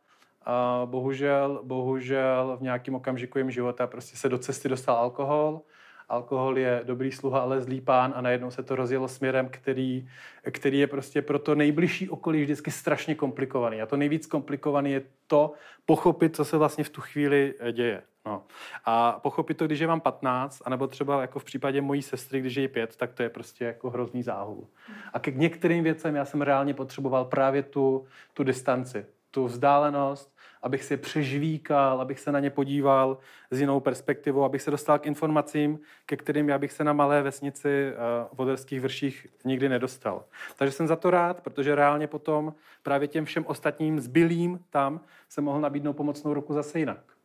a 0.47 0.81
bohužel, 0.85 1.61
bohužel 1.63 2.57
v 2.59 2.61
nějakém 2.61 2.95
okamžiku 2.95 3.37
jim 3.37 3.51
života 3.51 3.87
prostě 3.87 4.17
se 4.17 4.29
do 4.29 4.37
cesty 4.37 4.69
dostal 4.69 4.95
alkohol, 4.95 5.61
alkohol 6.09 6.57
je 6.57 6.81
dobrý 6.83 7.11
sluha, 7.11 7.39
ale 7.39 7.61
zlý 7.61 7.81
pán 7.81 8.13
a 8.15 8.21
najednou 8.21 8.51
se 8.51 8.63
to 8.63 8.75
rozjelo 8.75 9.07
směrem, 9.07 9.49
který, 9.51 10.07
který 10.51 10.79
je 10.79 10.87
prostě 10.87 11.21
pro 11.21 11.39
to 11.39 11.55
nejbližší 11.55 12.09
okolí 12.09 12.43
vždycky 12.43 12.71
strašně 12.71 13.15
komplikovaný. 13.15 13.81
A 13.81 13.85
to 13.85 13.97
nejvíc 13.97 14.27
komplikovaný 14.27 14.91
je 14.91 15.01
to 15.27 15.53
pochopit, 15.85 16.35
co 16.35 16.45
se 16.45 16.57
vlastně 16.57 16.83
v 16.83 16.89
tu 16.89 17.01
chvíli 17.01 17.53
eh, 17.59 17.71
děje. 17.71 18.01
No. 18.27 18.43
A 18.85 19.11
pochopit 19.11 19.57
to, 19.57 19.65
když 19.65 19.79
je 19.79 19.87
vám 19.87 20.01
15, 20.01 20.61
anebo 20.65 20.87
třeba 20.87 21.21
jako 21.21 21.39
v 21.39 21.43
případě 21.43 21.81
mojí 21.81 22.01
sestry, 22.01 22.39
když 22.39 22.55
je 22.55 22.61
jí 22.61 22.67
5, 22.67 22.95
tak 22.95 23.13
to 23.13 23.23
je 23.23 23.29
prostě 23.29 23.65
jako 23.65 23.89
hrozný 23.89 24.23
záhul. 24.23 24.67
A 25.13 25.19
k 25.19 25.27
některým 25.27 25.83
věcem 25.83 26.15
já 26.15 26.25
jsem 26.25 26.41
reálně 26.41 26.73
potřeboval 26.73 27.25
právě 27.25 27.63
tu, 27.63 28.05
tu 28.33 28.43
distanci, 28.43 29.05
tu 29.31 29.45
vzdálenost, 29.45 30.37
abych 30.61 30.83
si 30.83 30.97
přežvíkal, 30.97 32.01
abych 32.01 32.19
se 32.19 32.31
na 32.31 32.39
ně 32.39 32.49
podíval 32.49 33.17
s 33.51 33.59
jinou 33.59 33.79
perspektivou, 33.79 34.43
abych 34.43 34.61
se 34.61 34.71
dostal 34.71 34.99
k 34.99 35.05
informacím, 35.05 35.79
ke 36.05 36.17
kterým 36.17 36.49
já 36.49 36.57
bych 36.57 36.71
se 36.71 36.83
na 36.83 36.93
malé 36.93 37.21
vesnici 37.21 37.91
uh, 37.91 38.37
v 38.37 38.41
Oderských 38.41 38.81
vrších 38.81 39.27
nikdy 39.45 39.69
nedostal. 39.69 40.25
Takže 40.55 40.71
jsem 40.71 40.87
za 40.87 40.95
to 40.95 41.09
rád, 41.09 41.41
protože 41.41 41.75
reálně 41.75 42.07
potom 42.07 42.53
právě 42.83 43.07
těm 43.07 43.25
všem 43.25 43.45
ostatním 43.47 43.99
zbylým 43.99 44.59
tam 44.69 44.99
se 45.29 45.41
mohl 45.41 45.61
nabídnout 45.61 45.93
pomocnou 45.93 46.33
ruku 46.33 46.53
zase 46.53 46.79
jinak. 46.79 47.16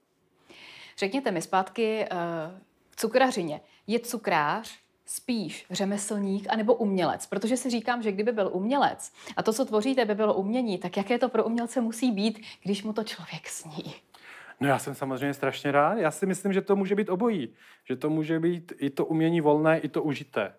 Řekněte 0.98 1.30
mi 1.30 1.42
zpátky 1.42 2.06
uh, 2.12 2.18
cukrařině. 2.96 3.60
Je 3.86 4.00
cukrář 4.00 4.78
spíš 5.06 5.66
řemeslník 5.70 6.46
anebo 6.50 6.74
umělec? 6.74 7.26
Protože 7.26 7.56
si 7.56 7.70
říkám, 7.70 8.02
že 8.02 8.12
kdyby 8.12 8.32
byl 8.32 8.50
umělec 8.52 9.12
a 9.36 9.42
to, 9.42 9.52
co 9.52 9.64
tvoříte, 9.64 10.04
by 10.04 10.14
bylo 10.14 10.34
umění, 10.34 10.78
tak 10.78 10.96
jaké 10.96 11.18
to 11.18 11.28
pro 11.28 11.44
umělce 11.44 11.80
musí 11.80 12.10
být, 12.10 12.40
když 12.62 12.82
mu 12.82 12.92
to 12.92 13.04
člověk 13.04 13.48
sní? 13.48 13.94
No 14.60 14.68
já 14.68 14.78
jsem 14.78 14.94
samozřejmě 14.94 15.34
strašně 15.34 15.72
rád. 15.72 15.98
Já 15.98 16.10
si 16.10 16.26
myslím, 16.26 16.52
že 16.52 16.60
to 16.60 16.76
může 16.76 16.94
být 16.94 17.08
obojí. 17.08 17.54
Že 17.84 17.96
to 17.96 18.10
může 18.10 18.40
být 18.40 18.72
i 18.76 18.90
to 18.90 19.04
umění 19.04 19.40
volné, 19.40 19.78
i 19.78 19.88
to 19.88 20.02
užité. 20.02 20.54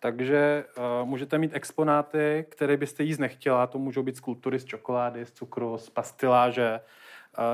Takže 0.00 0.64
uh, 0.76 1.08
můžete 1.08 1.38
mít 1.38 1.50
exponáty, 1.54 2.46
které 2.48 2.76
byste 2.76 3.02
jíst 3.02 3.18
nechtěla. 3.18 3.66
To 3.66 3.78
můžou 3.78 4.02
být 4.02 4.16
skulptury 4.16 4.60
z 4.60 4.64
čokolády, 4.64 5.26
z 5.26 5.32
cukru, 5.32 5.78
z 5.78 5.90
pastiláže, 5.90 6.80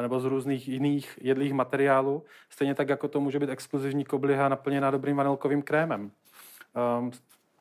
nebo 0.01 0.21
z 0.21 0.25
různých 0.25 0.69
jiných 0.69 1.19
jedlých 1.21 1.53
materiálů. 1.53 2.23
Stejně 2.51 2.75
tak, 2.75 2.89
jako 2.89 3.09
to 3.09 3.21
může 3.21 3.39
být 3.39 3.51
exkluzivní 3.51 4.05
kobliha 4.05 4.49
naplněná 4.49 4.91
dobrým 4.91 5.17
vanilkovým 5.17 5.63
krémem. 5.63 6.11
Um, 6.99 7.11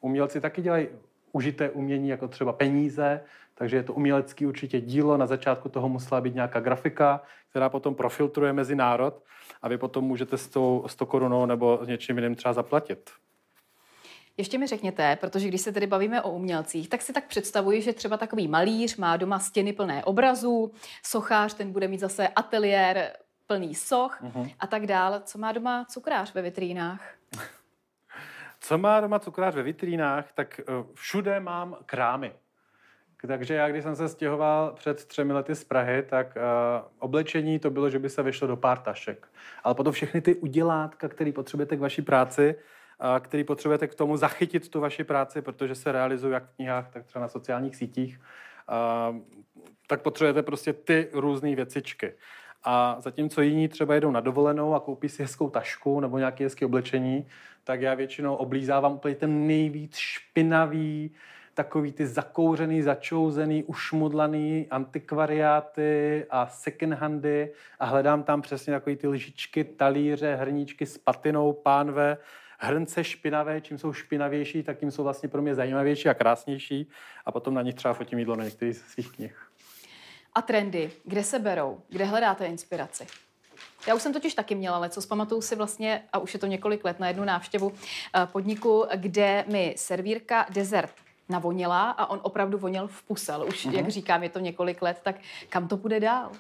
umělci 0.02 0.42
taky 0.42 0.62
dělají 0.62 0.88
užité 1.32 1.70
umění, 1.70 2.10
jako 2.10 2.28
třeba 2.28 2.54
peníze, 2.54 3.22
takže 3.56 3.78
je 3.78 3.84
to 3.84 3.94
umělecký 3.94 4.46
určitě 4.46 4.82
dílo. 4.82 5.18
Na 5.18 5.26
začátku 5.26 5.70
toho 5.70 5.90
musela 5.90 6.22
být 6.22 6.36
nějaká 6.36 6.60
grafika, 6.60 7.22
která 7.50 7.70
potom 7.70 7.96
profiltruje 7.96 8.54
mezi 8.54 8.76
národ 8.76 9.24
a 9.62 9.68
vy 9.68 9.78
potom 9.78 10.04
můžete 10.04 10.38
s 10.38 10.48
tou 10.48 10.84
100 10.88 11.06
korunou 11.06 11.46
nebo 11.46 11.80
s 11.82 11.88
něčím 11.88 12.18
jiným 12.18 12.36
třeba 12.36 12.54
zaplatit. 12.54 13.12
Ještě 14.38 14.58
mi 14.58 14.68
řekněte, 14.68 15.16
protože 15.16 15.48
když 15.48 15.62
se 15.62 15.72
tedy 15.72 15.88
bavíme 15.88 16.22
o 16.22 16.32
umělcích, 16.32 16.90
tak 16.90 17.02
si 17.02 17.14
tak 17.14 17.28
představuji, 17.28 17.82
že 17.82 17.94
třeba 17.94 18.18
takový 18.18 18.48
malíř 18.48 18.98
má 18.98 19.18
doma 19.18 19.40
stěny 19.40 19.74
plné 19.74 20.04
obrazů, 20.04 20.72
sochař 21.04 21.54
ten 21.54 21.72
bude 21.72 21.88
mít 21.88 22.00
zase 22.00 22.28
ateliér 22.28 23.12
plný 23.48 23.76
soch 23.76 24.22
uh-huh. 24.22 24.52
a 24.60 24.68
tak 24.68 24.86
dál. 24.86 25.22
Co 25.26 25.38
má 25.38 25.52
doma 25.52 25.86
cukrář 25.90 26.34
ve 26.34 26.42
vitrínách? 26.42 27.02
Co 28.60 28.78
má 28.78 29.02
doma 29.02 29.20
cukrář 29.20 29.56
ve 29.56 29.64
vitrínách, 29.64 30.32
tak 30.34 30.60
eh, 30.60 30.64
všude 30.94 31.40
mám 31.40 31.78
krámy. 31.86 32.34
Takže 33.28 33.54
já, 33.54 33.70
když 33.70 33.84
jsem 33.84 33.96
se 33.96 34.10
stěhoval 34.10 34.74
před 34.74 35.06
třemi 35.06 35.34
lety 35.34 35.56
z 35.56 35.64
Prahy, 35.64 36.04
tak 36.04 36.36
uh, 36.36 36.42
oblečení 37.00 37.60
to 37.60 37.70
bylo, 37.70 37.90
že 37.90 38.00
by 38.00 38.10
se 38.10 38.24
vyšlo 38.24 38.48
do 38.48 38.58
pár 38.58 38.78
tašek. 38.78 39.28
Ale 39.64 39.76
potom 39.76 39.94
všechny 39.94 40.22
ty 40.22 40.36
udělátka, 40.36 41.08
které 41.08 41.32
potřebujete 41.32 41.78
k 41.78 41.80
vaší 41.80 42.02
práci, 42.02 42.56
který 43.20 43.44
potřebujete 43.44 43.88
k 43.88 43.96
tomu 43.96 44.18
zachytit 44.18 44.70
tu 44.70 44.80
vaši 44.80 45.04
práci, 45.04 45.42
protože 45.42 45.76
se 45.76 45.92
realizují 45.92 46.34
jak 46.34 46.44
v 46.44 46.56
knihách, 46.56 46.90
tak 46.90 47.06
třeba 47.06 47.22
na 47.22 47.28
sociálních 47.28 47.76
sítích, 47.76 48.20
tak 49.88 50.02
potřebujete 50.02 50.44
prostě 50.44 50.74
ty 50.74 51.08
různé 51.14 51.56
věcičky. 51.56 52.14
A 52.64 52.96
zatímco 53.00 53.42
jiní 53.42 53.68
třeba 53.68 53.94
jedou 53.96 54.12
na 54.12 54.20
dovolenou 54.20 54.74
a 54.74 54.80
koupí 54.80 55.10
si 55.10 55.24
hezkou 55.24 55.50
tašku 55.50 56.00
nebo 56.00 56.18
nějaké 56.18 56.44
hezké 56.44 56.66
oblečení, 56.66 57.28
tak 57.64 57.82
já 57.82 57.94
většinou 57.94 58.36
oblízávám 58.36 58.94
úplně 58.94 59.16
ten 59.16 59.48
nejvíc 59.48 59.96
špinavý, 59.96 61.12
takový 61.54 61.92
ty 61.92 62.08
zakouřený, 62.08 62.82
začouzený, 62.82 63.64
ušmudlaný 63.64 64.68
antikvariáty 64.70 66.26
a 66.30 66.46
second-handy 66.46 67.50
a 67.80 67.86
hledám 67.86 68.24
tam 68.24 68.42
přesně 68.42 68.74
takový 68.74 68.96
ty 68.96 69.08
lžičky, 69.08 69.64
talíře, 69.64 70.36
hrníčky 70.36 70.86
s 70.86 70.98
patinou, 70.98 71.54
pánve, 71.54 72.18
hrnce 72.58 73.04
špinavé, 73.04 73.62
čím 73.62 73.78
jsou 73.78 73.94
špinavější, 73.94 74.64
tak 74.64 74.80
tím 74.80 74.92
jsou 74.92 75.04
vlastně 75.04 75.30
pro 75.30 75.42
mě 75.42 75.56
zajímavější 75.56 76.10
a 76.10 76.14
krásnější 76.14 76.90
a 77.26 77.32
potom 77.32 77.54
na 77.54 77.62
nich 77.62 77.76
třeba 77.76 77.94
fotím 77.94 78.20
jídlo 78.20 78.36
na 78.36 78.44
některých 78.44 78.78
z 78.78 78.82
svých 78.82 79.12
knih. 79.12 79.48
A 80.36 80.42
trendy, 80.42 80.92
kde 81.04 81.24
se 81.24 81.40
berou? 81.40 81.82
Kde 81.90 82.06
hledáte 82.06 82.46
inspiraci? 82.46 83.08
Já 83.88 83.96
už 83.96 84.02
jsem 84.02 84.14
totiž 84.14 84.34
taky 84.34 84.56
měla, 84.56 84.76
ale 84.76 84.90
co 84.90 85.02
zpamatuju 85.02 85.42
si 85.42 85.56
vlastně, 85.56 86.04
a 86.14 86.20
už 86.20 86.34
je 86.34 86.40
to 86.40 86.46
několik 86.46 86.86
let 86.86 87.00
na 87.00 87.08
jednu 87.08 87.24
návštěvu 87.24 87.74
eh, 88.16 88.26
podniku, 88.26 88.86
kde 88.96 89.46
mi 89.48 89.74
servírka 89.78 90.46
dezert 90.50 90.94
navonila 91.30 91.92
a 91.92 92.06
on 92.06 92.20
opravdu 92.24 92.58
voněl 92.58 92.88
v 92.88 93.04
pusel. 93.04 93.46
Už, 93.48 93.66
mm-hmm. 93.66 93.78
jak 93.78 93.90
říkám, 93.90 94.24
je 94.24 94.30
to 94.30 94.40
několik 94.40 94.82
let, 94.82 95.00
tak 95.04 95.16
kam 95.50 95.68
to 95.68 95.78
bude 95.78 96.00
dál? 96.00 96.32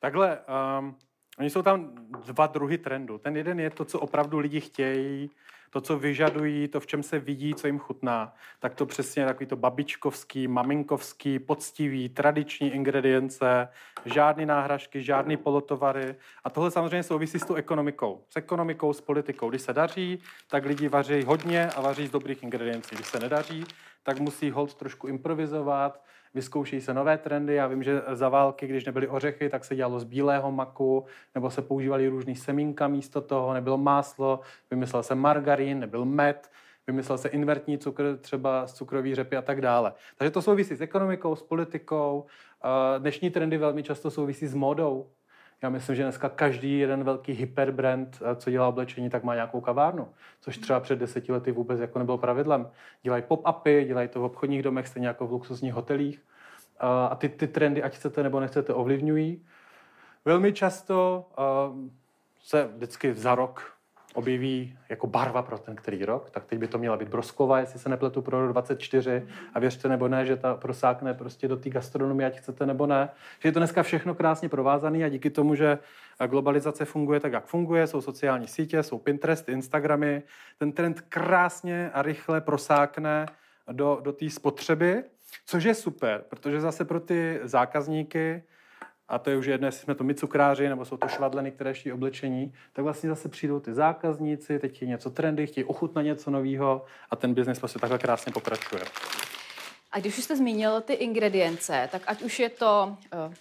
Takhle, 0.00 0.38
um, 0.78 0.96
oni 1.38 1.50
jsou 1.50 1.62
tam 1.62 1.90
dva 2.26 2.46
druhy 2.46 2.78
trendu. 2.78 3.18
Ten 3.18 3.36
jeden 3.36 3.60
je 3.60 3.70
to, 3.70 3.84
co 3.84 4.00
opravdu 4.00 4.38
lidi 4.38 4.60
chtějí, 4.60 5.30
to, 5.70 5.80
co 5.80 5.98
vyžadují, 5.98 6.68
to, 6.68 6.80
v 6.80 6.86
čem 6.86 7.02
se 7.02 7.18
vidí, 7.18 7.54
co 7.54 7.66
jim 7.66 7.78
chutná, 7.78 8.34
tak 8.58 8.74
to 8.74 8.86
přesně 8.86 9.26
takový 9.26 9.46
to 9.46 9.56
babičkovský, 9.56 10.48
maminkovský, 10.48 11.38
poctivý, 11.38 12.08
tradiční 12.08 12.74
ingredience, 12.74 13.68
žádný 14.04 14.46
náhražky, 14.46 15.02
žádný 15.02 15.36
polotovary. 15.36 16.14
A 16.44 16.50
tohle 16.50 16.70
samozřejmě 16.70 17.02
souvisí 17.02 17.38
s 17.38 17.46
tou 17.46 17.54
ekonomikou. 17.54 18.24
S 18.30 18.36
ekonomikou, 18.36 18.92
s 18.92 19.00
politikou. 19.00 19.50
Když 19.50 19.62
se 19.62 19.72
daří, 19.72 20.18
tak 20.48 20.64
lidi 20.64 20.88
vaří 20.88 21.22
hodně 21.22 21.68
a 21.68 21.80
vaří 21.80 22.06
z 22.06 22.10
dobrých 22.10 22.42
ingrediencí. 22.42 22.94
Když 22.94 23.06
se 23.06 23.20
nedaří, 23.20 23.64
tak 24.02 24.20
musí 24.20 24.50
hold 24.50 24.74
trošku 24.74 25.06
improvizovat, 25.06 26.02
vyzkoušejí 26.34 26.80
se 26.82 26.94
nové 26.94 27.18
trendy. 27.18 27.54
Já 27.54 27.66
vím, 27.66 27.82
že 27.82 28.02
za 28.12 28.28
války, 28.28 28.66
když 28.66 28.84
nebyly 28.84 29.08
ořechy, 29.08 29.48
tak 29.48 29.64
se 29.64 29.76
dělalo 29.76 30.00
z 30.00 30.04
bílého 30.04 30.52
maku, 30.52 31.04
nebo 31.34 31.50
se 31.50 31.62
používali 31.62 32.08
různý 32.08 32.36
semínka 32.36 32.88
místo 32.88 33.20
toho, 33.20 33.54
nebylo 33.54 33.78
máslo, 33.78 34.40
vymyslel 34.70 35.02
se 35.02 35.14
margarín, 35.14 35.80
nebyl 35.80 36.04
med, 36.04 36.50
vymyslel 36.86 37.18
se 37.18 37.28
invertní 37.28 37.78
cukr, 37.78 38.18
třeba 38.20 38.66
z 38.66 38.72
cukrový 38.74 39.14
řepy 39.14 39.36
a 39.36 39.42
tak 39.42 39.60
dále. 39.60 39.92
Takže 40.16 40.30
to 40.30 40.42
souvisí 40.42 40.74
s 40.74 40.80
ekonomikou, 40.80 41.36
s 41.36 41.42
politikou. 41.42 42.26
Dnešní 42.98 43.30
trendy 43.30 43.58
velmi 43.58 43.82
často 43.82 44.10
souvisí 44.10 44.46
s 44.46 44.54
modou. 44.54 45.06
Já 45.62 45.68
myslím, 45.68 45.96
že 45.96 46.02
dneska 46.02 46.28
každý 46.28 46.78
jeden 46.78 47.04
velký 47.04 47.32
hyperbrand, 47.32 48.22
eh, 48.22 48.36
co 48.36 48.50
dělá 48.50 48.68
oblečení, 48.68 49.10
tak 49.10 49.24
má 49.24 49.34
nějakou 49.34 49.60
kavárnu, 49.60 50.08
což 50.40 50.58
třeba 50.58 50.80
před 50.80 50.98
deseti 50.98 51.32
lety 51.32 51.52
vůbec 51.52 51.80
jako 51.80 51.98
nebylo 51.98 52.18
pravidlem. 52.18 52.70
Dělají 53.02 53.22
pop-upy, 53.22 53.86
dělají 53.86 54.08
to 54.08 54.20
v 54.20 54.24
obchodních 54.24 54.62
domech, 54.62 54.88
stejně 54.88 55.08
jako 55.08 55.26
v 55.26 55.32
luxusních 55.32 55.74
hotelích. 55.74 56.22
A 57.10 57.14
ty, 57.14 57.28
ty 57.28 57.46
trendy, 57.46 57.82
ať 57.82 57.94
chcete 57.94 58.22
nebo 58.22 58.40
nechcete, 58.40 58.74
ovlivňují. 58.74 59.46
Velmi 60.24 60.52
často 60.52 61.26
uh, 61.38 61.88
se 62.40 62.70
vždycky 62.74 63.14
za 63.14 63.34
rok 63.34 63.75
objeví 64.16 64.78
jako 64.88 65.06
barva 65.06 65.42
pro 65.42 65.58
ten 65.58 65.76
který 65.76 66.04
rok, 66.04 66.30
tak 66.30 66.44
teď 66.44 66.58
by 66.58 66.68
to 66.68 66.78
měla 66.78 66.96
být 66.96 67.08
broskova, 67.08 67.58
jestli 67.58 67.78
se 67.78 67.88
nepletu 67.88 68.22
pro 68.22 68.40
rok 68.40 68.52
24 68.52 69.26
a 69.54 69.60
věřte 69.60 69.88
nebo 69.88 70.08
ne, 70.08 70.26
že 70.26 70.36
ta 70.36 70.54
prosákne 70.54 71.14
prostě 71.14 71.48
do 71.48 71.56
té 71.56 71.70
gastronomie, 71.70 72.26
ať 72.26 72.38
chcete 72.38 72.66
nebo 72.66 72.86
ne. 72.86 73.08
Že 73.40 73.48
je 73.48 73.52
to 73.52 73.60
dneska 73.60 73.82
všechno 73.82 74.14
krásně 74.14 74.48
provázané 74.48 75.04
a 75.04 75.08
díky 75.08 75.30
tomu, 75.30 75.54
že 75.54 75.78
globalizace 76.26 76.84
funguje 76.84 77.20
tak, 77.20 77.32
jak 77.32 77.46
funguje, 77.46 77.86
jsou 77.86 78.00
sociální 78.00 78.48
sítě, 78.48 78.82
jsou 78.82 78.98
Pinterest, 78.98 79.48
Instagramy, 79.48 80.22
ten 80.58 80.72
trend 80.72 81.00
krásně 81.00 81.90
a 81.94 82.02
rychle 82.02 82.40
prosákne 82.40 83.26
do, 83.72 83.98
do 84.02 84.12
té 84.12 84.30
spotřeby, 84.30 85.04
což 85.46 85.64
je 85.64 85.74
super, 85.74 86.24
protože 86.28 86.60
zase 86.60 86.84
pro 86.84 87.00
ty 87.00 87.40
zákazníky 87.42 88.42
a 89.08 89.18
to 89.18 89.30
je 89.30 89.36
už 89.36 89.46
jedno, 89.46 89.68
jestli 89.68 89.84
jsme 89.84 89.94
to 89.94 90.04
my 90.04 90.14
cukráři, 90.14 90.68
nebo 90.68 90.84
jsou 90.84 90.96
to 90.96 91.08
švadleny, 91.08 91.50
které 91.50 91.74
ší 91.74 91.92
oblečení, 91.92 92.54
tak 92.72 92.84
vlastně 92.84 93.08
zase 93.08 93.28
přijdou 93.28 93.60
ty 93.60 93.74
zákazníci, 93.74 94.58
teď 94.58 94.74
chtějí 94.74 94.90
něco 94.90 95.10
trendy, 95.10 95.46
chtějí 95.46 95.64
ochutnat 95.64 96.04
něco 96.04 96.30
nového 96.30 96.84
a 97.10 97.16
ten 97.16 97.34
biznis 97.34 97.58
prostě 97.58 97.78
takhle 97.78 97.98
krásně 97.98 98.32
pokračuje. 98.32 98.82
A 99.92 99.98
když 100.00 100.18
už 100.18 100.24
jste 100.24 100.36
zmínil 100.36 100.80
ty 100.80 100.92
ingredience, 100.92 101.88
tak 101.92 102.02
ať 102.06 102.22
už 102.22 102.38
je 102.38 102.48
to 102.48 102.96
uh, 103.26 103.34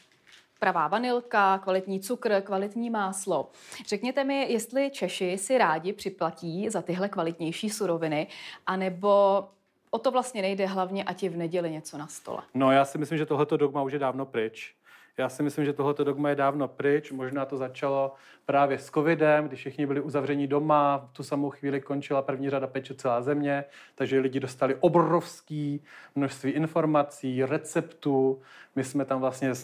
pravá 0.59 0.88
vanilka, 0.88 1.57
kvalitní 1.57 1.99
cukr, 1.99 2.41
kvalitní 2.41 2.89
máslo. 2.89 3.49
Řekněte 3.88 4.24
mi, 4.24 4.51
jestli 4.51 4.91
Češi 4.91 5.38
si 5.38 5.57
rádi 5.57 5.93
připlatí 5.93 6.70
za 6.70 6.82
tyhle 6.82 7.09
kvalitnější 7.09 7.70
suroviny, 7.70 8.28
anebo 8.66 9.43
o 9.91 9.99
to 9.99 10.11
vlastně 10.11 10.41
nejde 10.41 10.66
hlavně, 10.66 11.03
ať 11.03 11.24
je 11.24 11.30
v 11.30 11.38
neděli 11.38 11.72
něco 11.72 11.97
na 11.97 12.07
stole. 12.07 12.41
No 12.53 12.72
já 12.72 12.86
si 12.86 12.97
myslím, 12.97 13.18
že 13.18 13.26
tohleto 13.26 13.57
dogma 13.57 13.82
už 13.82 13.93
je 13.93 13.99
dávno 13.99 14.26
pryč. 14.26 14.75
Já 15.18 15.30
si 15.30 15.43
myslím, 15.43 15.66
že 15.66 15.74
tohleto 15.74 16.03
dogma 16.03 16.30
je 16.30 16.36
dávno 16.36 16.68
pryč. 16.68 17.11
Možná 17.11 17.45
to 17.45 17.57
začalo 17.57 18.13
právě 18.46 18.80
s 18.80 18.89
covidem, 18.89 19.48
když 19.48 19.60
všichni 19.60 19.86
byli 19.86 20.02
uzavření 20.02 20.48
doma, 20.48 20.98
v 20.98 21.14
tu 21.14 21.24
samou 21.24 21.50
chvíli 21.50 21.82
končila 21.82 22.22
první 22.22 22.50
řada 22.50 22.68
peče 22.68 22.93
celá 22.93 23.22
země, 23.22 23.64
takže 23.96 24.20
lidi 24.20 24.39
dostali 24.39 24.76
obrovský 24.80 25.84
množství 26.16 26.52
informací, 26.52 27.46
receptů. 27.46 28.41
My 28.76 28.84
jsme 28.84 29.06
tam 29.06 29.20
vlastně 29.20 29.56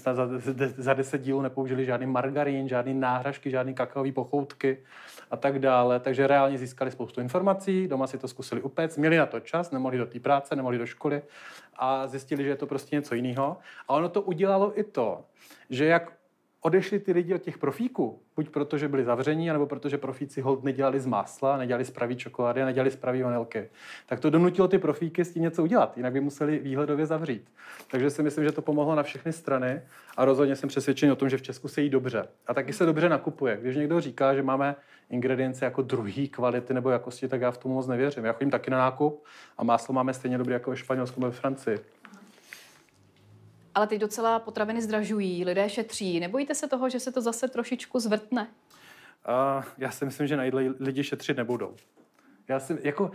za 0.77 0.93
deset 0.93 1.21
dílů 1.21 1.41
nepoužili 1.41 1.86
žádný 1.86 2.05
margarín, 2.07 2.67
žádný 2.67 2.93
náhražky, 2.93 3.51
žádný 3.51 3.73
kakaový 3.73 4.11
pochoutky 4.11 4.77
a 5.32 5.38
tak 5.38 5.59
dále. 5.59 5.99
Takže 5.99 6.27
reálně 6.27 6.57
získali 6.57 6.91
spoustu 6.91 7.21
informací, 7.21 7.88
doma 7.88 8.07
si 8.07 8.17
to 8.17 8.27
zkusili 8.27 8.61
upéct, 8.61 8.97
měli 8.97 9.17
na 9.17 9.25
to 9.25 9.39
čas, 9.39 9.71
nemohli 9.71 9.97
do 9.97 10.05
té 10.05 10.19
práce, 10.19 10.55
nemohli 10.55 10.77
do 10.77 10.86
školy 10.86 11.21
a 11.75 12.07
zjistili, 12.07 12.43
že 12.43 12.49
je 12.49 12.55
to 12.55 12.67
prostě 12.67 12.95
něco 12.95 13.15
jiného. 13.15 13.57
A 13.88 13.93
ono 13.93 14.09
to 14.09 14.21
udělalo 14.21 14.79
i 14.79 14.84
to, 14.84 15.25
že 15.69 15.86
jak 15.86 16.13
odešli 16.62 16.99
ty 16.99 17.12
lidi 17.12 17.34
od 17.34 17.41
těch 17.41 17.57
profíků, 17.57 18.20
buď 18.36 18.49
protože 18.49 18.88
byli 18.88 19.03
zavření, 19.03 19.47
nebo 19.47 19.66
protože 19.66 19.97
profíci 19.97 20.41
hold 20.41 20.64
nedělali 20.64 20.99
z 20.99 21.05
másla, 21.05 21.57
nedělali 21.57 21.86
z 21.86 21.91
pravý 21.91 22.16
čokolády, 22.16 22.66
nedělali 22.66 22.91
z 22.91 22.95
pravý 22.95 23.22
vanilky, 23.22 23.70
tak 24.05 24.20
to 24.20 24.30
donutilo 24.30 24.68
ty 24.68 24.78
profíky 24.78 25.26
s 25.26 25.34
tím 25.34 25.43
něco 25.43 25.64
udělat, 25.64 25.97
jinak 25.97 26.14
by 26.14 26.20
museli 26.20 26.59
výhledově 26.59 27.05
zavřít. 27.05 27.51
Takže 27.91 28.09
si 28.09 28.24
myslím, 28.24 28.43
že 28.43 28.51
to 28.51 28.62
pomohlo 28.62 28.95
na 28.95 29.03
všechny 29.03 29.34
strany 29.34 29.82
a 30.18 30.26
rozhodně 30.26 30.55
jsem 30.55 30.70
přesvědčen 30.70 31.12
o 31.12 31.16
tom, 31.16 31.30
že 31.30 31.38
v 31.38 31.41
Česku 31.41 31.68
se 31.68 31.82
jí 31.82 31.89
dobře. 31.89 32.28
A 32.47 32.53
taky 32.53 32.74
se 32.74 32.86
dobře 32.86 33.09
nakupuje. 33.09 33.57
Když 33.62 33.76
někdo 33.76 34.01
říká, 34.01 34.36
že 34.36 34.43
máme 34.43 34.76
ingredience 35.09 35.66
jako 35.66 35.82
druhý 35.82 36.30
kvality 36.30 36.74
nebo 36.74 36.89
jakosti, 36.89 37.28
tak 37.28 37.41
já 37.41 37.51
v 37.51 37.57
tom 37.57 37.72
moc 37.72 37.88
nevěřím. 37.88 38.26
Já 38.26 38.34
chodím 38.34 38.51
taky 38.51 38.72
na 38.72 38.78
nákup 38.78 39.24
a 39.57 39.64
máslo 39.64 39.93
máme 39.93 40.14
stejně 40.14 40.38
dobré 40.38 40.53
jako 40.53 40.70
ve 40.70 40.78
Španělsku 40.78 41.20
nebo 41.20 41.32
ve 41.32 41.38
Francii. 41.38 41.80
Ale 43.76 43.88
teď 43.88 44.01
docela 44.01 44.39
potraviny 44.39 44.82
zdražují, 44.82 45.45
lidé 45.45 45.69
šetří. 45.69 46.19
Nebojíte 46.19 46.55
se 46.55 46.67
toho, 46.67 46.89
že 46.89 46.99
se 46.99 47.11
to 47.11 47.22
zase 47.22 47.47
trošičku 47.47 47.99
zvrtne? 47.99 48.47
Uh, 49.57 49.63
já 49.78 49.91
si 49.91 50.05
myslím, 50.05 50.28
že 50.28 50.38
na 50.38 50.43
jídle 50.43 50.63
lidi 50.80 51.03
šetřit 51.03 51.38
nebudou. 51.38 51.76
Já 52.47 52.59
si, 52.59 52.78
jako, 52.84 53.11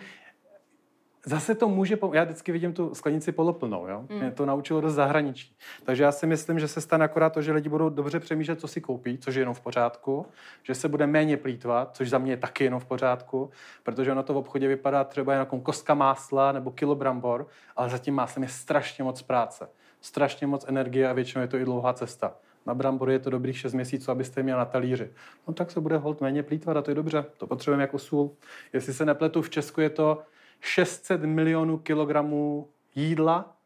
zase 1.27 1.55
to 1.55 1.69
může, 1.69 1.99
já 2.13 2.25
vždycky 2.25 2.53
vidím 2.53 2.73
tu 2.73 2.95
sklenici 2.95 3.33
poloplnou, 3.33 3.89
jo? 3.89 4.07
Mm. 4.09 4.19
Mě 4.19 4.31
to 4.31 4.47
naučilo 4.47 4.81
do 4.81 4.91
zahraničí. 4.91 5.57
Takže 5.85 6.03
já 6.03 6.13
si 6.13 6.27
myslím, 6.27 6.59
že 6.59 6.69
se 6.69 6.81
stane 6.81 7.05
akorát 7.05 7.31
to, 7.31 7.43
že 7.43 7.53
lidi 7.53 7.69
budou 7.69 7.89
dobře 7.89 8.21
přemýšlet, 8.21 8.61
co 8.61 8.69
si 8.69 8.81
koupí, 8.81 9.19
což 9.19 9.35
je 9.35 9.43
jenom 9.43 9.55
v 9.55 9.61
pořádku, 9.61 10.27
že 10.63 10.75
se 10.75 10.89
bude 10.89 11.07
méně 11.07 11.37
plítvat, 11.37 11.97
což 11.97 12.11
za 12.11 12.19
mě 12.19 12.33
je 12.33 12.37
taky 12.37 12.65
jenom 12.65 12.81
v 12.81 12.85
pořádku, 12.85 13.51
protože 13.83 14.13
ono 14.13 14.23
to 14.23 14.35
v 14.35 14.37
obchodě 14.37 14.69
vypadá 14.69 15.05
třeba 15.05 15.35
jako 15.35 15.61
kostka 15.61 15.95
másla 15.95 16.53
nebo 16.53 16.71
kilo 16.71 16.95
brambor, 16.95 17.47
ale 17.77 17.89
za 17.89 17.99
tím 17.99 18.15
máslem 18.15 18.43
je 18.43 18.49
strašně 18.49 19.05
moc 19.05 19.23
práce 19.23 19.69
strašně 20.07 20.47
moc 20.47 20.65
energie 20.69 21.09
a 21.09 21.13
většinou 21.13 21.43
je 21.43 21.49
to 21.49 21.57
i 21.57 21.65
dlouhá 21.65 21.93
cesta. 21.93 22.35
Na 22.67 22.75
brambory 22.75 23.13
je 23.13 23.19
to 23.19 23.31
dobrých 23.31 23.59
6 23.59 23.73
měsíců, 23.73 24.11
abyste 24.11 24.41
je 24.41 24.45
měl 24.45 24.59
na 24.59 24.65
talíři. 24.65 25.11
No 25.49 25.55
tak 25.55 25.71
se 25.71 25.81
bude 25.81 25.97
hold 25.97 26.21
méně 26.21 26.43
plítvat 26.43 26.77
a 26.77 26.83
to 26.83 26.91
je 26.91 26.95
dobře. 26.95 27.25
To 27.37 27.47
potřebujeme 27.47 27.83
jako 27.83 27.99
sůl. 27.99 28.31
Jestli 28.73 28.95
se 28.95 29.05
nepletu, 29.05 29.43
v 29.43 29.51
Česku 29.51 29.81
je 29.81 29.91
to 29.91 30.23
600 30.61 31.21
milionů 31.21 31.79
kilogramů 31.79 32.69
jídla, 32.95 33.57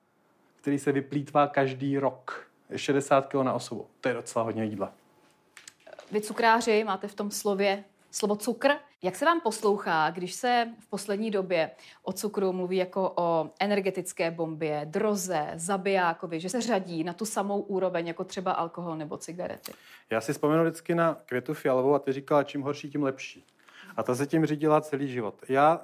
který 0.60 0.78
se 0.78 0.92
vyplýtvá 0.92 1.46
každý 1.46 1.98
rok. 1.98 2.46
60 2.76 3.26
kg 3.26 3.34
na 3.34 3.52
osobu. 3.52 3.86
To 4.00 4.08
je 4.08 4.14
docela 4.14 4.44
hodně 4.44 4.64
jídla. 4.64 4.92
Vy 6.12 6.20
cukráři 6.20 6.84
máte 6.84 7.08
v 7.08 7.14
tom 7.14 7.30
slově 7.30 7.84
slovo 8.10 8.36
cukr. 8.36 8.68
Jak 9.02 9.16
se 9.16 9.24
vám 9.24 9.40
poslouchá, 9.40 10.10
když 10.10 10.32
se 10.32 10.68
v 10.78 10.86
poslední 10.86 11.30
době 11.30 11.70
o 12.02 12.12
cukru 12.12 12.52
mluví 12.52 12.76
jako 12.76 13.12
o 13.16 13.50
energetické 13.60 14.30
bombě, 14.30 14.80
droze, 14.84 15.50
zabijákovi, 15.54 16.40
že 16.40 16.48
se 16.48 16.60
řadí 16.60 17.04
na 17.04 17.12
tu 17.12 17.24
samou 17.24 17.60
úroveň 17.60 18.06
jako 18.06 18.24
třeba 18.24 18.52
alkohol 18.52 18.96
nebo 18.96 19.16
cigarety? 19.16 19.72
Já 20.10 20.20
si 20.20 20.32
vzpomenu 20.32 20.62
vždycky 20.62 20.94
na 20.94 21.16
Květu 21.26 21.54
Fialovou 21.54 21.94
a 21.94 21.98
ty 21.98 22.12
říkala, 22.12 22.44
čím 22.44 22.62
horší, 22.62 22.90
tím 22.90 23.02
lepší. 23.02 23.46
A 23.96 24.02
ta 24.02 24.14
se 24.14 24.26
tím 24.26 24.46
řídila 24.46 24.80
celý 24.80 25.08
život. 25.08 25.34
Já 25.48 25.80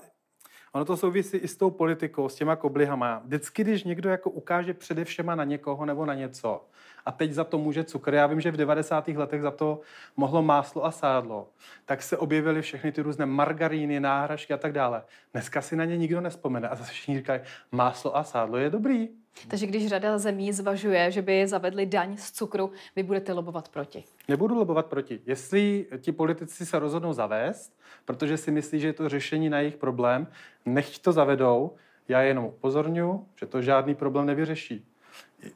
Ono 0.76 0.84
to 0.84 0.96
souvisí 0.96 1.36
i 1.36 1.48
s 1.48 1.56
tou 1.56 1.70
politikou, 1.70 2.28
s 2.28 2.34
těma 2.34 2.56
koblihama. 2.56 3.22
Vždycky, 3.24 3.64
když 3.64 3.84
někdo 3.84 4.10
jako 4.10 4.30
ukáže 4.30 4.74
především 4.74 5.26
na 5.26 5.44
někoho 5.44 5.84
nebo 5.84 6.06
na 6.06 6.14
něco, 6.14 6.64
a 7.06 7.12
teď 7.12 7.32
za 7.32 7.44
to 7.44 7.58
může 7.58 7.84
cukr. 7.84 8.14
Já 8.14 8.26
vím, 8.26 8.40
že 8.40 8.50
v 8.50 8.56
90. 8.56 9.08
letech 9.08 9.42
za 9.42 9.50
to 9.50 9.80
mohlo 10.16 10.42
máslo 10.42 10.84
a 10.84 10.90
sádlo. 10.90 11.48
Tak 11.84 12.02
se 12.02 12.16
objevily 12.16 12.62
všechny 12.62 12.92
ty 12.92 13.02
různé 13.02 13.26
margaríny, 13.26 14.00
náhražky 14.00 14.52
a 14.52 14.56
tak 14.56 14.72
dále. 14.72 15.02
Dneska 15.32 15.62
si 15.62 15.76
na 15.76 15.84
ně 15.84 15.96
nikdo 15.96 16.20
nespomene 16.20 16.68
a 16.68 16.74
zase 16.74 16.92
všichni 16.92 17.18
říkají, 17.18 17.40
máslo 17.72 18.16
a 18.16 18.24
sádlo 18.24 18.56
je 18.58 18.70
dobrý. 18.70 19.08
Takže 19.48 19.66
když 19.66 19.86
řada 19.86 20.18
zemí 20.18 20.52
zvažuje, 20.52 21.10
že 21.10 21.22
by 21.22 21.46
zavedli 21.46 21.86
daň 21.86 22.16
z 22.16 22.32
cukru, 22.32 22.70
vy 22.96 23.02
budete 23.02 23.32
lobovat 23.32 23.68
proti? 23.68 24.04
Nebudu 24.28 24.54
lobovat 24.54 24.86
proti. 24.86 25.20
Jestli 25.26 25.86
ti 25.98 26.12
politici 26.12 26.66
se 26.66 26.78
rozhodnou 26.78 27.12
zavést, 27.12 27.78
protože 28.04 28.36
si 28.36 28.50
myslí, 28.50 28.80
že 28.80 28.88
je 28.88 28.92
to 28.92 29.08
řešení 29.08 29.50
na 29.50 29.58
jejich 29.58 29.76
problém, 29.76 30.26
nechť 30.66 31.02
to 31.02 31.12
zavedou. 31.12 31.76
Já 32.08 32.20
jenom 32.20 32.44
upozorňuji, 32.44 33.26
že 33.36 33.46
to 33.46 33.62
žádný 33.62 33.94
problém 33.94 34.26
nevyřeší. 34.26 34.86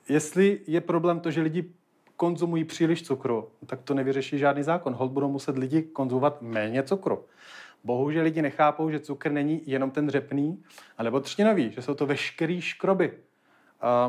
Jestli 0.08 0.60
je 0.66 0.80
problém 0.80 1.20
to, 1.20 1.30
že 1.30 1.40
lidi 1.40 1.64
konzumují 2.16 2.64
příliš 2.64 3.02
cukru, 3.02 3.48
tak 3.66 3.82
to 3.82 3.94
nevyřeší 3.94 4.38
žádný 4.38 4.62
zákon. 4.62 4.94
Hold 4.94 5.12
budou 5.12 5.28
muset 5.28 5.58
lidi 5.58 5.82
konzumovat 5.82 6.42
méně 6.42 6.82
cukru. 6.82 7.24
Bohužel 7.84 8.24
lidi 8.24 8.42
nechápou, 8.42 8.90
že 8.90 9.00
cukr 9.00 9.32
není 9.32 9.62
jenom 9.66 9.90
ten 9.90 10.10
řepný, 10.10 10.64
alebo 10.98 11.20
třtinový, 11.20 11.70
že 11.70 11.82
jsou 11.82 11.94
to 11.94 12.06
veškerý 12.06 12.60
škroby. 12.60 13.12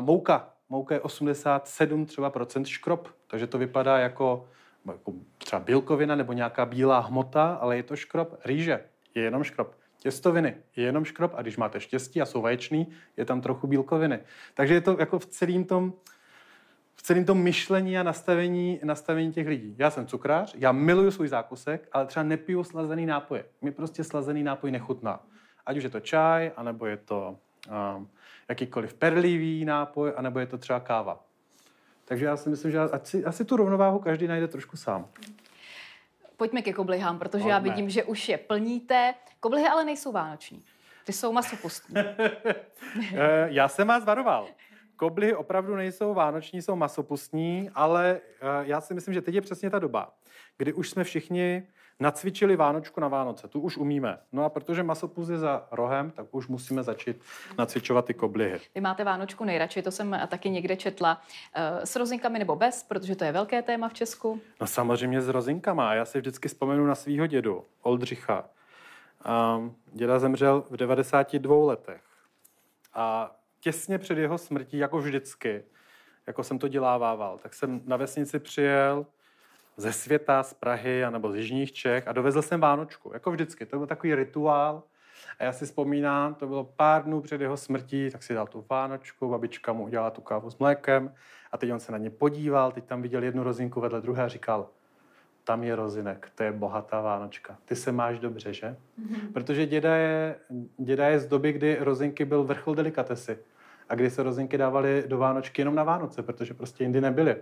Mouka. 0.00 0.48
Mouka 0.68 0.94
je 0.94 1.00
87 1.00 2.06
třeba 2.06 2.30
procent 2.30 2.66
škrob, 2.66 3.08
takže 3.26 3.46
to 3.46 3.58
vypadá 3.58 3.98
jako, 3.98 4.48
jako 4.86 5.12
třeba 5.38 5.60
bílkovina 5.60 6.14
nebo 6.14 6.32
nějaká 6.32 6.66
bílá 6.66 6.98
hmota, 6.98 7.54
ale 7.54 7.76
je 7.76 7.82
to 7.82 7.96
škrob. 7.96 8.40
Rýže 8.44 8.84
je 9.14 9.22
jenom 9.22 9.44
škrob. 9.44 9.74
Těstoviny 10.02 10.56
je 10.76 10.84
jenom 10.84 11.04
škrob 11.04 11.32
a 11.34 11.42
když 11.42 11.56
máte 11.56 11.80
štěstí 11.80 12.20
a 12.22 12.26
jsou 12.26 12.42
vaječný, 12.42 12.86
je 13.16 13.24
tam 13.24 13.40
trochu 13.40 13.66
bílkoviny. 13.66 14.18
Takže 14.54 14.74
je 14.74 14.80
to 14.80 14.96
jako 14.98 15.18
v 15.18 15.26
celém 15.26 15.64
tom, 15.64 15.92
v 16.94 17.02
celém 17.02 17.24
tom 17.24 17.42
myšlení 17.42 17.98
a 17.98 18.02
nastavení, 18.02 18.80
nastavení 18.84 19.32
těch 19.32 19.46
lidí. 19.46 19.74
Já 19.78 19.90
jsem 19.90 20.06
cukrář, 20.06 20.54
já 20.58 20.72
miluju 20.72 21.10
svůj 21.10 21.28
zákusek, 21.28 21.88
ale 21.92 22.06
třeba 22.06 22.22
nepiju 22.22 22.64
slazený 22.64 23.06
nápoje. 23.06 23.44
Mi 23.62 23.70
prostě 23.70 24.04
slazený 24.04 24.42
nápoj 24.42 24.70
nechutná. 24.70 25.20
Ať 25.66 25.76
už 25.76 25.84
je 25.84 25.90
to 25.90 26.00
čaj, 26.00 26.52
anebo 26.56 26.86
je 26.86 26.96
to 26.96 27.36
um, 27.96 28.08
jakýkoliv 28.48 28.94
perlivý 28.94 29.64
nápoj, 29.64 30.12
anebo 30.16 30.38
je 30.38 30.46
to 30.46 30.58
třeba 30.58 30.80
káva. 30.80 31.24
Takže 32.04 32.24
já 32.24 32.36
si 32.36 32.48
myslím, 32.48 32.70
že 32.70 32.78
asi, 32.78 33.24
asi 33.24 33.44
tu 33.44 33.56
rovnováhu 33.56 33.98
každý 33.98 34.26
najde 34.26 34.48
trošku 34.48 34.76
sám. 34.76 35.08
Pojďme 36.42 36.62
ke 36.62 36.72
koblihám, 36.72 37.18
protože 37.18 37.42
Pojďme. 37.42 37.50
já 37.50 37.58
vidím, 37.58 37.90
že 37.90 38.04
už 38.04 38.28
je 38.28 38.38
plníte. 38.38 39.14
Koblihy 39.40 39.68
ale 39.68 39.84
nejsou 39.84 40.12
vánoční. 40.12 40.64
Ty 41.04 41.12
jsou 41.12 41.32
masopustní. 41.32 41.94
Eh, 43.14 43.46
já 43.46 43.68
jsem 43.68 43.88
vás 43.88 44.04
varoval. 44.04 44.48
Koblihy 44.96 45.34
opravdu 45.34 45.76
nejsou 45.76 46.14
vánoční, 46.14 46.62
jsou 46.62 46.76
masopustní, 46.76 47.70
ale 47.74 48.20
eh, 48.20 48.46
já 48.62 48.80
si 48.80 48.94
myslím, 48.94 49.14
že 49.14 49.22
teď 49.22 49.34
je 49.34 49.40
přesně 49.40 49.70
ta 49.70 49.78
doba, 49.78 50.12
kdy 50.58 50.72
už 50.72 50.90
jsme 50.90 51.04
všichni 51.04 51.66
nacvičili 52.00 52.56
Vánočku 52.56 53.00
na 53.00 53.08
Vánoce. 53.08 53.48
Tu 53.48 53.60
už 53.60 53.76
umíme. 53.76 54.18
No 54.32 54.44
a 54.44 54.48
protože 54.48 54.82
masopus 54.82 55.28
je 55.28 55.38
za 55.38 55.66
rohem, 55.70 56.10
tak 56.10 56.26
už 56.30 56.48
musíme 56.48 56.82
začít 56.82 57.16
nacvičovat 57.58 58.04
ty 58.04 58.14
koblihy. 58.14 58.60
Vy 58.74 58.80
máte 58.80 59.04
Vánočku 59.04 59.44
nejradši, 59.44 59.82
to 59.82 59.90
jsem 59.90 60.20
taky 60.28 60.50
někde 60.50 60.76
četla. 60.76 61.22
Eh, 61.54 61.86
s 61.86 61.96
rozinkami 61.96 62.38
nebo 62.38 62.56
bez, 62.56 62.82
protože 62.82 63.16
to 63.16 63.24
je 63.24 63.32
velké 63.32 63.62
téma 63.62 63.88
v 63.88 63.94
Česku? 63.94 64.40
No 64.60 64.66
samozřejmě 64.66 65.22
s 65.22 65.28
rozinkama. 65.28 65.94
Já 65.94 66.04
si 66.04 66.18
vždycky 66.18 66.48
vzpomenu 66.48 66.86
na 66.86 66.94
svého 66.94 67.26
dědu, 67.26 67.64
Oldřicha. 67.82 68.44
Děda 69.92 70.18
zemřel 70.18 70.64
v 70.70 70.76
92 70.76 71.66
letech. 71.66 72.02
A 72.94 73.36
těsně 73.60 73.98
před 73.98 74.18
jeho 74.18 74.38
smrtí, 74.38 74.78
jako 74.78 74.98
vždycky, 74.98 75.64
jako 76.26 76.44
jsem 76.44 76.58
to 76.58 76.68
dělávával, 76.68 77.38
tak 77.38 77.54
jsem 77.54 77.80
na 77.84 77.96
vesnici 77.96 78.38
přijel 78.38 79.06
ze 79.76 79.92
světa, 79.92 80.42
z 80.42 80.54
Prahy, 80.54 81.04
anebo 81.04 81.32
z 81.32 81.36
Jižních 81.36 81.72
Čech 81.72 82.08
a 82.08 82.12
dovezl 82.12 82.42
jsem 82.42 82.60
Vánočku. 82.60 83.10
Jako 83.12 83.30
vždycky, 83.30 83.66
to 83.66 83.78
byl 83.78 83.86
takový 83.86 84.14
rituál. 84.14 84.82
A 85.38 85.44
já 85.44 85.52
si 85.52 85.64
vzpomínám, 85.64 86.34
to 86.34 86.46
bylo 86.46 86.64
pár 86.64 87.04
dnů 87.04 87.20
před 87.20 87.40
jeho 87.40 87.56
smrtí, 87.56 88.10
tak 88.10 88.22
si 88.22 88.34
dal 88.34 88.46
tu 88.46 88.64
Vánočku, 88.70 89.28
babička 89.28 89.72
mu 89.72 89.84
udělala 89.84 90.10
tu 90.10 90.20
kávu 90.20 90.50
s 90.50 90.58
mlékem 90.58 91.14
a 91.52 91.58
teď 91.58 91.72
on 91.72 91.80
se 91.80 91.92
na 91.92 91.98
ně 91.98 92.10
podíval, 92.10 92.72
teď 92.72 92.84
tam 92.84 93.02
viděl 93.02 93.22
jednu 93.22 93.42
rozinku 93.42 93.80
vedle 93.80 94.00
druhé 94.00 94.24
a 94.24 94.28
říkal, 94.28 94.68
tam 95.44 95.64
je 95.64 95.76
rozinek, 95.76 96.30
to 96.34 96.42
je 96.42 96.52
bohatá 96.52 97.00
Vánočka. 97.00 97.58
Ty 97.64 97.76
se 97.76 97.92
máš 97.92 98.18
dobře, 98.18 98.54
že? 98.54 98.76
Mm-hmm. 99.00 99.32
Protože 99.32 99.66
děda 99.66 99.96
je, 99.96 100.36
děda 100.78 101.08
je 101.08 101.20
z 101.20 101.26
doby, 101.26 101.52
kdy 101.52 101.76
rozinky 101.80 102.24
byl 102.24 102.44
vrchol 102.44 102.74
delikatesy 102.74 103.38
a 103.88 103.94
kdy 103.94 104.10
se 104.10 104.22
rozinky 104.22 104.58
dávaly 104.58 105.04
do 105.06 105.18
Vánočky 105.18 105.60
jenom 105.60 105.74
na 105.74 105.84
Vánoce, 105.84 106.22
protože 106.22 106.54
prostě 106.54 106.84
jindy 106.84 107.00
nebyly. 107.00 107.36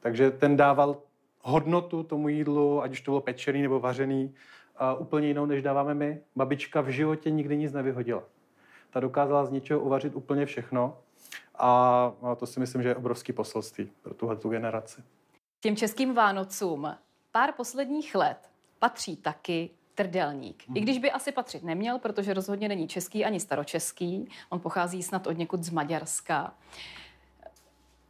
Takže 0.00 0.30
ten 0.30 0.56
dával 0.56 0.96
hodnotu 1.46 2.02
tomu 2.02 2.28
jídlu, 2.28 2.82
ať 2.82 2.90
už 2.90 3.00
to 3.00 3.10
bylo 3.10 3.20
pečený 3.20 3.62
nebo 3.62 3.80
vařený, 3.80 4.34
uh, 4.94 5.02
úplně 5.02 5.28
jinou, 5.28 5.46
než 5.46 5.62
dáváme 5.62 5.94
my. 5.94 6.20
Babička 6.36 6.80
v 6.80 6.88
životě 6.88 7.30
nikdy 7.30 7.56
nic 7.56 7.72
nevyhodila. 7.72 8.22
Ta 8.90 9.00
dokázala 9.00 9.44
z 9.46 9.50
ničeho 9.50 9.80
uvařit 9.80 10.14
úplně 10.14 10.46
všechno 10.46 10.98
a, 11.54 12.12
a 12.22 12.34
to 12.34 12.46
si 12.46 12.60
myslím, 12.60 12.82
že 12.82 12.88
je 12.88 12.96
obrovský 12.96 13.32
poselství 13.32 13.90
pro 14.02 14.14
tuhle 14.14 14.36
tu 14.36 14.48
generaci. 14.48 15.02
Těm 15.60 15.76
českým 15.76 16.14
Vánocům 16.14 16.94
pár 17.32 17.52
posledních 17.52 18.14
let 18.14 18.50
patří 18.78 19.16
taky 19.16 19.70
trdelník. 19.94 20.64
I 20.74 20.80
když 20.80 20.98
by 20.98 21.10
asi 21.10 21.32
patřit 21.32 21.64
neměl, 21.64 21.98
protože 21.98 22.34
rozhodně 22.34 22.68
není 22.68 22.88
český 22.88 23.24
ani 23.24 23.40
staročeský. 23.40 24.28
On 24.48 24.60
pochází 24.60 25.02
snad 25.02 25.26
od 25.26 25.38
někud 25.38 25.64
z 25.64 25.70
Maďarska. 25.70 26.54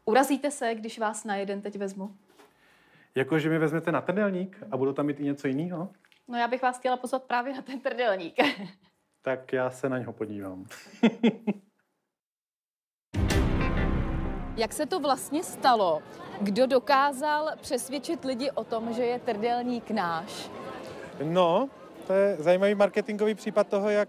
Urazíte 0.05 0.51
se, 0.51 0.75
když 0.75 0.99
vás 0.99 1.25
na 1.25 1.37
jeden 1.37 1.63
teď 1.63 1.79
vezmu? 1.79 2.15
Jako, 3.17 3.39
že 3.39 3.51
mi 3.51 3.59
vezmete 3.59 3.93
na 3.93 4.01
trdelník 4.01 4.63
a 4.71 4.77
budu 4.77 4.93
tam 4.93 5.07
mít 5.07 5.21
i 5.21 5.25
něco 5.25 5.49
jiného? 5.49 5.89
No 6.29 6.39
já 6.39 6.49
bych 6.49 6.63
vás 6.63 6.79
chtěla 6.79 6.97
pozvat 6.97 7.23
právě 7.23 7.55
na 7.55 7.63
ten 7.63 7.81
trdelník. 7.81 8.35
tak 9.23 9.53
já 9.53 9.71
se 9.71 9.89
na 9.89 9.99
něho 9.99 10.13
podívám. 10.13 10.67
Jak 14.57 14.73
se 14.73 14.87
to 14.87 15.01
vlastně 15.01 15.43
stalo, 15.43 16.03
Kdo 16.41 16.67
dokázal 16.67 17.51
přesvědčit 17.61 18.25
lidi 18.25 18.51
o 18.51 18.65
tom, 18.65 18.93
že 18.93 19.03
je 19.03 19.19
trdelník 19.19 19.91
náš? 19.91 20.51
No, 21.25 21.69
to 22.07 22.13
je 22.13 22.37
zajímavý 22.37 22.75
marketingový 22.75 23.35
případ 23.35 23.69
toho, 23.69 23.91
jak 23.91 24.09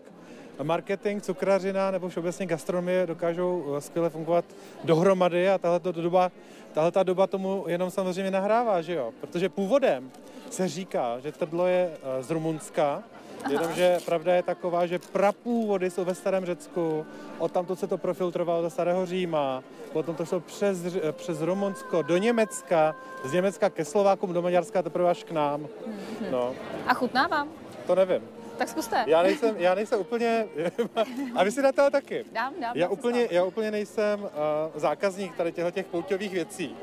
marketing, 0.64 1.24
cukrařina 1.24 1.91
nebo 1.91 2.10
všeobecně 2.10 2.45
gastronomie 2.45 3.08
dokážou 3.08 3.76
eh, 3.78 3.82
skvěle 3.82 4.10
fungovat 4.10 4.45
dohromady 4.84 5.49
a 5.49 5.58
tahle 5.58 5.80
doba, 5.80 6.32
tahle 6.74 6.91
ta 6.91 7.03
doba 7.03 7.28
tomu 7.28 7.66
jenom 7.68 7.91
samozřejmě 7.91 8.32
nahrává, 8.32 8.82
že 8.82 8.93
jo? 8.93 9.12
Protože 9.22 9.49
původem 9.49 10.12
se 10.49 10.68
říká, 10.68 11.20
že 11.20 11.32
trdlo 11.32 11.68
je 11.68 11.91
eh, 11.93 12.24
z 12.24 12.32
Rumunska, 12.32 13.03
Jenomže 13.49 13.97
pravda 14.05 14.36
je 14.36 14.43
taková, 14.43 14.86
že 14.86 14.99
prapůvody 14.99 15.89
jsou 15.89 16.05
ve 16.05 16.16
starém 16.16 16.45
Řecku, 16.45 17.05
odtamto 17.38 17.76
se 17.76 17.88
to 17.88 17.97
profiltrovalo 17.97 18.62
do 18.62 18.70
starého 18.70 19.05
Říma, 19.05 19.64
potom 19.93 20.16
to 20.16 20.26
šlo 20.26 20.39
přes, 20.39 20.78
přes 21.12 21.41
Rumunsko 21.41 22.01
do 22.01 22.18
Německa, 22.18 22.95
z 23.24 23.34
Německa 23.34 23.70
ke 23.70 23.86
Slovákům, 23.86 24.34
do 24.34 24.41
Maďarska, 24.41 24.82
teprve 24.82 25.10
až 25.10 25.24
k 25.24 25.32
nám. 25.32 25.62
Mhm. 25.62 26.32
No. 26.32 26.53
A 26.88 26.93
chutná 26.93 27.28
vám? 27.28 27.47
To 27.88 27.95
nevím. 27.95 28.37
Tak 28.58 28.70
zkuste. 28.70 29.03
Já 29.08 29.24
nejsem, 29.24 29.55
já 29.58 29.76
nejsem 29.76 29.99
úplně, 29.99 30.47
a 31.36 31.43
vy 31.43 31.51
si 31.51 31.62
to 31.76 31.91
taky. 31.91 32.26
Dám, 32.32 32.53
dám. 32.62 32.72
Já 32.76 32.89
úplně, 32.89 33.28
já 33.32 33.43
úplně 33.43 33.72
nejsem 33.72 34.20
uh, 34.20 34.30
zákazník 34.76 35.36
tady 35.36 35.51
těchto 35.51 35.72
těch 35.72 35.86
pouťových 35.86 36.32
věcí. 36.32 36.76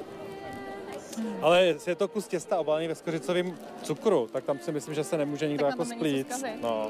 Hmm. 1.16 1.36
Ale 1.42 1.74
je 1.86 1.94
to 1.96 2.08
kus 2.08 2.28
těsta 2.28 2.58
obalený 2.58 2.88
ve 2.88 2.94
skořicovém 2.94 3.58
cukru, 3.82 4.28
tak 4.32 4.44
tam 4.44 4.58
si 4.58 4.72
myslím, 4.72 4.94
že 4.94 5.04
se 5.04 5.16
nemůže 5.16 5.48
nikdo 5.48 5.66
jako 5.66 5.84
splít. 5.84 6.44
No. 6.60 6.88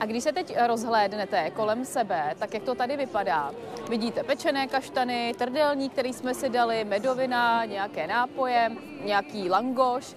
A 0.00 0.06
když 0.06 0.24
se 0.24 0.32
teď 0.32 0.56
rozhlédnete 0.66 1.50
kolem 1.50 1.84
sebe, 1.84 2.34
tak 2.38 2.54
jak 2.54 2.62
to 2.62 2.74
tady 2.74 2.96
vypadá? 2.96 3.50
Vidíte 3.88 4.22
pečené 4.22 4.66
kaštany, 4.66 5.34
trdelník, 5.38 5.92
který 5.92 6.12
jsme 6.12 6.34
si 6.34 6.48
dali, 6.48 6.84
medovina, 6.84 7.64
nějaké 7.64 8.06
nápoje, 8.06 8.70
nějaký 9.04 9.50
langoš. 9.50 10.14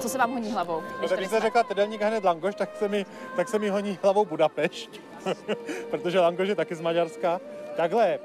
Co 0.00 0.08
se 0.08 0.18
vám 0.18 0.32
honí 0.32 0.52
hlavou? 0.52 0.82
No, 1.02 1.16
když 1.16 1.28
jste 1.28 1.40
řekla 1.40 1.62
trdelník 1.62 2.02
hned 2.02 2.24
langoš, 2.24 2.54
tak 2.54 2.76
se 2.76 2.88
mi, 2.88 3.06
tak 3.36 3.48
se 3.48 3.58
mi 3.58 3.68
honí 3.68 3.98
hlavou 4.02 4.24
Budapešť, 4.24 5.00
protože 5.90 6.20
langoš 6.20 6.48
je 6.48 6.54
taky 6.54 6.74
z 6.74 6.80
Maďarska. 6.80 7.40
Takhle, 7.76 8.18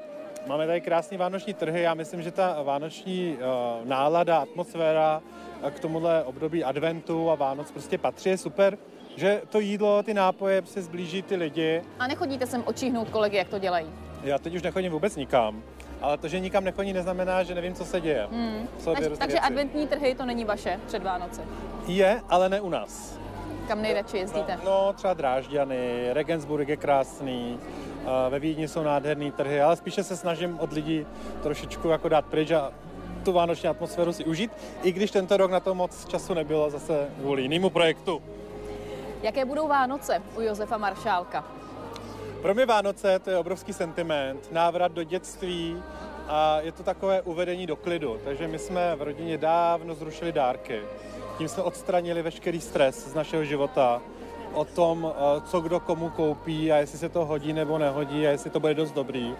Máme 0.48 0.68
tady 0.68 0.82
krásné 0.82 1.18
vánoční 1.18 1.54
trhy. 1.54 1.82
Já 1.82 1.94
myslím, 1.94 2.22
že 2.22 2.32
ta 2.32 2.62
vánoční 2.64 3.38
uh, 3.38 3.88
nálada, 3.88 4.38
atmosféra 4.38 5.22
uh, 5.64 5.70
k 5.70 5.80
tomuhle 5.80 6.24
období 6.24 6.64
adventu 6.64 7.30
a 7.30 7.36
Vánoc 7.36 7.72
prostě 7.72 7.98
patří. 7.98 8.30
Je 8.30 8.38
super, 8.38 8.78
že 9.16 9.42
to 9.50 9.60
jídlo, 9.60 10.04
ty 10.04 10.14
nápoje 10.14 10.62
se 10.66 10.82
zblíží 10.82 11.22
ty 11.22 11.36
lidi. 11.36 11.82
A 12.00 12.08
nechodíte 12.08 12.48
sem 12.48 12.64
očíhnout 12.66 13.10
kolegy, 13.10 13.38
jak 13.38 13.50
to 13.50 13.60
dělají? 13.60 13.88
Já 14.24 14.40
teď 14.40 14.56
už 14.56 14.62
nechodím 14.62 14.92
vůbec 14.92 15.16
nikam. 15.16 15.64
Ale 16.02 16.18
to, 16.18 16.28
že 16.28 16.40
nikam 16.40 16.64
nechodí, 16.64 16.94
neznamená, 16.94 17.44
že 17.44 17.56
nevím, 17.56 17.74
co 17.74 17.86
se 17.86 18.02
děje. 18.02 18.28
Hmm. 18.32 18.68
Takže, 18.86 19.10
takže 19.10 19.40
adventní 19.40 19.88
trhy 19.88 20.16
to 20.16 20.26
není 20.26 20.46
vaše 20.46 20.80
před 20.88 21.04
Vánoce? 21.04 21.42
Je, 21.88 22.22
ale 22.30 22.50
ne 22.50 22.62
u 22.62 22.70
nás. 22.70 23.20
Kam 23.68 23.82
nejradši 23.82 24.18
jezdíte? 24.18 24.58
No, 24.58 24.64
no 24.66 24.94
třeba 24.94 25.14
Drážďany, 25.14 26.10
Regensburg 26.14 26.70
je 26.70 26.78
krásný, 26.78 27.60
ve 28.30 28.40
Vídni 28.40 28.68
jsou 28.68 28.84
nádherné 28.84 29.32
trhy, 29.32 29.62
ale 29.62 29.76
spíše 29.76 30.04
se 30.04 30.18
snažím 30.18 30.60
od 30.60 30.74
lidí 30.74 31.06
trošičku 31.44 31.88
jako 31.88 32.10
dát 32.10 32.26
pryč 32.26 32.52
a 32.52 32.72
tu 33.24 33.32
vánoční 33.32 33.70
atmosféru 33.70 34.14
si 34.14 34.26
užít, 34.26 34.52
i 34.84 34.92
když 34.92 35.12
tento 35.12 35.38
rok 35.38 35.52
na 35.52 35.60
to 35.60 35.76
moc 35.76 36.06
času 36.06 36.34
nebylo 36.34 36.70
zase 36.70 37.08
kvůli 37.20 37.42
jinému 37.42 37.70
projektu. 37.70 38.22
Jaké 39.22 39.46
budou 39.46 39.68
Vánoce 39.68 40.22
u 40.38 40.42
Josefa 40.42 40.78
Maršálka? 40.78 41.46
Pro 42.46 42.54
mě 42.54 42.66
Vánoce 42.66 43.20
to 43.20 43.30
je 43.30 43.38
obrovský 43.38 43.74
sentiment, 43.74 44.52
návrat 44.52 44.92
do 44.92 45.04
dětství 45.04 45.84
a 46.28 46.60
je 46.62 46.72
to 46.72 46.84
takové 46.84 47.22
uvedení 47.22 47.68
do 47.68 47.76
klidu. 47.76 48.20
Takže 48.24 48.48
my 48.48 48.60
jsme 48.60 48.96
v 48.96 49.02
rodině 49.02 49.38
dávno 49.38 49.96
zrušili 49.96 50.32
dárky. 50.32 50.82
Tím 51.38 51.48
jsme 51.48 51.64
odstranili 51.64 52.22
veškerý 52.22 52.62
stres 52.62 53.08
z 53.08 53.14
našeho 53.14 53.46
života 53.46 54.02
o 54.54 54.66
tom, 54.66 55.14
eh, 55.16 55.42
co 55.46 55.62
kdo 55.62 55.80
komu 55.80 56.10
koupí 56.10 56.72
a 56.72 56.78
jestli 56.78 56.98
se 56.98 57.10
to 57.10 57.26
hodí 57.26 57.54
nebo 57.54 57.78
nehodí 57.78 58.28
a 58.28 58.32
jestli 58.32 58.50
to 58.50 58.60
bude 58.60 58.74
dost 58.74 58.92
dobrý. 58.92 59.36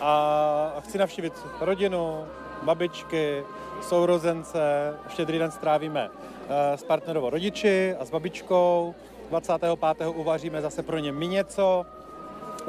A 0.00 0.76
chci 0.80 0.98
navštívit 0.98 1.32
rodinu, 1.60 2.24
babičky, 2.62 3.44
sourozence. 3.82 4.94
Štědrý 5.08 5.38
den 5.38 5.50
strávíme 5.50 6.10
eh, 6.10 6.76
s 6.76 6.84
partnerovou 6.84 7.30
rodiči 7.30 7.94
a 8.00 8.04
s 8.04 8.10
babičkou. 8.10 8.94
25. 9.30 10.06
uvaříme 10.06 10.62
zase 10.62 10.82
pro 10.82 10.98
ně 10.98 11.12
my 11.12 11.28
něco. 11.28 11.86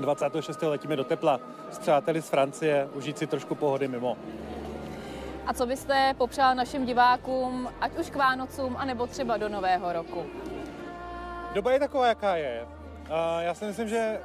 26. 0.01 0.61
letíme 0.61 0.95
do 0.95 1.03
tepla 1.03 1.39
s 1.71 1.79
přáteli 1.79 2.21
z 2.21 2.29
Francie, 2.29 2.89
užít 2.93 3.17
si 3.17 3.27
trošku 3.27 3.55
pohody 3.55 3.87
mimo. 3.87 4.17
A 5.47 5.53
co 5.53 5.65
byste 5.65 6.13
popřál 6.17 6.55
našim 6.55 6.85
divákům, 6.85 7.69
ať 7.81 7.97
už 7.97 8.09
k 8.09 8.15
Vánocům, 8.15 8.75
anebo 8.77 9.07
třeba 9.07 9.37
do 9.37 9.49
Nového 9.49 9.93
roku? 9.93 10.25
Doba 11.53 11.71
je 11.71 11.79
taková, 11.79 12.07
jaká 12.07 12.35
je. 12.35 12.67
A 13.09 13.41
já 13.41 13.53
si 13.53 13.65
myslím, 13.65 13.89
že 13.89 14.19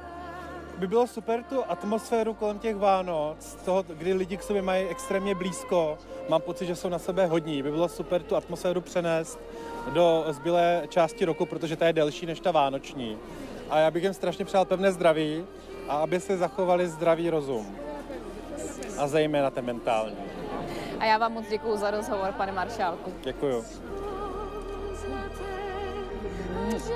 by 0.77 0.87
bylo 0.87 1.07
super 1.07 1.43
tu 1.43 1.63
atmosféru 1.69 2.33
kolem 2.33 2.59
těch 2.59 2.75
Vánoc, 2.75 3.57
toho, 3.65 3.83
kdy 3.83 4.13
lidi 4.13 4.37
k 4.37 4.43
sobě 4.43 4.61
mají 4.61 4.87
extrémně 4.87 5.35
blízko, 5.35 5.97
mám 6.29 6.41
pocit, 6.41 6.65
že 6.65 6.75
jsou 6.75 6.89
na 6.89 6.99
sebe 6.99 7.25
hodní, 7.25 7.63
by 7.63 7.71
bylo 7.71 7.89
super 7.89 8.21
tu 8.21 8.35
atmosféru 8.35 8.81
přenést 8.81 9.39
do 9.93 10.25
zbylé 10.27 10.83
části 10.89 11.25
roku, 11.25 11.45
protože 11.45 11.75
ta 11.75 11.87
je 11.87 11.93
delší 11.93 12.25
než 12.25 12.39
ta 12.39 12.51
vánoční. 12.51 13.17
A 13.71 13.79
já 13.79 13.91
bych 13.91 14.03
jim 14.03 14.13
strašně 14.13 14.45
přál 14.45 14.65
pevné 14.65 14.91
zdraví 14.91 15.45
a 15.87 15.97
aby 15.97 16.19
se 16.19 16.37
zachovali 16.37 16.89
zdravý 16.89 17.29
rozum. 17.29 17.75
A 18.97 19.07
zejména 19.07 19.49
ten 19.49 19.65
mentální. 19.65 20.17
A 20.99 21.05
já 21.05 21.17
vám 21.17 21.33
moc 21.33 21.45
děkuji 21.49 21.77
za 21.77 21.91
rozhovor, 21.91 22.31
pane 22.37 22.51
Maršálku. 22.51 23.13
Děkuji. 23.23 23.63
Vstříc 26.71 26.91